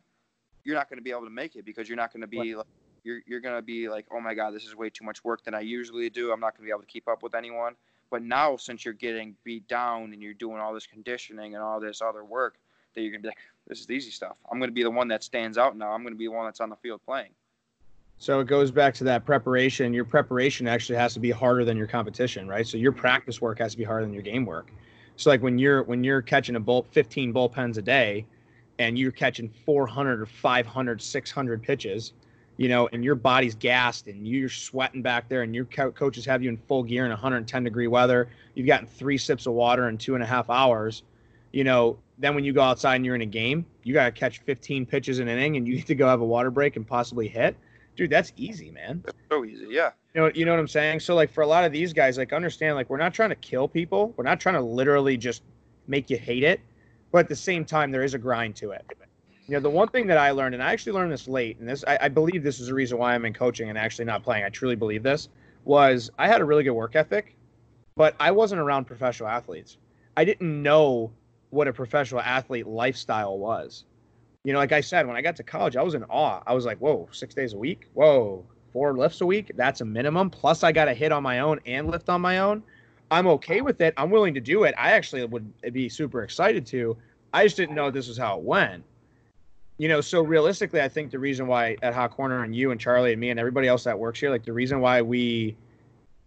you're 0.64 0.76
not 0.76 0.88
going 0.90 0.98
to 0.98 1.02
be 1.02 1.10
able 1.10 1.24
to 1.24 1.30
make 1.30 1.56
it 1.56 1.64
because 1.64 1.88
you're 1.88 1.96
not 1.96 2.12
going 2.12 2.20
to 2.20 2.26
be 2.26 2.54
like 2.54 2.66
you're 3.04 3.20
you're 3.26 3.40
going 3.40 3.56
to 3.56 3.62
be 3.62 3.88
like, 3.88 4.06
oh 4.12 4.20
my 4.20 4.34
god, 4.34 4.50
this 4.52 4.64
is 4.64 4.76
way 4.76 4.90
too 4.90 5.04
much 5.04 5.24
work 5.24 5.42
than 5.44 5.54
I 5.54 5.60
usually 5.60 6.10
do. 6.10 6.32
I'm 6.32 6.40
not 6.40 6.54
going 6.54 6.64
to 6.64 6.68
be 6.68 6.70
able 6.70 6.80
to 6.80 6.86
keep 6.86 7.08
up 7.08 7.22
with 7.22 7.34
anyone. 7.34 7.74
But 8.10 8.22
now, 8.22 8.56
since 8.56 8.84
you're 8.84 8.92
getting 8.92 9.36
beat 9.44 9.68
down 9.68 10.12
and 10.12 10.20
you're 10.20 10.34
doing 10.34 10.58
all 10.58 10.74
this 10.74 10.86
conditioning 10.86 11.54
and 11.54 11.62
all 11.62 11.80
this 11.80 12.02
other 12.02 12.24
work, 12.24 12.58
that 12.94 13.02
you're 13.02 13.12
gonna 13.12 13.22
be 13.22 13.28
like, 13.28 13.38
this 13.66 13.80
is 13.80 13.86
the 13.86 13.94
easy 13.94 14.10
stuff. 14.10 14.36
I'm 14.50 14.58
gonna 14.58 14.72
be 14.72 14.82
the 14.82 14.90
one 14.90 15.08
that 15.08 15.22
stands 15.22 15.58
out 15.58 15.76
now. 15.76 15.92
I'm 15.92 16.02
gonna 16.02 16.16
be 16.16 16.26
the 16.26 16.32
one 16.32 16.46
that's 16.46 16.60
on 16.60 16.70
the 16.70 16.76
field 16.76 17.00
playing. 17.04 17.30
So 18.18 18.40
it 18.40 18.46
goes 18.46 18.70
back 18.70 18.92
to 18.94 19.04
that 19.04 19.24
preparation. 19.24 19.94
Your 19.94 20.04
preparation 20.04 20.68
actually 20.68 20.96
has 20.96 21.14
to 21.14 21.20
be 21.20 21.30
harder 21.30 21.64
than 21.64 21.76
your 21.76 21.86
competition, 21.86 22.46
right? 22.46 22.66
So 22.66 22.76
your 22.76 22.92
practice 22.92 23.40
work 23.40 23.58
has 23.60 23.72
to 23.72 23.78
be 23.78 23.84
harder 23.84 24.04
than 24.04 24.12
your 24.12 24.22
game 24.22 24.44
work. 24.44 24.70
So 25.16 25.30
like 25.30 25.42
when 25.42 25.58
you're 25.58 25.82
when 25.84 26.04
you're 26.04 26.22
catching 26.22 26.56
a 26.56 26.60
bull 26.60 26.86
15 26.90 27.32
bullpens 27.32 27.78
a 27.78 27.82
day 27.82 28.26
and 28.78 28.98
you're 28.98 29.12
catching 29.12 29.48
400 29.48 30.20
or 30.20 30.26
500 30.26 31.02
600 31.02 31.62
pitches 31.62 32.14
you 32.56 32.68
know 32.68 32.88
and 32.92 33.04
your 33.04 33.14
body's 33.14 33.54
gassed 33.54 34.06
and 34.06 34.26
you're 34.26 34.48
sweating 34.48 35.02
back 35.02 35.28
there 35.28 35.42
and 35.42 35.54
your 35.54 35.66
co- 35.66 35.92
coaches 35.92 36.26
have 36.26 36.42
you 36.42 36.48
in 36.48 36.56
full 36.56 36.82
gear 36.82 37.04
in 37.04 37.10
110 37.10 37.64
degree 37.64 37.86
weather 37.86 38.28
you've 38.54 38.66
gotten 38.66 38.86
three 38.86 39.18
sips 39.18 39.46
of 39.46 39.54
water 39.54 39.88
in 39.88 39.96
two 39.96 40.14
and 40.14 40.22
a 40.22 40.26
half 40.26 40.50
hours 40.50 41.02
you 41.52 41.64
know 41.64 41.98
then 42.20 42.34
when 42.34 42.44
you 42.44 42.52
go 42.52 42.60
outside 42.60 42.96
and 42.96 43.04
you're 43.04 43.14
in 43.14 43.22
a 43.22 43.26
game, 43.26 43.64
you 43.82 43.94
got 43.94 44.04
to 44.04 44.12
catch 44.12 44.40
15 44.40 44.84
pitches 44.84 45.18
in 45.18 45.28
an 45.28 45.38
inning 45.38 45.56
and 45.56 45.66
you 45.66 45.74
need 45.76 45.86
to 45.86 45.94
go 45.94 46.06
have 46.06 46.20
a 46.20 46.24
water 46.24 46.50
break 46.50 46.76
and 46.76 46.86
possibly 46.86 47.26
hit. 47.26 47.56
Dude, 47.96 48.10
that's 48.10 48.32
easy, 48.36 48.70
man. 48.70 49.02
That's 49.04 49.18
so 49.30 49.44
easy, 49.44 49.66
yeah. 49.70 49.90
You 50.14 50.20
know, 50.20 50.30
you 50.34 50.44
know 50.44 50.52
what 50.52 50.60
I'm 50.60 50.68
saying? 50.68 51.00
So 51.00 51.14
like 51.14 51.32
for 51.32 51.42
a 51.42 51.46
lot 51.46 51.64
of 51.64 51.72
these 51.72 51.92
guys, 51.92 52.18
like 52.18 52.32
understand, 52.32 52.76
like 52.76 52.90
we're 52.90 52.98
not 52.98 53.14
trying 53.14 53.30
to 53.30 53.36
kill 53.36 53.66
people. 53.66 54.14
We're 54.16 54.24
not 54.24 54.38
trying 54.38 54.54
to 54.54 54.60
literally 54.60 55.16
just 55.16 55.42
make 55.86 56.10
you 56.10 56.18
hate 56.18 56.44
it, 56.44 56.60
but 57.10 57.18
at 57.18 57.28
the 57.28 57.36
same 57.36 57.64
time, 57.64 57.90
there 57.90 58.04
is 58.04 58.14
a 58.14 58.18
grind 58.18 58.54
to 58.56 58.70
it. 58.70 58.84
You 59.48 59.54
know, 59.54 59.60
the 59.60 59.70
one 59.70 59.88
thing 59.88 60.06
that 60.06 60.18
I 60.18 60.30
learned, 60.30 60.54
and 60.54 60.62
I 60.62 60.72
actually 60.72 60.92
learned 60.92 61.10
this 61.10 61.26
late, 61.26 61.58
and 61.58 61.68
this 61.68 61.84
I, 61.86 61.98
I 62.02 62.08
believe 62.08 62.42
this 62.44 62.60
is 62.60 62.68
the 62.68 62.74
reason 62.74 62.98
why 62.98 63.14
I'm 63.14 63.24
in 63.24 63.32
coaching 63.32 63.68
and 63.68 63.76
actually 63.76 64.04
not 64.04 64.22
playing. 64.22 64.44
I 64.44 64.48
truly 64.48 64.76
believe 64.76 65.02
this 65.02 65.28
was 65.64 66.10
I 66.18 66.28
had 66.28 66.40
a 66.40 66.44
really 66.44 66.62
good 66.62 66.70
work 66.70 66.94
ethic, 66.94 67.34
but 67.96 68.14
I 68.20 68.30
wasn't 68.30 68.60
around 68.60 68.84
professional 68.84 69.28
athletes. 69.28 69.78
I 70.16 70.24
didn't 70.24 70.62
know 70.62 71.10
what 71.50 71.68
a 71.68 71.72
professional 71.72 72.20
athlete 72.20 72.66
lifestyle 72.66 73.38
was. 73.38 73.84
You 74.44 74.52
know, 74.52 74.58
like 74.58 74.72
I 74.72 74.80
said, 74.80 75.06
when 75.06 75.16
I 75.16 75.22
got 75.22 75.36
to 75.36 75.42
college, 75.42 75.76
I 75.76 75.82
was 75.82 75.94
in 75.94 76.04
awe. 76.04 76.42
I 76.46 76.54
was 76.54 76.64
like, 76.64 76.78
whoa, 76.78 77.08
six 77.12 77.34
days 77.34 77.52
a 77.52 77.58
week? 77.58 77.88
Whoa. 77.94 78.44
four 78.72 78.96
lifts 78.96 79.20
a 79.20 79.26
week. 79.26 79.52
That's 79.56 79.80
a 79.80 79.84
minimum. 79.84 80.30
Plus, 80.30 80.62
I 80.62 80.72
got 80.72 80.86
to 80.86 80.94
hit 80.94 81.12
on 81.12 81.22
my 81.22 81.40
own 81.40 81.60
and 81.66 81.90
lift 81.90 82.08
on 82.08 82.20
my 82.20 82.38
own. 82.38 82.62
I'm 83.10 83.26
okay 83.26 83.60
with 83.60 83.80
it. 83.80 83.92
I'm 83.96 84.10
willing 84.10 84.34
to 84.34 84.40
do 84.40 84.64
it. 84.64 84.74
I 84.78 84.92
actually 84.92 85.24
would 85.24 85.52
be 85.72 85.88
super 85.88 86.22
excited 86.22 86.64
to. 86.66 86.96
I 87.32 87.44
just 87.44 87.56
didn't 87.56 87.74
know 87.74 87.90
this 87.90 88.08
was 88.08 88.16
how 88.16 88.38
it 88.38 88.44
went. 88.44 88.84
You 89.78 89.88
know, 89.88 90.00
so 90.00 90.22
realistically, 90.22 90.80
I 90.80 90.88
think 90.88 91.10
the 91.10 91.18
reason 91.18 91.46
why 91.46 91.76
at 91.82 91.94
Hot 91.94 92.12
Corner 92.12 92.44
and 92.44 92.54
you 92.54 92.70
and 92.70 92.80
Charlie 92.80 93.12
and 93.12 93.20
me 93.20 93.30
and 93.30 93.40
everybody 93.40 93.66
else 93.66 93.82
that 93.84 93.98
works 93.98 94.20
here, 94.20 94.30
like 94.30 94.44
the 94.44 94.52
reason 94.52 94.80
why 94.80 95.02
we, 95.02 95.56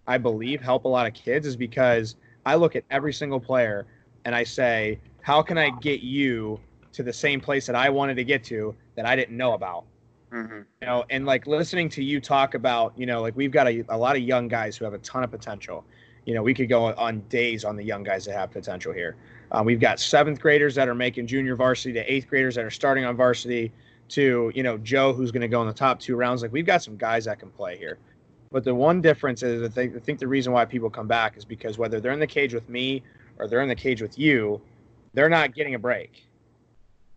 I 0.07 0.17
believe, 0.17 0.59
help 0.59 0.85
a 0.85 0.87
lot 0.87 1.07
of 1.07 1.13
kids 1.13 1.47
is 1.47 1.55
because 1.55 2.15
I 2.45 2.55
look 2.55 2.75
at 2.75 2.83
every 2.89 3.13
single 3.13 3.39
player 3.39 3.85
and 4.25 4.35
I 4.35 4.43
say, 4.43 4.99
how 5.23 5.41
can 5.41 5.57
I 5.57 5.71
get 5.81 6.01
you 6.01 6.59
to 6.91 7.01
the 7.01 7.13
same 7.13 7.41
place 7.41 7.65
that 7.65 7.75
I 7.75 7.89
wanted 7.89 8.15
to 8.15 8.23
get 8.23 8.43
to 8.45 8.75
that 8.95 9.05
I 9.05 9.15
didn't 9.15 9.35
know 9.35 9.53
about? 9.53 9.85
Mm-hmm. 10.31 10.61
You 10.81 10.87
know, 10.87 11.05
and 11.09 11.25
like 11.25 11.47
listening 11.47 11.89
to 11.89 12.03
you 12.03 12.19
talk 12.19 12.55
about, 12.55 12.93
you 12.97 13.05
know, 13.05 13.21
like 13.21 13.35
we've 13.35 13.51
got 13.51 13.67
a, 13.67 13.85
a 13.89 13.97
lot 13.97 14.15
of 14.15 14.21
young 14.21 14.47
guys 14.47 14.75
who 14.75 14.85
have 14.85 14.93
a 14.93 14.99
ton 14.99 15.23
of 15.23 15.31
potential. 15.31 15.85
You 16.25 16.33
know, 16.33 16.43
we 16.43 16.53
could 16.53 16.69
go 16.69 16.93
on 16.93 17.21
days 17.29 17.63
on 17.63 17.75
the 17.75 17.83
young 17.83 18.03
guys 18.03 18.25
that 18.25 18.33
have 18.33 18.51
potential 18.51 18.91
here. 18.91 19.15
Um, 19.51 19.65
we've 19.65 19.79
got 19.79 19.99
seventh 19.99 20.41
graders 20.41 20.75
that 20.75 20.89
are 20.89 20.95
making 20.95 21.27
junior 21.27 21.55
varsity 21.55 21.93
to 21.93 22.11
eighth 22.11 22.27
graders 22.27 22.55
that 22.55 22.65
are 22.65 22.71
starting 22.71 23.05
on 23.05 23.15
varsity 23.15 23.71
to, 24.09 24.51
you 24.53 24.63
know, 24.63 24.77
Joe, 24.77 25.13
who's 25.13 25.31
going 25.31 25.41
to 25.41 25.47
go 25.47 25.61
in 25.61 25.67
the 25.67 25.73
top 25.73 25.99
two 25.99 26.15
rounds. 26.15 26.41
Like 26.41 26.51
we've 26.51 26.65
got 26.65 26.83
some 26.83 26.97
guys 26.97 27.25
that 27.25 27.39
can 27.39 27.49
play 27.49 27.77
here. 27.77 27.97
But 28.51 28.65
the 28.65 28.75
one 28.75 29.01
difference 29.01 29.41
is 29.41 29.63
I 29.63 29.69
think, 29.69 29.95
I 29.95 29.99
think 29.99 30.19
the 30.19 30.27
reason 30.27 30.51
why 30.51 30.65
people 30.65 30.89
come 30.89 31.07
back 31.07 31.37
is 31.37 31.45
because 31.45 31.77
whether 31.77 32.01
they're 32.01 32.11
in 32.11 32.19
the 32.19 32.27
cage 32.27 32.53
with 32.53 32.67
me 32.67 33.03
or 33.37 33.47
they're 33.47 33.61
in 33.61 33.69
the 33.69 33.75
cage 33.75 34.01
with 34.01 34.19
you, 34.19 34.61
they're 35.13 35.29
not 35.29 35.53
getting 35.53 35.75
a 35.75 35.79
break. 35.79 36.25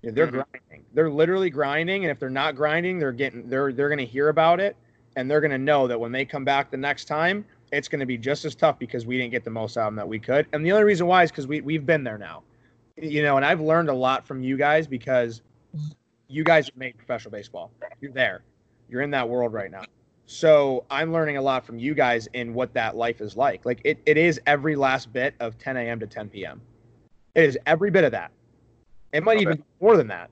they're 0.02 0.26
mm-hmm. 0.26 0.40
grinding. 0.52 0.84
They're 0.94 1.10
literally 1.10 1.50
grinding, 1.50 2.04
and 2.04 2.10
if 2.10 2.18
they're 2.18 2.30
not 2.30 2.54
grinding, 2.56 2.98
they're 2.98 3.12
getting 3.12 3.48
they're 3.48 3.72
they're 3.72 3.88
going 3.88 3.98
to 3.98 4.06
hear 4.06 4.28
about 4.28 4.60
it, 4.60 4.76
and 5.16 5.30
they're 5.30 5.40
going 5.40 5.50
to 5.50 5.58
know 5.58 5.86
that 5.88 5.98
when 5.98 6.12
they 6.12 6.24
come 6.24 6.44
back 6.44 6.70
the 6.70 6.76
next 6.76 7.06
time, 7.06 7.44
it's 7.72 7.88
going 7.88 8.00
to 8.00 8.06
be 8.06 8.18
just 8.18 8.44
as 8.44 8.54
tough 8.54 8.78
because 8.78 9.06
we 9.06 9.16
didn't 9.16 9.32
get 9.32 9.44
the 9.44 9.50
most 9.50 9.76
out 9.76 9.82
of 9.82 9.86
them 9.88 9.96
that 9.96 10.08
we 10.08 10.18
could. 10.18 10.46
And 10.52 10.64
the 10.64 10.72
only 10.72 10.84
reason 10.84 11.06
why 11.06 11.22
is 11.22 11.30
because 11.30 11.46
we 11.46 11.60
we've 11.60 11.86
been 11.86 12.04
there 12.04 12.18
now, 12.18 12.42
you 12.96 13.22
know. 13.22 13.36
And 13.36 13.44
I've 13.44 13.60
learned 13.60 13.88
a 13.88 13.94
lot 13.94 14.26
from 14.26 14.42
you 14.42 14.56
guys 14.56 14.86
because 14.86 15.42
you 16.28 16.44
guys 16.44 16.70
made 16.76 16.96
professional 16.96 17.32
baseball. 17.32 17.70
You're 18.00 18.12
there. 18.12 18.42
You're 18.88 19.02
in 19.02 19.10
that 19.10 19.28
world 19.28 19.52
right 19.52 19.70
now. 19.70 19.84
So 20.26 20.84
I'm 20.90 21.12
learning 21.12 21.36
a 21.36 21.42
lot 21.42 21.64
from 21.64 21.78
you 21.78 21.94
guys 21.94 22.28
in 22.32 22.52
what 22.52 22.74
that 22.74 22.96
life 22.96 23.20
is 23.20 23.36
like. 23.36 23.64
Like 23.64 23.80
it, 23.84 23.98
it 24.06 24.16
is 24.16 24.40
every 24.46 24.74
last 24.74 25.12
bit 25.12 25.34
of 25.38 25.56
10 25.58 25.76
a.m. 25.76 26.00
to 26.00 26.06
10 26.06 26.28
p.m. 26.28 26.60
It 27.36 27.44
is 27.44 27.58
every 27.66 27.90
bit 27.90 28.02
of 28.02 28.12
that. 28.12 28.32
It 29.12 29.22
might 29.22 29.36
okay. 29.36 29.42
even 29.42 29.56
be 29.58 29.64
more 29.80 29.96
than 29.96 30.08
that. 30.08 30.30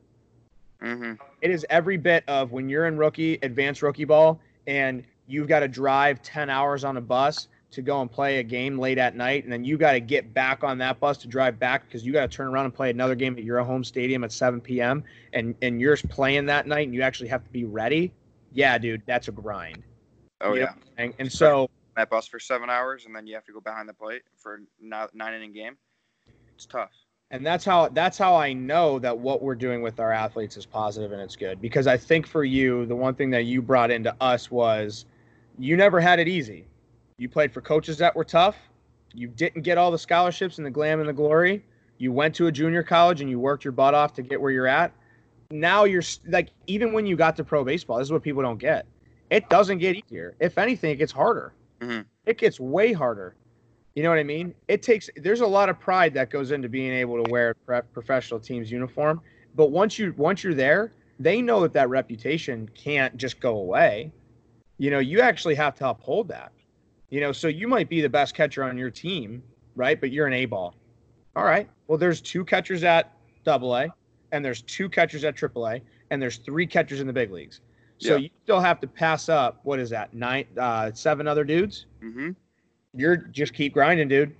Mm-hmm. 0.82 1.12
It 1.42 1.50
is 1.50 1.64
every 1.68 1.98
bit 1.98 2.24
of 2.28 2.50
when 2.50 2.68
you're 2.68 2.86
in 2.86 2.96
rookie, 2.96 3.38
advanced 3.42 3.82
rookie 3.82 4.04
ball, 4.04 4.40
and 4.66 5.04
you've 5.26 5.46
got 5.46 5.60
to 5.60 5.68
drive 5.68 6.22
10 6.22 6.48
hours 6.48 6.82
on 6.82 6.96
a 6.96 7.00
bus 7.02 7.48
to 7.72 7.82
go 7.82 8.00
and 8.00 8.10
play 8.10 8.38
a 8.38 8.42
game 8.42 8.78
late 8.78 8.96
at 8.96 9.16
night, 9.16 9.44
and 9.44 9.52
then 9.52 9.64
you 9.64 9.76
got 9.76 9.92
to 9.92 10.00
get 10.00 10.32
back 10.32 10.64
on 10.64 10.78
that 10.78 10.98
bus 10.98 11.18
to 11.18 11.28
drive 11.28 11.58
back 11.58 11.84
because 11.86 12.06
you 12.06 12.12
got 12.12 12.30
to 12.30 12.34
turn 12.34 12.46
around 12.46 12.64
and 12.64 12.74
play 12.74 12.88
another 12.88 13.14
game 13.14 13.36
at 13.36 13.44
your 13.44 13.62
home 13.62 13.84
stadium 13.84 14.24
at 14.24 14.32
7 14.32 14.60
p.m. 14.60 15.04
and 15.32 15.54
and 15.60 15.80
you're 15.80 15.96
playing 15.96 16.46
that 16.46 16.66
night, 16.66 16.86
and 16.86 16.94
you 16.94 17.02
actually 17.02 17.28
have 17.28 17.44
to 17.44 17.50
be 17.50 17.64
ready. 17.64 18.12
Yeah, 18.52 18.78
dude, 18.78 19.02
that's 19.06 19.28
a 19.28 19.32
grind. 19.32 19.82
Oh 20.40 20.54
you 20.54 20.62
yeah, 20.62 20.74
and, 20.96 21.12
and 21.18 21.30
so 21.30 21.68
that 21.96 22.08
bus 22.08 22.28
for 22.28 22.38
seven 22.38 22.70
hours, 22.70 23.04
and 23.06 23.14
then 23.14 23.26
you 23.26 23.34
have 23.34 23.44
to 23.44 23.52
go 23.52 23.60
behind 23.60 23.88
the 23.88 23.94
plate 23.94 24.22
for 24.36 24.62
nine 24.80 25.34
inning 25.34 25.52
game. 25.52 25.76
It's 26.54 26.66
tough. 26.66 26.90
And 27.30 27.44
that's 27.44 27.64
how 27.64 27.88
that's 27.88 28.16
how 28.16 28.36
I 28.36 28.52
know 28.52 28.98
that 29.00 29.18
what 29.18 29.42
we're 29.42 29.54
doing 29.54 29.82
with 29.82 29.98
our 29.98 30.12
athletes 30.12 30.56
is 30.56 30.66
positive 30.66 31.10
and 31.12 31.20
it's 31.20 31.36
good 31.36 31.60
because 31.60 31.86
I 31.86 31.96
think 31.96 32.26
for 32.26 32.44
you 32.44 32.86
the 32.86 32.94
one 32.94 33.14
thing 33.14 33.30
that 33.30 33.44
you 33.44 33.60
brought 33.60 33.90
into 33.90 34.14
us 34.20 34.50
was 34.50 35.06
you 35.58 35.76
never 35.76 36.00
had 36.00 36.20
it 36.20 36.28
easy. 36.28 36.64
You 37.18 37.28
played 37.28 37.52
for 37.52 37.60
coaches 37.60 37.98
that 37.98 38.14
were 38.14 38.24
tough. 38.24 38.56
You 39.14 39.28
didn't 39.28 39.62
get 39.62 39.78
all 39.78 39.90
the 39.90 39.98
scholarships 39.98 40.58
and 40.58 40.66
the 40.66 40.70
glam 40.70 41.00
and 41.00 41.08
the 41.08 41.12
glory. 41.12 41.64
You 41.98 42.12
went 42.12 42.34
to 42.36 42.46
a 42.48 42.52
junior 42.52 42.82
college 42.82 43.20
and 43.20 43.30
you 43.30 43.38
worked 43.38 43.64
your 43.64 43.72
butt 43.72 43.94
off 43.94 44.12
to 44.14 44.22
get 44.22 44.40
where 44.40 44.50
you're 44.50 44.66
at. 44.66 44.92
Now 45.50 45.84
you're 45.84 46.02
like 46.28 46.50
even 46.66 46.92
when 46.92 47.06
you 47.06 47.16
got 47.16 47.36
to 47.36 47.44
pro 47.44 47.64
baseball, 47.64 47.98
this 47.98 48.06
is 48.06 48.12
what 48.12 48.22
people 48.22 48.42
don't 48.42 48.58
get. 48.58 48.86
It 49.30 49.48
doesn't 49.48 49.78
get 49.78 49.96
easier. 49.96 50.36
If 50.38 50.58
anything, 50.58 50.90
it 50.90 50.96
gets 50.96 51.12
harder. 51.12 51.52
Mm-hmm. 51.80 52.02
It 52.26 52.38
gets 52.38 52.60
way 52.60 52.92
harder. 52.92 53.34
You 53.94 54.02
know 54.02 54.08
what 54.08 54.18
I 54.18 54.24
mean? 54.24 54.54
It 54.66 54.82
takes 54.82 55.08
there's 55.16 55.40
a 55.40 55.46
lot 55.46 55.68
of 55.68 55.78
pride 55.78 56.14
that 56.14 56.30
goes 56.30 56.50
into 56.50 56.68
being 56.68 56.92
able 56.92 57.22
to 57.22 57.30
wear 57.30 57.54
a 57.68 57.82
professional 57.82 58.40
team's 58.40 58.70
uniform, 58.70 59.20
but 59.54 59.70
once 59.70 59.98
you 59.98 60.12
once 60.16 60.42
you're 60.42 60.54
there, 60.54 60.92
they 61.20 61.40
know 61.40 61.60
that 61.60 61.72
that 61.74 61.88
reputation 61.88 62.68
can't 62.74 63.16
just 63.16 63.38
go 63.38 63.58
away. 63.58 64.10
You 64.78 64.90
know, 64.90 64.98
you 64.98 65.20
actually 65.20 65.54
have 65.54 65.76
to 65.76 65.88
uphold 65.88 66.26
that. 66.28 66.50
You 67.10 67.20
know, 67.20 67.30
so 67.30 67.46
you 67.46 67.68
might 67.68 67.88
be 67.88 68.00
the 68.00 68.08
best 68.08 68.34
catcher 68.34 68.64
on 68.64 68.76
your 68.76 68.90
team, 68.90 69.42
right? 69.76 70.00
But 70.00 70.10
you're 70.10 70.26
an 70.26 70.32
A 70.32 70.46
ball. 70.46 70.74
All 71.36 71.44
right. 71.44 71.68
Well, 71.86 71.98
there's 71.98 72.20
two 72.20 72.44
catchers 72.44 72.82
at 72.82 73.12
Double 73.44 73.76
A, 73.76 73.88
and 74.32 74.44
there's 74.44 74.62
two 74.62 74.88
catchers 74.88 75.22
at 75.22 75.36
Triple 75.36 75.68
A, 75.68 75.80
and 76.10 76.20
there's 76.20 76.38
three 76.38 76.66
catchers 76.66 77.00
in 77.00 77.06
the 77.06 77.12
big 77.12 77.30
leagues. 77.30 77.60
So 77.98 78.16
yeah. 78.16 78.16
you 78.16 78.30
still 78.42 78.60
have 78.60 78.80
to 78.80 78.88
pass 78.88 79.28
up 79.28 79.60
what 79.62 79.78
is 79.78 79.90
that 79.90 80.12
nine, 80.14 80.46
uh, 80.58 80.90
seven 80.92 81.28
other 81.28 81.44
dudes. 81.44 81.86
Mm-hmm 82.02 82.30
you're 82.94 83.16
just 83.16 83.54
keep 83.54 83.74
grinding, 83.74 84.08
dude. 84.08 84.34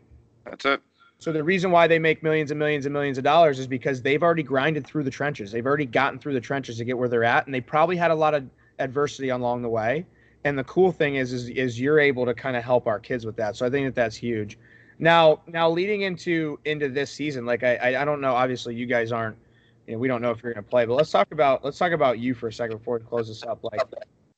That's 0.45 0.65
it. 0.65 0.81
So 1.19 1.33
the 1.33 1.43
reason 1.43 1.71
why 1.71 1.87
they 1.87 1.99
make 1.99 2.23
millions 2.23 2.51
and 2.51 2.59
millions 2.59 2.87
and 2.87 2.93
millions 2.93 3.17
of 3.19 3.25
dollars 3.25 3.59
is 3.59 3.67
because 3.67 4.03
they've 4.03 4.23
already 4.23 4.43
grinded 4.43 4.87
through 4.87 5.05
the 5.05 5.11
trenches. 5.11 5.53
They've 5.53 5.65
already 5.65 5.87
gotten 5.87 6.19
through 6.19 6.35
the 6.35 6.41
trenches 6.41 6.77
to 6.79 6.85
get 6.85 6.99
where 6.99 7.09
they're 7.09 7.25
at, 7.25 7.47
and 7.47 7.55
they 7.55 7.61
probably 7.61 7.97
had 7.97 8.11
a 8.11 8.15
lot 8.15 8.35
of 8.35 8.45
adversity 8.79 9.31
along 9.31 9.63
the 9.63 9.69
way. 9.69 10.05
And 10.45 10.59
the 10.59 10.65
cool 10.65 10.93
thing 10.93 11.15
is, 11.15 11.33
is, 11.33 11.49
is 11.49 11.81
you're 11.81 11.99
able 11.99 12.27
to 12.27 12.35
kind 12.35 12.57
of 12.57 12.63
help 12.63 12.87
our 12.87 12.99
kids 12.99 13.25
with 13.25 13.37
that. 13.37 13.57
So 13.57 13.65
I 13.65 13.71
think 13.71 13.87
that 13.87 13.95
that's 13.95 14.17
huge. 14.17 14.59
Now, 14.99 15.41
now 15.47 15.71
leading 15.71 16.03
into 16.03 16.59
into 16.65 16.89
this 16.89 17.11
season, 17.11 17.47
like 17.47 17.65
I, 17.65 17.77
I, 17.77 18.03
I 18.03 18.05
don't 18.05 18.21
know. 18.21 18.35
Obviously, 18.35 18.75
you 18.75 18.87
guys 18.87 19.11
aren't. 19.11 19.37
You 19.87 19.95
know, 19.95 19.99
we 19.99 20.09
don't 20.09 20.23
know 20.23 20.31
if 20.31 20.43
you're 20.43 20.53
going 20.53 20.65
to 20.65 20.71
play, 20.71 20.85
but 20.87 20.95
let's 20.95 21.11
talk 21.11 21.33
about 21.33 21.65
let's 21.65 21.79
talk 21.79 21.93
about 21.93 22.19
you 22.19 22.35
for 22.35 22.49
a 22.49 22.53
second 22.53 22.79
before 22.79 22.99
we 22.99 23.05
close 23.05 23.29
this 23.29 23.43
up. 23.43 23.65
Like, 23.65 23.81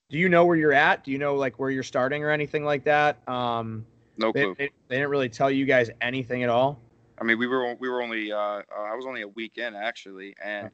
do 0.08 0.18
you 0.18 0.28
know 0.28 0.44
where 0.44 0.56
you're 0.56 0.72
at? 0.72 1.04
Do 1.04 1.10
you 1.10 1.18
know 1.18 1.34
like 1.34 1.58
where 1.58 1.70
you're 1.70 1.82
starting 1.82 2.22
or 2.22 2.30
anything 2.30 2.64
like 2.64 2.84
that? 2.84 3.28
Um, 3.28 3.84
no 4.18 4.32
clue. 4.32 4.54
They, 4.58 4.70
they, 4.88 4.96
didn't 4.96 5.10
really 5.10 5.28
tell 5.28 5.50
you 5.50 5.64
guys 5.64 5.90
anything 6.00 6.42
at 6.42 6.48
all. 6.48 6.80
I 7.20 7.24
mean, 7.24 7.38
we 7.38 7.46
were 7.46 7.74
we 7.74 7.88
were 7.88 8.02
only 8.02 8.32
uh, 8.32 8.36
uh, 8.36 8.62
I 8.76 8.94
was 8.94 9.06
only 9.06 9.22
a 9.22 9.28
week 9.28 9.58
in 9.58 9.74
actually, 9.74 10.34
and 10.42 10.70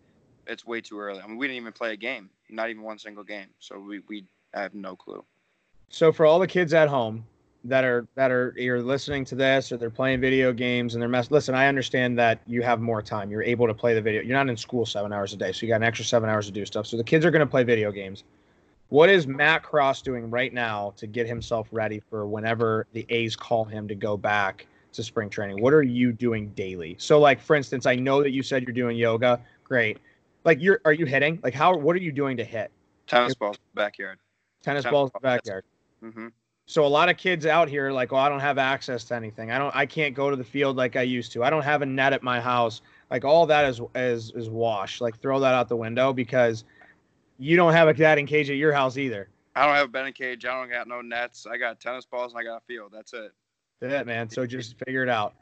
it's 0.46 0.66
way 0.66 0.80
too 0.80 0.98
early. 0.98 1.20
I 1.20 1.26
mean, 1.26 1.36
we 1.36 1.46
didn't 1.46 1.60
even 1.60 1.72
play 1.72 1.92
a 1.92 1.96
game, 1.96 2.30
not 2.50 2.70
even 2.70 2.82
one 2.82 2.98
single 2.98 3.24
game. 3.24 3.48
So 3.58 3.78
we 3.78 4.00
we 4.08 4.24
have 4.54 4.74
no 4.74 4.96
clue. 4.96 5.24
So 5.88 6.12
for 6.12 6.26
all 6.26 6.38
the 6.38 6.46
kids 6.46 6.72
at 6.72 6.88
home 6.88 7.24
that 7.64 7.84
are 7.84 8.06
that 8.14 8.30
are 8.30 8.54
you're 8.56 8.82
listening 8.82 9.24
to 9.26 9.34
this 9.34 9.70
or 9.70 9.76
they're 9.76 9.90
playing 9.90 10.20
video 10.20 10.52
games 10.52 10.94
and 10.94 11.02
they're 11.02 11.08
mess. 11.08 11.30
Listen, 11.30 11.54
I 11.54 11.68
understand 11.68 12.18
that 12.18 12.40
you 12.46 12.62
have 12.62 12.80
more 12.80 13.02
time. 13.02 13.30
You're 13.30 13.42
able 13.42 13.66
to 13.66 13.74
play 13.74 13.94
the 13.94 14.02
video. 14.02 14.22
You're 14.22 14.36
not 14.36 14.48
in 14.48 14.56
school 14.56 14.84
seven 14.84 15.12
hours 15.12 15.32
a 15.32 15.36
day, 15.36 15.52
so 15.52 15.64
you 15.64 15.68
got 15.68 15.76
an 15.76 15.84
extra 15.84 16.04
seven 16.04 16.28
hours 16.28 16.46
to 16.46 16.52
do 16.52 16.66
stuff. 16.66 16.86
So 16.86 16.96
the 16.96 17.04
kids 17.04 17.24
are 17.24 17.30
going 17.30 17.40
to 17.40 17.46
play 17.46 17.62
video 17.62 17.92
games. 17.92 18.24
What 18.92 19.08
is 19.08 19.26
Matt 19.26 19.62
Cross 19.62 20.02
doing 20.02 20.28
right 20.28 20.52
now 20.52 20.92
to 20.98 21.06
get 21.06 21.26
himself 21.26 21.66
ready 21.72 21.98
for 22.10 22.26
whenever 22.26 22.86
the 22.92 23.06
A's 23.08 23.34
call 23.34 23.64
him 23.64 23.88
to 23.88 23.94
go 23.94 24.18
back 24.18 24.66
to 24.92 25.02
spring 25.02 25.30
training? 25.30 25.62
What 25.62 25.72
are 25.72 25.80
you 25.80 26.12
doing 26.12 26.50
daily? 26.50 26.96
So, 26.98 27.18
like 27.18 27.40
for 27.40 27.56
instance, 27.56 27.86
I 27.86 27.94
know 27.94 28.22
that 28.22 28.32
you 28.32 28.42
said 28.42 28.64
you're 28.64 28.74
doing 28.74 28.98
yoga. 28.98 29.40
Great. 29.64 29.96
Like, 30.44 30.60
you're 30.60 30.82
are 30.84 30.92
you 30.92 31.06
hitting? 31.06 31.40
Like, 31.42 31.54
how? 31.54 31.74
What 31.74 31.96
are 31.96 32.00
you 32.00 32.12
doing 32.12 32.36
to 32.36 32.44
hit? 32.44 32.70
Tennis 33.06 33.34
balls 33.34 33.56
backyard. 33.72 34.18
Tennis, 34.62 34.82
tennis 34.82 34.92
balls 34.92 35.10
backyard. 35.22 35.64
Mm-hmm. 36.04 36.28
So 36.66 36.84
a 36.84 36.86
lot 36.86 37.08
of 37.08 37.16
kids 37.16 37.46
out 37.46 37.70
here 37.70 37.92
like, 37.92 38.12
oh, 38.12 38.16
I 38.16 38.28
don't 38.28 38.40
have 38.40 38.58
access 38.58 39.04
to 39.04 39.14
anything. 39.14 39.50
I 39.50 39.56
don't. 39.56 39.74
I 39.74 39.86
can't 39.86 40.14
go 40.14 40.28
to 40.28 40.36
the 40.36 40.44
field 40.44 40.76
like 40.76 40.96
I 40.96 41.02
used 41.02 41.32
to. 41.32 41.42
I 41.42 41.48
don't 41.48 41.64
have 41.64 41.80
a 41.80 41.86
net 41.86 42.12
at 42.12 42.22
my 42.22 42.42
house. 42.42 42.82
Like 43.10 43.24
all 43.24 43.46
that 43.46 43.64
is 43.64 43.80
is 43.94 44.32
is 44.32 44.50
wash. 44.50 45.00
Like 45.00 45.18
throw 45.22 45.40
that 45.40 45.54
out 45.54 45.70
the 45.70 45.76
window 45.76 46.12
because 46.12 46.64
you 47.38 47.56
don't 47.56 47.72
have 47.72 47.88
a 47.88 47.94
batting 47.94 48.26
cage 48.26 48.50
at 48.50 48.56
your 48.56 48.72
house 48.72 48.96
either. 48.96 49.28
I 49.54 49.66
don't 49.66 49.74
have 49.74 49.88
a 49.88 49.92
batting 49.92 50.12
cage. 50.14 50.44
I 50.44 50.58
don't 50.58 50.70
got 50.70 50.88
no 50.88 51.00
nets. 51.00 51.46
I 51.46 51.56
got 51.56 51.80
tennis 51.80 52.06
balls 52.06 52.32
and 52.32 52.40
I 52.40 52.44
got 52.44 52.58
a 52.58 52.64
field. 52.66 52.90
That's 52.92 53.12
it. 53.12 53.32
That's 53.80 53.94
it, 53.94 54.06
man. 54.06 54.30
So 54.30 54.46
just 54.46 54.78
figure 54.78 55.02
it 55.02 55.08
out. 55.08 55.34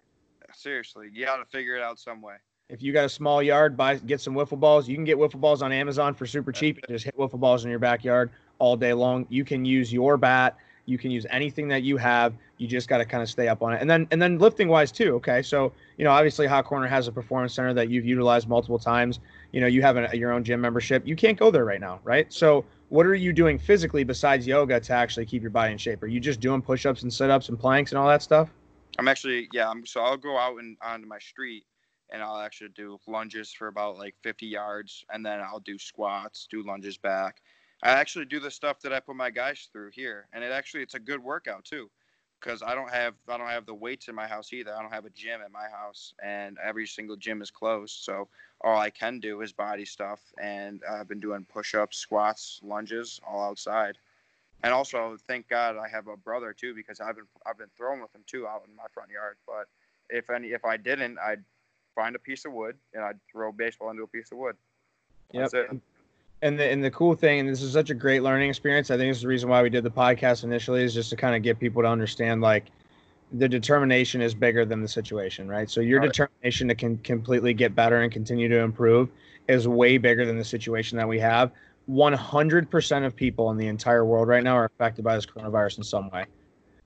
Seriously, 0.52 1.08
you 1.12 1.24
got 1.24 1.36
to 1.36 1.44
figure 1.44 1.76
it 1.76 1.82
out 1.82 1.98
some 1.98 2.20
way. 2.20 2.34
If 2.68 2.82
you 2.82 2.92
got 2.92 3.04
a 3.04 3.08
small 3.08 3.42
yard, 3.42 3.76
buy 3.76 3.96
get 3.96 4.20
some 4.20 4.34
wiffle 4.34 4.58
balls. 4.58 4.88
You 4.88 4.96
can 4.96 5.04
get 5.04 5.16
wiffle 5.16 5.40
balls 5.40 5.62
on 5.62 5.72
Amazon 5.72 6.14
for 6.14 6.26
super 6.26 6.52
cheap. 6.52 6.78
Just 6.88 7.04
hit 7.04 7.16
wiffle 7.16 7.38
balls 7.38 7.64
in 7.64 7.70
your 7.70 7.78
backyard 7.78 8.30
all 8.58 8.76
day 8.76 8.92
long. 8.92 9.26
You 9.28 9.44
can 9.44 9.64
use 9.64 9.92
your 9.92 10.16
bat. 10.16 10.56
You 10.86 10.98
can 10.98 11.10
use 11.10 11.26
anything 11.30 11.68
that 11.68 11.82
you 11.82 11.96
have. 11.96 12.34
You 12.58 12.66
just 12.66 12.88
got 12.88 12.98
to 12.98 13.04
kind 13.04 13.22
of 13.22 13.28
stay 13.28 13.48
up 13.48 13.62
on 13.62 13.72
it. 13.72 13.80
And 13.80 13.88
then 13.88 14.08
and 14.10 14.20
then 14.20 14.38
lifting 14.38 14.68
wise 14.68 14.90
too. 14.90 15.14
Okay, 15.16 15.42
so 15.42 15.72
you 15.98 16.04
know 16.04 16.10
obviously 16.10 16.46
Hot 16.46 16.64
Corner 16.64 16.86
has 16.86 17.06
a 17.06 17.12
performance 17.12 17.54
center 17.54 17.74
that 17.74 17.90
you've 17.90 18.06
utilized 18.06 18.48
multiple 18.48 18.78
times 18.78 19.20
you 19.52 19.60
know 19.60 19.66
you 19.66 19.82
have 19.82 19.96
a, 19.96 20.08
your 20.16 20.32
own 20.32 20.44
gym 20.44 20.60
membership 20.60 21.06
you 21.06 21.16
can't 21.16 21.38
go 21.38 21.50
there 21.50 21.64
right 21.64 21.80
now 21.80 22.00
right? 22.04 22.32
So 22.32 22.64
what 22.88 23.06
are 23.06 23.14
you 23.14 23.32
doing 23.32 23.58
physically 23.58 24.04
besides 24.04 24.46
yoga 24.46 24.80
to 24.80 24.92
actually 24.92 25.26
keep 25.26 25.42
your 25.42 25.50
body 25.50 25.72
in 25.72 25.78
shape? 25.78 26.02
Are 26.02 26.08
you 26.08 26.18
just 26.18 26.40
doing 26.40 26.60
push-ups 26.60 27.02
and 27.02 27.12
sit-ups 27.12 27.48
and 27.48 27.58
planks 27.58 27.92
and 27.92 27.98
all 27.98 28.08
that 28.08 28.22
stuff? 28.22 28.50
I'm 28.98 29.08
actually 29.08 29.48
yeah 29.52 29.68
I'm, 29.68 29.86
so 29.86 30.02
i'll 30.02 30.16
go 30.16 30.38
out 30.38 30.58
and 30.58 30.76
onto 30.82 31.06
my 31.06 31.18
street 31.18 31.64
and 32.12 32.22
i'll 32.22 32.40
actually 32.40 32.70
do 32.74 32.98
lunges 33.06 33.52
for 33.52 33.68
about 33.68 33.96
like 33.96 34.14
50 34.22 34.46
yards 34.46 35.04
and 35.12 35.24
then 35.24 35.40
i'll 35.40 35.60
do 35.60 35.78
squats 35.78 36.48
do 36.50 36.62
lunges 36.62 36.98
back. 36.98 37.40
I 37.82 37.90
actually 37.90 38.26
do 38.26 38.40
the 38.40 38.50
stuff 38.50 38.80
that 38.80 38.92
I 38.92 39.00
put 39.00 39.16
my 39.16 39.30
guys 39.30 39.68
through 39.72 39.90
here, 39.94 40.28
and 40.32 40.44
it 40.44 40.52
actually 40.52 40.82
it's 40.82 40.94
a 40.94 41.00
good 41.00 41.22
workout 41.22 41.64
too, 41.64 41.90
because 42.40 42.62
I 42.62 42.74
don't 42.74 42.90
have 42.90 43.14
I 43.28 43.36
don't 43.36 43.48
have 43.48 43.66
the 43.66 43.74
weights 43.74 44.08
in 44.08 44.14
my 44.14 44.26
house 44.26 44.52
either. 44.52 44.74
I 44.74 44.82
don't 44.82 44.92
have 44.92 45.04
a 45.04 45.10
gym 45.10 45.40
at 45.44 45.52
my 45.52 45.68
house, 45.68 46.14
and 46.22 46.58
every 46.62 46.86
single 46.86 47.16
gym 47.16 47.42
is 47.42 47.50
closed. 47.50 48.02
So 48.02 48.28
all 48.62 48.78
I 48.78 48.90
can 48.90 49.20
do 49.20 49.42
is 49.42 49.52
body 49.52 49.84
stuff, 49.84 50.20
and 50.40 50.82
I've 50.90 51.08
been 51.08 51.20
doing 51.20 51.46
push-ups, 51.52 51.96
squats, 51.96 52.60
lunges, 52.62 53.20
all 53.26 53.42
outside. 53.42 53.98
And 54.62 54.74
also, 54.74 55.16
thank 55.26 55.48
God 55.48 55.76
I 55.76 55.88
have 55.88 56.08
a 56.08 56.16
brother 56.16 56.52
too, 56.52 56.74
because 56.74 57.00
I've 57.00 57.16
been 57.16 57.26
I've 57.46 57.58
been 57.58 57.70
throwing 57.76 58.00
with 58.00 58.14
him 58.14 58.22
too 58.26 58.46
out 58.46 58.64
in 58.68 58.74
my 58.76 58.86
front 58.92 59.10
yard. 59.10 59.36
But 59.46 59.68
if 60.08 60.30
any 60.30 60.48
if 60.48 60.64
I 60.64 60.76
didn't, 60.76 61.18
I'd 61.18 61.44
find 61.94 62.16
a 62.16 62.20
piece 62.20 62.44
of 62.44 62.52
wood 62.52 62.76
and 62.94 63.04
I'd 63.04 63.18
throw 63.30 63.52
baseball 63.52 63.90
into 63.90 64.02
a 64.02 64.06
piece 64.06 64.32
of 64.32 64.38
wood. 64.38 64.56
That's 65.32 65.54
yep. 65.54 65.72
it 65.72 65.80
and 66.42 66.58
the 66.58 66.64
and 66.64 66.82
the 66.82 66.90
cool 66.90 67.14
thing, 67.14 67.40
and 67.40 67.48
this 67.48 67.62
is 67.62 67.72
such 67.72 67.90
a 67.90 67.94
great 67.94 68.22
learning 68.22 68.48
experience. 68.48 68.90
I 68.90 68.96
think 68.96 69.10
this 69.10 69.18
is 69.18 69.22
the 69.22 69.28
reason 69.28 69.48
why 69.48 69.62
we 69.62 69.70
did 69.70 69.84
the 69.84 69.90
podcast 69.90 70.44
initially, 70.44 70.82
is 70.82 70.94
just 70.94 71.10
to 71.10 71.16
kind 71.16 71.34
of 71.34 71.42
get 71.42 71.58
people 71.58 71.82
to 71.82 71.88
understand 71.88 72.40
like 72.40 72.66
the 73.32 73.48
determination 73.48 74.20
is 74.20 74.34
bigger 74.34 74.64
than 74.64 74.80
the 74.80 74.88
situation, 74.88 75.48
right? 75.48 75.70
So 75.70 75.80
your 75.80 76.00
determination 76.00 76.68
to 76.68 76.74
can 76.74 76.98
completely 76.98 77.54
get 77.54 77.74
better 77.74 78.00
and 78.00 78.12
continue 78.12 78.48
to 78.48 78.58
improve 78.58 79.10
is 79.48 79.68
way 79.68 79.98
bigger 79.98 80.26
than 80.26 80.36
the 80.36 80.44
situation 80.44 80.98
that 80.98 81.06
we 81.06 81.18
have. 81.20 81.52
100% 81.88 83.06
of 83.06 83.16
people 83.16 83.50
in 83.50 83.56
the 83.56 83.66
entire 83.66 84.04
world 84.04 84.28
right 84.28 84.42
now 84.42 84.56
are 84.56 84.64
affected 84.64 85.04
by 85.04 85.14
this 85.14 85.26
coronavirus 85.26 85.78
in 85.78 85.84
some 85.84 86.10
way. 86.10 86.24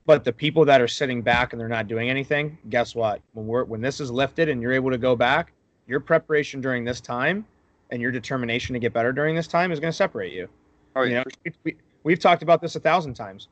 But 0.05 0.23
the 0.23 0.31
people 0.31 0.65
that 0.65 0.81
are 0.81 0.87
sitting 0.87 1.21
back 1.21 1.51
and 1.53 1.59
they're 1.59 1.67
not 1.67 1.87
doing 1.87 2.09
anything, 2.09 2.57
guess 2.69 2.93
what? 2.93 3.21
When 3.33 3.47
we're 3.47 3.63
when 3.63 3.81
this 3.81 3.99
is 3.99 4.11
lifted 4.11 4.49
and 4.49 4.61
you're 4.61 4.71
able 4.71 4.91
to 4.91 4.99
go 4.99 5.15
back, 5.15 5.51
your 5.87 5.99
preparation 5.99 6.61
during 6.61 6.83
this 6.83 7.01
time 7.01 7.45
and 7.91 8.01
your 8.01 8.11
determination 8.11 8.73
to 8.73 8.79
get 8.79 8.93
better 8.93 9.11
during 9.11 9.35
this 9.35 9.47
time 9.47 9.71
is 9.71 9.79
going 9.79 9.91
to 9.91 9.95
separate 9.95 10.33
you. 10.33 10.47
Oh, 10.95 11.03
yeah. 11.03 11.23
You 11.45 11.51
know, 11.65 11.73
we, 12.03 12.13
have 12.13 12.19
talked 12.19 12.43
about 12.43 12.61
this 12.61 12.75
a 12.75 12.79
thousand 12.79 13.13
times. 13.13 13.47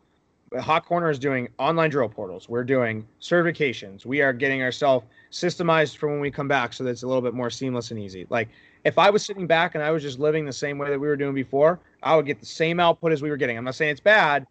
Hot 0.60 0.86
Corner 0.86 1.10
is 1.10 1.18
doing 1.18 1.50
online 1.58 1.90
drill 1.90 2.10
portals. 2.10 2.48
We're 2.48 2.64
doing 2.64 3.08
certifications. 3.20 4.06
We 4.06 4.22
are 4.22 4.34
getting 4.34 4.62
ourselves 4.62 5.06
systemized 5.32 5.98
for 5.98 6.10
when 6.10 6.20
we 6.20 6.30
come 6.30 6.48
back 6.48 6.74
so 6.74 6.84
that 6.84 6.92
it's 6.92 7.04
a 7.04 7.08
little 7.08 7.22
bit 7.22 7.34
more 7.34 7.50
seamless 7.50 7.92
and 7.92 8.00
easy. 8.00 8.28
Like 8.30 8.50
if 8.84 9.00
I 9.00 9.10
was 9.10 9.26
sitting 9.26 9.48
back 9.48 9.76
and 9.76 9.84
I 9.84 9.92
was 9.92 10.04
just 10.04 10.20
living 10.20 10.46
the 10.46 10.54
same 10.54 10.78
way 10.78 10.90
that 10.90 11.00
we 11.00 11.08
were 11.08 11.16
doing 11.16 11.34
before, 11.34 11.80
I 12.04 12.16
would 12.16 12.26
get 12.26 12.40
the 12.40 12.46
same 12.46 12.80
output 12.80 13.12
as 13.12 13.22
we 13.22 13.30
were 13.30 13.38
getting. 13.38 13.58
I'm 13.58 13.64
not 13.64 13.76
saying 13.76 13.92
it's 13.92 14.00
bad, 14.00 14.46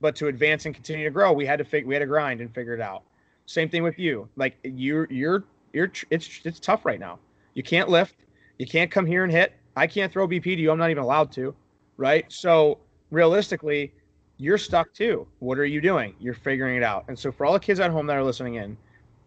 but 0.00 0.16
to 0.16 0.28
advance 0.28 0.66
and 0.66 0.74
continue 0.74 1.04
to 1.04 1.10
grow, 1.10 1.32
we 1.32 1.46
had 1.46 1.58
to 1.58 1.64
figure 1.64 1.86
we 1.86 1.94
had 1.94 2.00
to 2.00 2.06
grind 2.06 2.40
and 2.40 2.52
figure 2.52 2.74
it 2.74 2.80
out. 2.80 3.02
Same 3.46 3.68
thing 3.68 3.82
with 3.82 3.98
you. 3.98 4.28
Like 4.36 4.56
you're 4.64 5.06
you're 5.10 5.44
you're 5.72 5.92
it's 6.10 6.40
it's 6.44 6.58
tough 6.58 6.84
right 6.84 6.98
now. 6.98 7.18
You 7.54 7.62
can't 7.62 7.88
lift 7.88 8.16
you 8.58 8.66
can't 8.66 8.90
come 8.90 9.06
here 9.06 9.24
and 9.24 9.32
hit. 9.32 9.52
I 9.76 9.86
can't 9.86 10.12
throw 10.12 10.26
BP 10.26 10.44
to 10.44 10.56
you. 10.56 10.70
I'm 10.70 10.78
not 10.78 10.90
even 10.90 11.02
allowed 11.02 11.32
to. 11.32 11.54
Right. 11.96 12.30
So 12.30 12.78
realistically, 13.10 13.92
you're 14.38 14.58
stuck 14.58 14.92
too. 14.92 15.26
What 15.38 15.58
are 15.58 15.66
you 15.66 15.80
doing? 15.80 16.14
You're 16.18 16.34
figuring 16.34 16.76
it 16.76 16.82
out. 16.82 17.04
And 17.08 17.18
so 17.18 17.32
for 17.32 17.46
all 17.46 17.52
the 17.52 17.60
kids 17.60 17.80
at 17.80 17.90
home 17.90 18.06
that 18.06 18.16
are 18.16 18.24
listening 18.24 18.56
in, 18.56 18.76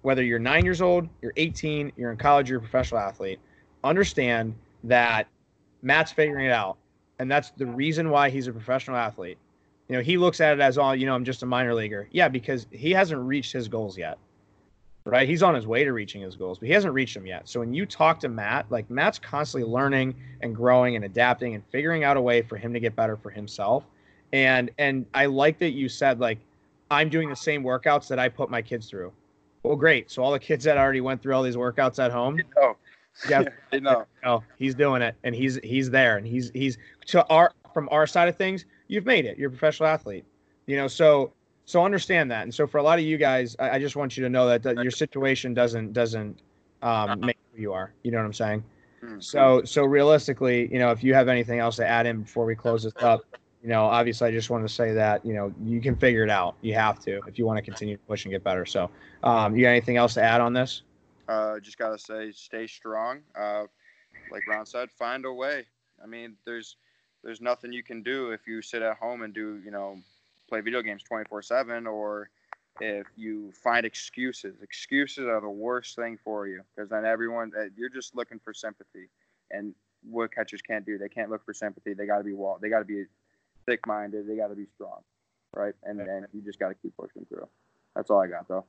whether 0.02 0.24
you're 0.24 0.40
nine 0.40 0.64
years 0.64 0.82
old, 0.82 1.08
you're 1.22 1.34
18, 1.36 1.92
you're 1.98 2.12
in 2.12 2.18
college, 2.18 2.50
you're 2.50 2.60
a 2.60 2.62
professional 2.62 3.02
athlete, 3.02 3.40
understand 3.84 4.56
that 4.84 5.28
Matt's 5.82 6.12
figuring 6.12 6.46
it 6.46 6.52
out. 6.52 6.78
And 7.20 7.30
that's 7.30 7.52
the 7.52 7.66
reason 7.66 8.10
why 8.10 8.30
he's 8.30 8.48
a 8.48 8.52
professional 8.52 8.98
athlete. 8.98 9.38
You 9.90 9.96
know, 9.96 10.02
he 10.02 10.18
looks 10.18 10.40
at 10.40 10.54
it 10.54 10.62
as 10.62 10.78
all, 10.78 10.96
you 10.96 11.06
know, 11.06 11.16
I'm 11.16 11.26
just 11.26 11.44
a 11.44 11.46
minor 11.46 11.74
leaguer. 11.74 12.08
Yeah, 12.12 12.30
because 12.30 12.68
he 12.72 12.92
hasn't 12.92 13.20
reached 13.22 13.52
his 13.52 13.68
goals 13.68 13.98
yet 13.98 14.20
right? 15.10 15.28
He's 15.28 15.44
on 15.44 15.56
his 15.56 15.68
way 15.68 15.84
to 15.84 15.94
reaching 15.94 16.22
his 16.22 16.36
goals, 16.36 16.60
but 16.60 16.68
he 16.68 16.74
hasn't 16.74 16.94
reached 16.94 17.14
them 17.14 17.26
yet. 17.26 17.48
So 17.50 17.60
when 17.60 17.74
you 17.74 17.86
talk 17.86 18.20
to 18.22 18.30
Matt, 18.30 18.66
like 18.70 18.90
Matt's 18.90 19.20
constantly 19.20 19.70
learning 19.70 20.16
and 20.42 20.56
growing 20.56 20.96
and 20.96 21.06
adapting 21.06 21.56
and 21.56 21.64
figuring 21.72 22.04
out 22.04 22.18
a 22.18 22.22
way 22.22 22.42
for 22.42 22.58
him 22.58 22.74
to 22.74 22.80
get 22.80 22.96
better 22.96 23.18
for 23.18 23.30
himself. 23.30 23.84
And 24.32 24.70
and 24.78 25.06
I 25.14 25.26
like 25.26 25.58
that 25.60 25.72
you 25.72 25.90
said 25.90 26.20
like 26.20 26.40
I'm 26.92 27.10
doing 27.10 27.30
the 27.30 27.36
same 27.36 27.64
workouts 27.64 28.08
that 28.08 28.20
I 28.20 28.30
put 28.30 28.50
my 28.50 28.62
kids 28.62 28.90
through. 28.90 29.12
Well, 29.64 29.76
great. 29.76 30.10
So 30.10 30.24
all 30.24 30.32
the 30.32 30.40
kids 30.40 30.64
that 30.66 30.78
already 30.78 31.02
went 31.02 31.22
through 31.22 31.36
all 31.36 31.44
these 31.44 31.58
workouts 31.58 32.04
at 32.04 32.12
home, 32.12 32.40
oh, 32.58 32.78
yeah, 33.30 33.44
know. 33.74 34.06
Oh, 34.26 34.44
he's 34.58 34.76
doing 34.76 35.02
it, 35.02 35.16
and 35.24 35.34
he's 35.34 35.60
he's 35.64 35.90
there, 35.90 36.18
and 36.18 36.26
he's 36.26 36.52
he's 36.52 36.78
to 37.08 37.26
our 37.28 37.52
from 37.74 37.90
our 37.92 38.08
side 38.08 38.30
of 38.30 38.38
things. 38.38 38.66
You've 38.88 39.06
made 39.06 39.26
it. 39.26 39.38
You're 39.38 39.50
a 39.50 39.52
professional 39.52 39.88
athlete. 39.88 40.26
You 40.66 40.78
know, 40.78 40.88
so 40.88 41.34
so 41.70 41.86
understand 41.86 42.32
that. 42.32 42.42
And 42.42 42.54
so 42.54 42.66
for 42.66 42.80
a 42.80 42.84
lot 42.84 42.98
of 42.98 43.06
you 43.06 43.16
guys, 43.20 43.56
I, 43.60 43.72
I 43.72 43.80
just 43.80 43.96
want 43.96 44.18
you 44.18 44.24
to 44.24 44.30
know 44.30 44.48
that, 44.48 44.64
that 44.64 44.78
your 44.78 44.90
situation 44.90 45.54
doesn't 45.54 45.94
doesn't 45.94 46.42
um, 46.82 46.92
uh-huh. 46.92 47.16
make 47.18 47.38
who 47.54 47.62
you 47.62 47.74
are. 47.74 47.94
You 48.02 48.10
know 48.10 48.18
what 48.18 48.26
I'm 48.26 48.34
saying? 48.34 48.64
Mm-hmm. 49.04 49.20
So 49.20 49.62
so 49.66 49.84
realistically, 49.84 50.68
you 50.74 50.80
know, 50.80 50.90
if 50.90 51.04
you 51.04 51.14
have 51.14 51.28
anything 51.28 51.60
else 51.60 51.76
to 51.76 51.88
add 51.88 52.08
in 52.08 52.24
before 52.24 52.46
we 52.46 52.56
close 52.56 52.82
this 52.82 52.94
up, 53.02 53.22
you 53.62 53.70
know, 53.70 53.86
obviously 53.86 54.28
I 54.28 54.32
just 54.32 54.50
want 54.50 54.68
to 54.68 54.74
say 54.74 54.94
that 54.94 55.24
you 55.24 55.36
know 55.36 55.54
you 55.64 55.80
can 55.80 55.96
figure 55.96 56.24
it 56.24 56.32
out. 56.32 56.56
You 56.62 56.74
have 56.74 57.00
to 57.02 57.22
if 57.28 57.38
you 57.38 57.46
want 57.46 57.58
to 57.58 57.62
continue 57.62 57.98
to 57.98 58.04
push 58.08 58.26
and 58.26 58.32
get 58.32 58.44
better. 58.44 58.66
So, 58.66 58.90
um, 59.24 59.56
you 59.56 59.62
got 59.62 59.70
anything 59.70 59.98
else 59.98 60.16
to 60.16 60.24
add 60.24 60.42
on 60.42 60.54
this? 60.54 60.82
Uh, 61.28 61.60
just 61.60 61.78
gotta 61.78 62.00
say, 62.00 62.32
stay 62.32 62.66
strong. 62.66 63.20
Uh, 63.40 63.66
like 64.32 64.42
Ron 64.48 64.66
said, 64.66 64.90
find 64.90 65.24
a 65.26 65.32
way. 65.32 65.68
I 66.04 66.08
mean, 66.08 66.36
there's 66.48 66.78
there's 67.24 67.42
nothing 67.42 67.72
you 67.72 67.84
can 67.84 68.02
do 68.02 68.32
if 68.32 68.48
you 68.48 68.64
sit 68.64 68.82
at 68.82 68.98
home 68.98 69.22
and 69.22 69.36
do 69.36 69.62
you 69.64 69.70
know 69.70 70.00
play 70.50 70.62
video 70.62 70.82
games 70.82 71.04
24 71.04 71.42
7 71.42 71.88
or 71.88 72.30
if 72.82 73.08
you 73.16 73.52
find 73.52 73.86
excuses. 73.86 74.56
Excuses 74.62 75.26
are 75.26 75.42
the 75.42 75.50
worst 75.50 75.96
thing 75.96 76.18
for 76.24 76.48
you 76.48 76.62
because 76.76 76.90
then 76.90 77.06
everyone, 77.06 77.52
uh, 77.58 77.66
you're 77.76 77.90
just 77.90 78.16
looking 78.16 78.40
for 78.40 78.54
sympathy. 78.54 79.10
And 79.52 79.74
what 80.10 80.34
catchers 80.34 80.62
can't 80.62 80.86
do, 80.86 80.98
they 80.98 81.10
can't 81.10 81.30
look 81.30 81.44
for 81.46 81.54
sympathy. 81.54 81.94
They 81.94 82.06
got 82.06 82.20
to 82.20 82.24
be 82.24 82.34
wall. 82.34 82.58
They 82.62 82.70
got 82.70 82.80
to 82.80 82.86
be 82.86 83.06
thick 83.66 83.86
minded. 83.86 84.28
They 84.28 84.36
got 84.36 84.48
to 84.48 84.56
be 84.56 84.68
strong. 84.76 85.02
Right. 85.54 85.74
And 85.84 86.00
then 86.00 86.28
you 86.34 86.42
just 86.42 86.60
got 86.60 86.70
to 86.70 86.76
keep 86.76 86.96
pushing 86.96 87.26
through. 87.26 87.48
That's 87.96 88.10
all 88.10 88.22
I 88.22 88.28
got, 88.28 88.48
though. 88.48 88.66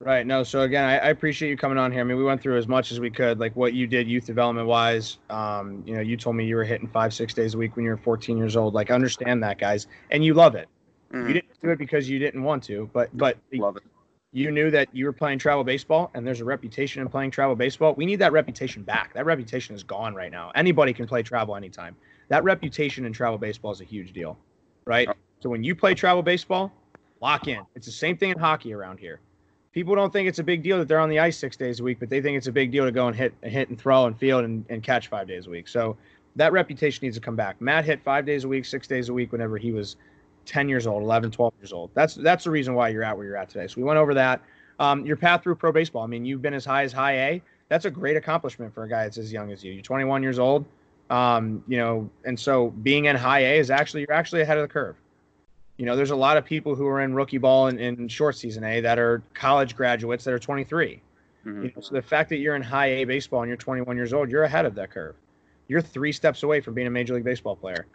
Right. 0.00 0.26
No. 0.26 0.42
So 0.42 0.62
again, 0.62 0.84
I, 0.84 0.98
I, 0.98 1.08
appreciate 1.10 1.50
you 1.50 1.56
coming 1.56 1.78
on 1.78 1.92
here. 1.92 2.00
I 2.00 2.04
mean, 2.04 2.16
we 2.16 2.24
went 2.24 2.42
through 2.42 2.58
as 2.58 2.66
much 2.66 2.90
as 2.90 2.98
we 2.98 3.08
could, 3.08 3.38
like 3.38 3.54
what 3.54 3.72
you 3.72 3.86
did 3.86 4.08
youth 4.08 4.26
development 4.26 4.66
wise. 4.66 5.18
Um, 5.30 5.84
you 5.86 5.94
know, 5.94 6.00
you 6.00 6.16
told 6.16 6.34
me 6.34 6.44
you 6.44 6.56
were 6.56 6.64
hitting 6.64 6.88
five, 6.88 7.14
six 7.14 7.34
days 7.34 7.54
a 7.54 7.58
week 7.58 7.76
when 7.76 7.84
you 7.84 7.92
were 7.92 7.96
14 7.98 8.36
years 8.36 8.56
old. 8.56 8.74
Like, 8.74 8.90
understand 8.90 9.44
that, 9.44 9.58
guys, 9.58 9.86
and 10.10 10.24
you 10.24 10.34
love 10.34 10.56
it. 10.56 10.68
Mm. 11.12 11.28
You 11.28 11.34
didn't 11.34 11.60
do 11.62 11.70
it 11.70 11.78
because 11.78 12.08
you 12.08 12.18
didn't 12.18 12.42
want 12.42 12.62
to, 12.64 12.88
but 12.92 13.16
but 13.16 13.36
love 13.52 13.76
it. 13.76 13.82
You 14.34 14.50
knew 14.50 14.70
that 14.70 14.88
you 14.92 15.04
were 15.04 15.12
playing 15.12 15.38
travel 15.38 15.62
baseball, 15.62 16.10
and 16.14 16.26
there's 16.26 16.40
a 16.40 16.44
reputation 16.44 17.02
in 17.02 17.08
playing 17.08 17.32
travel 17.32 17.54
baseball. 17.54 17.92
We 17.94 18.06
need 18.06 18.16
that 18.16 18.32
reputation 18.32 18.82
back. 18.82 19.12
That 19.12 19.26
reputation 19.26 19.74
is 19.74 19.82
gone 19.82 20.14
right 20.14 20.32
now. 20.32 20.50
Anybody 20.54 20.94
can 20.94 21.06
play 21.06 21.22
travel 21.22 21.54
anytime. 21.54 21.94
That 22.28 22.42
reputation 22.42 23.04
in 23.04 23.12
travel 23.12 23.36
baseball 23.36 23.72
is 23.72 23.82
a 23.82 23.84
huge 23.84 24.12
deal, 24.14 24.38
right? 24.86 25.06
Oh. 25.08 25.14
So 25.40 25.50
when 25.50 25.62
you 25.62 25.74
play 25.74 25.92
travel 25.94 26.22
baseball, 26.22 26.72
lock 27.20 27.46
in. 27.46 27.60
It's 27.74 27.84
the 27.84 27.92
same 27.92 28.16
thing 28.16 28.30
in 28.30 28.38
hockey 28.38 28.72
around 28.72 28.98
here. 28.98 29.20
People 29.72 29.94
don't 29.94 30.12
think 30.12 30.28
it's 30.28 30.38
a 30.38 30.44
big 30.44 30.62
deal 30.62 30.78
that 30.78 30.88
they're 30.88 31.00
on 31.00 31.08
the 31.08 31.18
ice 31.18 31.38
six 31.38 31.56
days 31.56 31.80
a 31.80 31.82
week, 31.82 31.98
but 31.98 32.08
they 32.08 32.20
think 32.20 32.36
it's 32.36 32.46
a 32.46 32.52
big 32.52 32.70
deal 32.70 32.84
to 32.84 32.92
go 32.92 33.06
and 33.06 33.16
hit, 33.16 33.34
hit 33.42 33.68
and 33.68 33.78
throw 33.78 34.06
and 34.06 34.18
field 34.18 34.44
and, 34.44 34.64
and 34.68 34.82
catch 34.82 35.08
five 35.08 35.26
days 35.26 35.46
a 35.46 35.50
week. 35.50 35.68
So 35.68 35.96
that 36.36 36.52
reputation 36.52 37.00
needs 37.02 37.16
to 37.16 37.22
come 37.22 37.36
back. 37.36 37.60
Matt 37.60 37.84
hit 37.84 38.02
five 38.02 38.26
days 38.26 38.44
a 38.44 38.48
week, 38.48 38.64
six 38.64 38.86
days 38.86 39.08
a 39.08 39.12
week 39.12 39.32
whenever 39.32 39.56
he 39.58 39.72
was 39.72 39.96
10 40.46 40.68
years 40.68 40.86
old, 40.86 41.02
11, 41.02 41.30
12 41.30 41.52
years 41.60 41.72
old. 41.72 41.90
That's 41.94 42.14
that's 42.14 42.44
the 42.44 42.50
reason 42.50 42.74
why 42.74 42.88
you're 42.88 43.02
at 43.02 43.16
where 43.16 43.26
you're 43.26 43.36
at 43.36 43.48
today. 43.48 43.66
So 43.66 43.74
we 43.76 43.84
went 43.84 43.98
over 43.98 44.14
that. 44.14 44.40
Um, 44.78 45.06
your 45.06 45.16
path 45.16 45.42
through 45.42 45.56
pro 45.56 45.72
baseball. 45.72 46.02
I 46.02 46.06
mean, 46.06 46.24
you've 46.24 46.42
been 46.42 46.54
as 46.54 46.64
high 46.64 46.82
as 46.82 46.92
high 46.92 47.18
A. 47.18 47.42
That's 47.68 47.84
a 47.84 47.90
great 47.90 48.16
accomplishment 48.16 48.74
for 48.74 48.84
a 48.84 48.88
guy 48.88 49.04
that's 49.04 49.18
as 49.18 49.32
young 49.32 49.52
as 49.52 49.62
you. 49.62 49.72
You're 49.72 49.82
21 49.82 50.22
years 50.22 50.38
old. 50.38 50.64
Um, 51.10 51.62
you 51.68 51.76
know, 51.76 52.10
and 52.24 52.38
so 52.38 52.70
being 52.82 53.04
in 53.04 53.16
high 53.16 53.40
A 53.40 53.58
is 53.58 53.70
actually 53.70 54.00
you're 54.00 54.12
actually 54.12 54.40
ahead 54.40 54.58
of 54.58 54.62
the 54.62 54.72
curve. 54.72 54.96
You 55.76 55.86
know, 55.86 55.96
there's 55.96 56.10
a 56.10 56.16
lot 56.16 56.36
of 56.36 56.44
people 56.44 56.74
who 56.74 56.86
are 56.86 57.00
in 57.00 57.14
rookie 57.14 57.38
ball 57.38 57.68
and 57.68 57.80
in 57.80 58.08
short 58.08 58.36
season 58.36 58.64
A 58.64 58.80
that 58.80 58.98
are 58.98 59.22
college 59.34 59.76
graduates 59.76 60.24
that 60.24 60.34
are 60.34 60.38
23. 60.38 61.00
Mm-hmm. 61.44 61.62
You 61.62 61.72
know, 61.74 61.82
so 61.82 61.94
the 61.94 62.02
fact 62.02 62.28
that 62.30 62.36
you're 62.36 62.56
in 62.56 62.62
high 62.62 62.86
A 62.86 63.04
baseball 63.04 63.42
and 63.42 63.48
you're 63.48 63.56
21 63.56 63.96
years 63.96 64.12
old, 64.12 64.30
you're 64.30 64.44
ahead 64.44 64.64
of 64.64 64.74
that 64.76 64.90
curve. 64.90 65.16
You're 65.68 65.80
three 65.80 66.12
steps 66.12 66.42
away 66.42 66.60
from 66.60 66.74
being 66.74 66.86
a 66.86 66.90
major 66.90 67.14
league 67.14 67.24
baseball 67.24 67.56
player. 67.56 67.86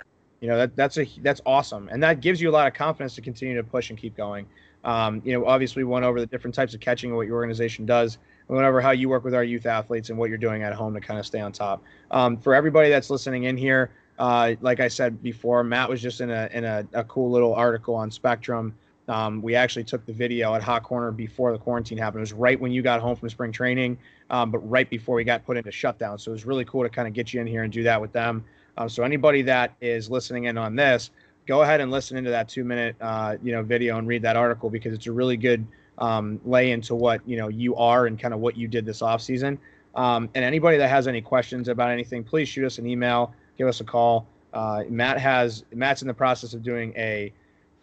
You 0.42 0.48
know 0.50 0.58
that 0.58 0.76
that's 0.76 0.98
a 0.98 1.08
that's 1.22 1.42
awesome, 1.46 1.90
and 1.92 2.02
that 2.04 2.22
gives 2.22 2.40
you 2.40 2.50
a 2.50 2.52
lot 2.52 2.68
of 2.68 2.74
confidence 2.74 3.16
to 3.16 3.22
continue 3.22 3.56
to 3.56 3.64
push 3.64 3.90
and 3.90 3.98
keep 3.98 4.16
going. 4.16 4.46
Um, 4.84 5.22
you 5.26 5.34
know, 5.34 5.46
obviously, 5.46 5.84
we 5.84 5.92
went 5.92 6.06
over 6.06 6.20
the 6.20 6.28
different 6.28 6.54
types 6.54 6.74
of 6.74 6.80
catching 6.80 7.10
and 7.10 7.18
what 7.18 7.28
your 7.28 7.36
organization 7.36 7.86
does. 7.86 8.20
We 8.48 8.56
went 8.56 8.68
over 8.68 8.80
how 8.80 8.92
you 8.92 9.10
work 9.10 9.24
with 9.24 9.34
our 9.34 9.44
youth 9.44 9.66
athletes 9.66 10.10
and 10.10 10.18
what 10.18 10.30
you're 10.30 10.38
doing 10.38 10.64
at 10.64 10.74
home 10.74 10.94
to 10.94 11.02
kind 11.02 11.20
of 11.20 11.26
stay 11.26 11.42
on 11.42 11.52
top. 11.52 11.84
Um, 12.12 12.38
for 12.38 12.54
everybody 12.56 12.90
that's 12.90 13.10
listening 13.10 13.44
in 13.44 13.58
here, 13.58 13.92
uh, 14.20 14.54
like 14.62 14.80
I 14.80 14.88
said 14.88 15.22
before, 15.22 15.64
Matt 15.64 15.90
was 15.90 16.02
just 16.02 16.22
in 16.22 16.30
a 16.30 16.50
in 16.54 16.64
a, 16.64 16.88
a 16.94 17.04
cool 17.04 17.30
little 17.32 17.54
article 17.54 17.96
on 17.96 18.12
Spectrum. 18.12 18.76
Um, 19.08 19.42
we 19.42 19.56
actually 19.56 19.86
took 19.86 20.06
the 20.06 20.14
video 20.14 20.54
at 20.54 20.62
Hot 20.62 20.84
Corner 20.84 21.12
before 21.12 21.52
the 21.54 21.58
quarantine 21.58 21.98
happened. 21.98 22.20
It 22.20 22.22
was 22.22 22.34
right 22.34 22.60
when 22.60 22.72
you 22.72 22.82
got 22.82 23.00
home 23.00 23.16
from 23.16 23.30
spring 23.30 23.54
training, 23.54 23.98
um, 24.30 24.52
but 24.52 24.60
right 24.70 24.90
before 24.90 25.16
we 25.16 25.24
got 25.24 25.46
put 25.46 25.56
into 25.56 25.72
shutdown. 25.72 26.20
So 26.20 26.32
it 26.32 26.34
was 26.34 26.46
really 26.46 26.66
cool 26.66 26.84
to 26.84 26.90
kind 26.90 27.08
of 27.08 27.14
get 27.14 27.34
you 27.34 27.40
in 27.40 27.48
here 27.48 27.64
and 27.64 27.72
do 27.72 27.84
that 27.84 28.02
with 28.02 28.12
them. 28.12 28.44
Um, 28.78 28.90
so 28.90 29.04
anybody 29.04 29.42
that 29.44 29.74
is 29.82 30.10
listening 30.10 30.46
in 30.46 30.58
on 30.58 30.76
this, 30.76 31.12
go 31.48 31.62
ahead 31.62 31.82
and 31.82 31.92
listen 31.92 32.18
into 32.18 32.30
that 32.30 32.48
two 32.48 32.64
minute 32.64 32.96
uh, 33.02 33.38
you 33.42 33.52
know 33.52 33.64
video 33.64 33.98
and 33.98 34.08
read 34.08 34.22
that 34.22 34.36
article 34.36 34.70
because 34.70 34.94
it's 34.94 35.08
a 35.08 35.12
really 35.12 35.38
good 35.38 35.66
um, 35.98 36.40
lay 36.46 36.72
into 36.72 36.96
what 36.96 37.28
you 37.28 37.38
know 37.38 37.48
you 37.48 37.76
are 37.76 38.06
and 38.06 38.20
kind 38.20 38.34
of 38.34 38.40
what 38.40 38.56
you 38.56 38.68
did 38.68 38.86
this 38.86 39.02
off 39.02 39.22
season. 39.22 39.58
Um, 39.96 40.30
and 40.36 40.46
anybody 40.46 40.78
that 40.78 40.90
has 40.90 41.08
any 41.08 41.22
questions 41.22 41.70
about 41.70 41.90
anything, 41.90 42.24
please 42.24 42.48
shoot 42.48 42.66
us 42.66 42.78
an 42.78 42.86
email, 42.86 43.34
give 43.58 43.68
us 43.68 43.82
a 43.82 43.84
call. 43.84 44.28
Uh, 44.54 44.84
Matt 44.90 45.20
has 45.20 45.66
Matt's 45.74 46.04
in 46.04 46.08
the 46.08 46.14
process 46.14 46.54
of 46.54 46.62
doing 46.62 46.94
a 46.96 47.34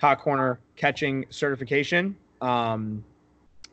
hot 0.00 0.20
corner 0.20 0.60
catching 0.76 1.26
certification, 1.30 2.16
um, 2.40 3.04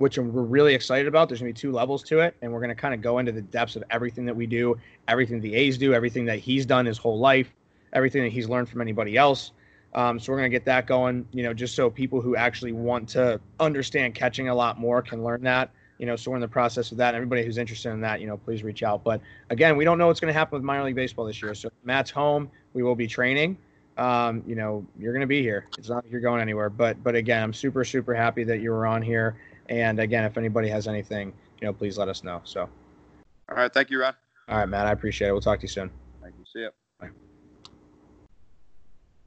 which 0.01 0.17
we're 0.17 0.23
really 0.23 0.73
excited 0.73 1.07
about. 1.07 1.29
There's 1.29 1.39
gonna 1.39 1.49
be 1.49 1.53
two 1.53 1.71
levels 1.71 2.03
to 2.03 2.19
it, 2.19 2.35
and 2.41 2.51
we're 2.51 2.59
gonna 2.59 2.75
kind 2.75 2.93
of 2.93 3.01
go 3.01 3.19
into 3.19 3.31
the 3.31 3.41
depths 3.41 3.75
of 3.75 3.83
everything 3.91 4.25
that 4.25 4.35
we 4.35 4.47
do, 4.47 4.77
everything 5.07 5.39
the 5.39 5.53
A's 5.55 5.77
do, 5.77 5.93
everything 5.93 6.25
that 6.25 6.39
he's 6.39 6.65
done 6.65 6.85
his 6.85 6.97
whole 6.97 7.19
life, 7.19 7.53
everything 7.93 8.23
that 8.23 8.31
he's 8.31 8.49
learned 8.49 8.67
from 8.67 8.81
anybody 8.81 9.15
else. 9.15 9.51
Um, 9.93 10.19
so 10.19 10.31
we're 10.31 10.39
gonna 10.39 10.49
get 10.49 10.65
that 10.65 10.87
going, 10.87 11.25
you 11.31 11.43
know, 11.43 11.53
just 11.53 11.75
so 11.75 11.89
people 11.89 12.19
who 12.19 12.35
actually 12.35 12.71
want 12.71 13.07
to 13.09 13.39
understand 13.59 14.15
catching 14.15 14.49
a 14.49 14.55
lot 14.55 14.79
more 14.79 15.01
can 15.01 15.23
learn 15.23 15.43
that. 15.43 15.69
You 15.99 16.07
know, 16.07 16.15
so 16.15 16.31
we're 16.31 16.37
in 16.37 16.41
the 16.41 16.47
process 16.47 16.91
of 16.91 16.97
that. 16.97 17.13
Everybody 17.13 17.45
who's 17.45 17.59
interested 17.59 17.91
in 17.91 18.01
that, 18.01 18.21
you 18.21 18.27
know, 18.27 18.35
please 18.35 18.63
reach 18.63 18.81
out. 18.81 19.03
But 19.03 19.21
again, 19.51 19.77
we 19.77 19.85
don't 19.85 19.99
know 19.99 20.07
what's 20.07 20.19
going 20.19 20.33
to 20.33 20.37
happen 20.37 20.57
with 20.57 20.63
minor 20.63 20.83
league 20.83 20.95
baseball 20.95 21.25
this 21.25 21.39
year. 21.43 21.53
So 21.53 21.69
Matt's 21.83 22.09
home. 22.09 22.49
We 22.73 22.81
will 22.81 22.95
be 22.95 23.05
training. 23.05 23.55
Um, 23.99 24.41
you 24.47 24.55
know, 24.55 24.83
you're 24.97 25.13
going 25.13 25.21
to 25.21 25.27
be 25.27 25.43
here. 25.43 25.67
It's 25.77 25.89
not 25.89 26.03
like 26.03 26.11
you're 26.11 26.21
going 26.21 26.41
anywhere. 26.41 26.71
But 26.71 27.03
but 27.03 27.13
again, 27.13 27.43
I'm 27.43 27.53
super 27.53 27.85
super 27.85 28.15
happy 28.15 28.43
that 28.45 28.61
you 28.61 28.71
were 28.71 28.87
on 28.87 29.03
here. 29.03 29.37
And 29.71 30.01
again, 30.01 30.25
if 30.25 30.37
anybody 30.37 30.67
has 30.67 30.85
anything, 30.89 31.31
you 31.61 31.67
know, 31.67 31.73
please 31.73 31.97
let 31.97 32.09
us 32.09 32.25
know. 32.25 32.41
So. 32.43 32.69
All 33.49 33.55
right. 33.55 33.73
Thank 33.73 33.89
you, 33.89 34.01
Ron. 34.01 34.13
All 34.49 34.57
right, 34.57 34.65
Matt. 34.67 34.85
I 34.85 34.91
appreciate 34.91 35.29
it. 35.29 35.31
We'll 35.31 35.41
talk 35.41 35.59
to 35.59 35.63
you 35.63 35.69
soon. 35.69 35.89
Thank 36.21 36.35
you. 36.37 36.43
See 36.45 36.59
you. 36.59 36.71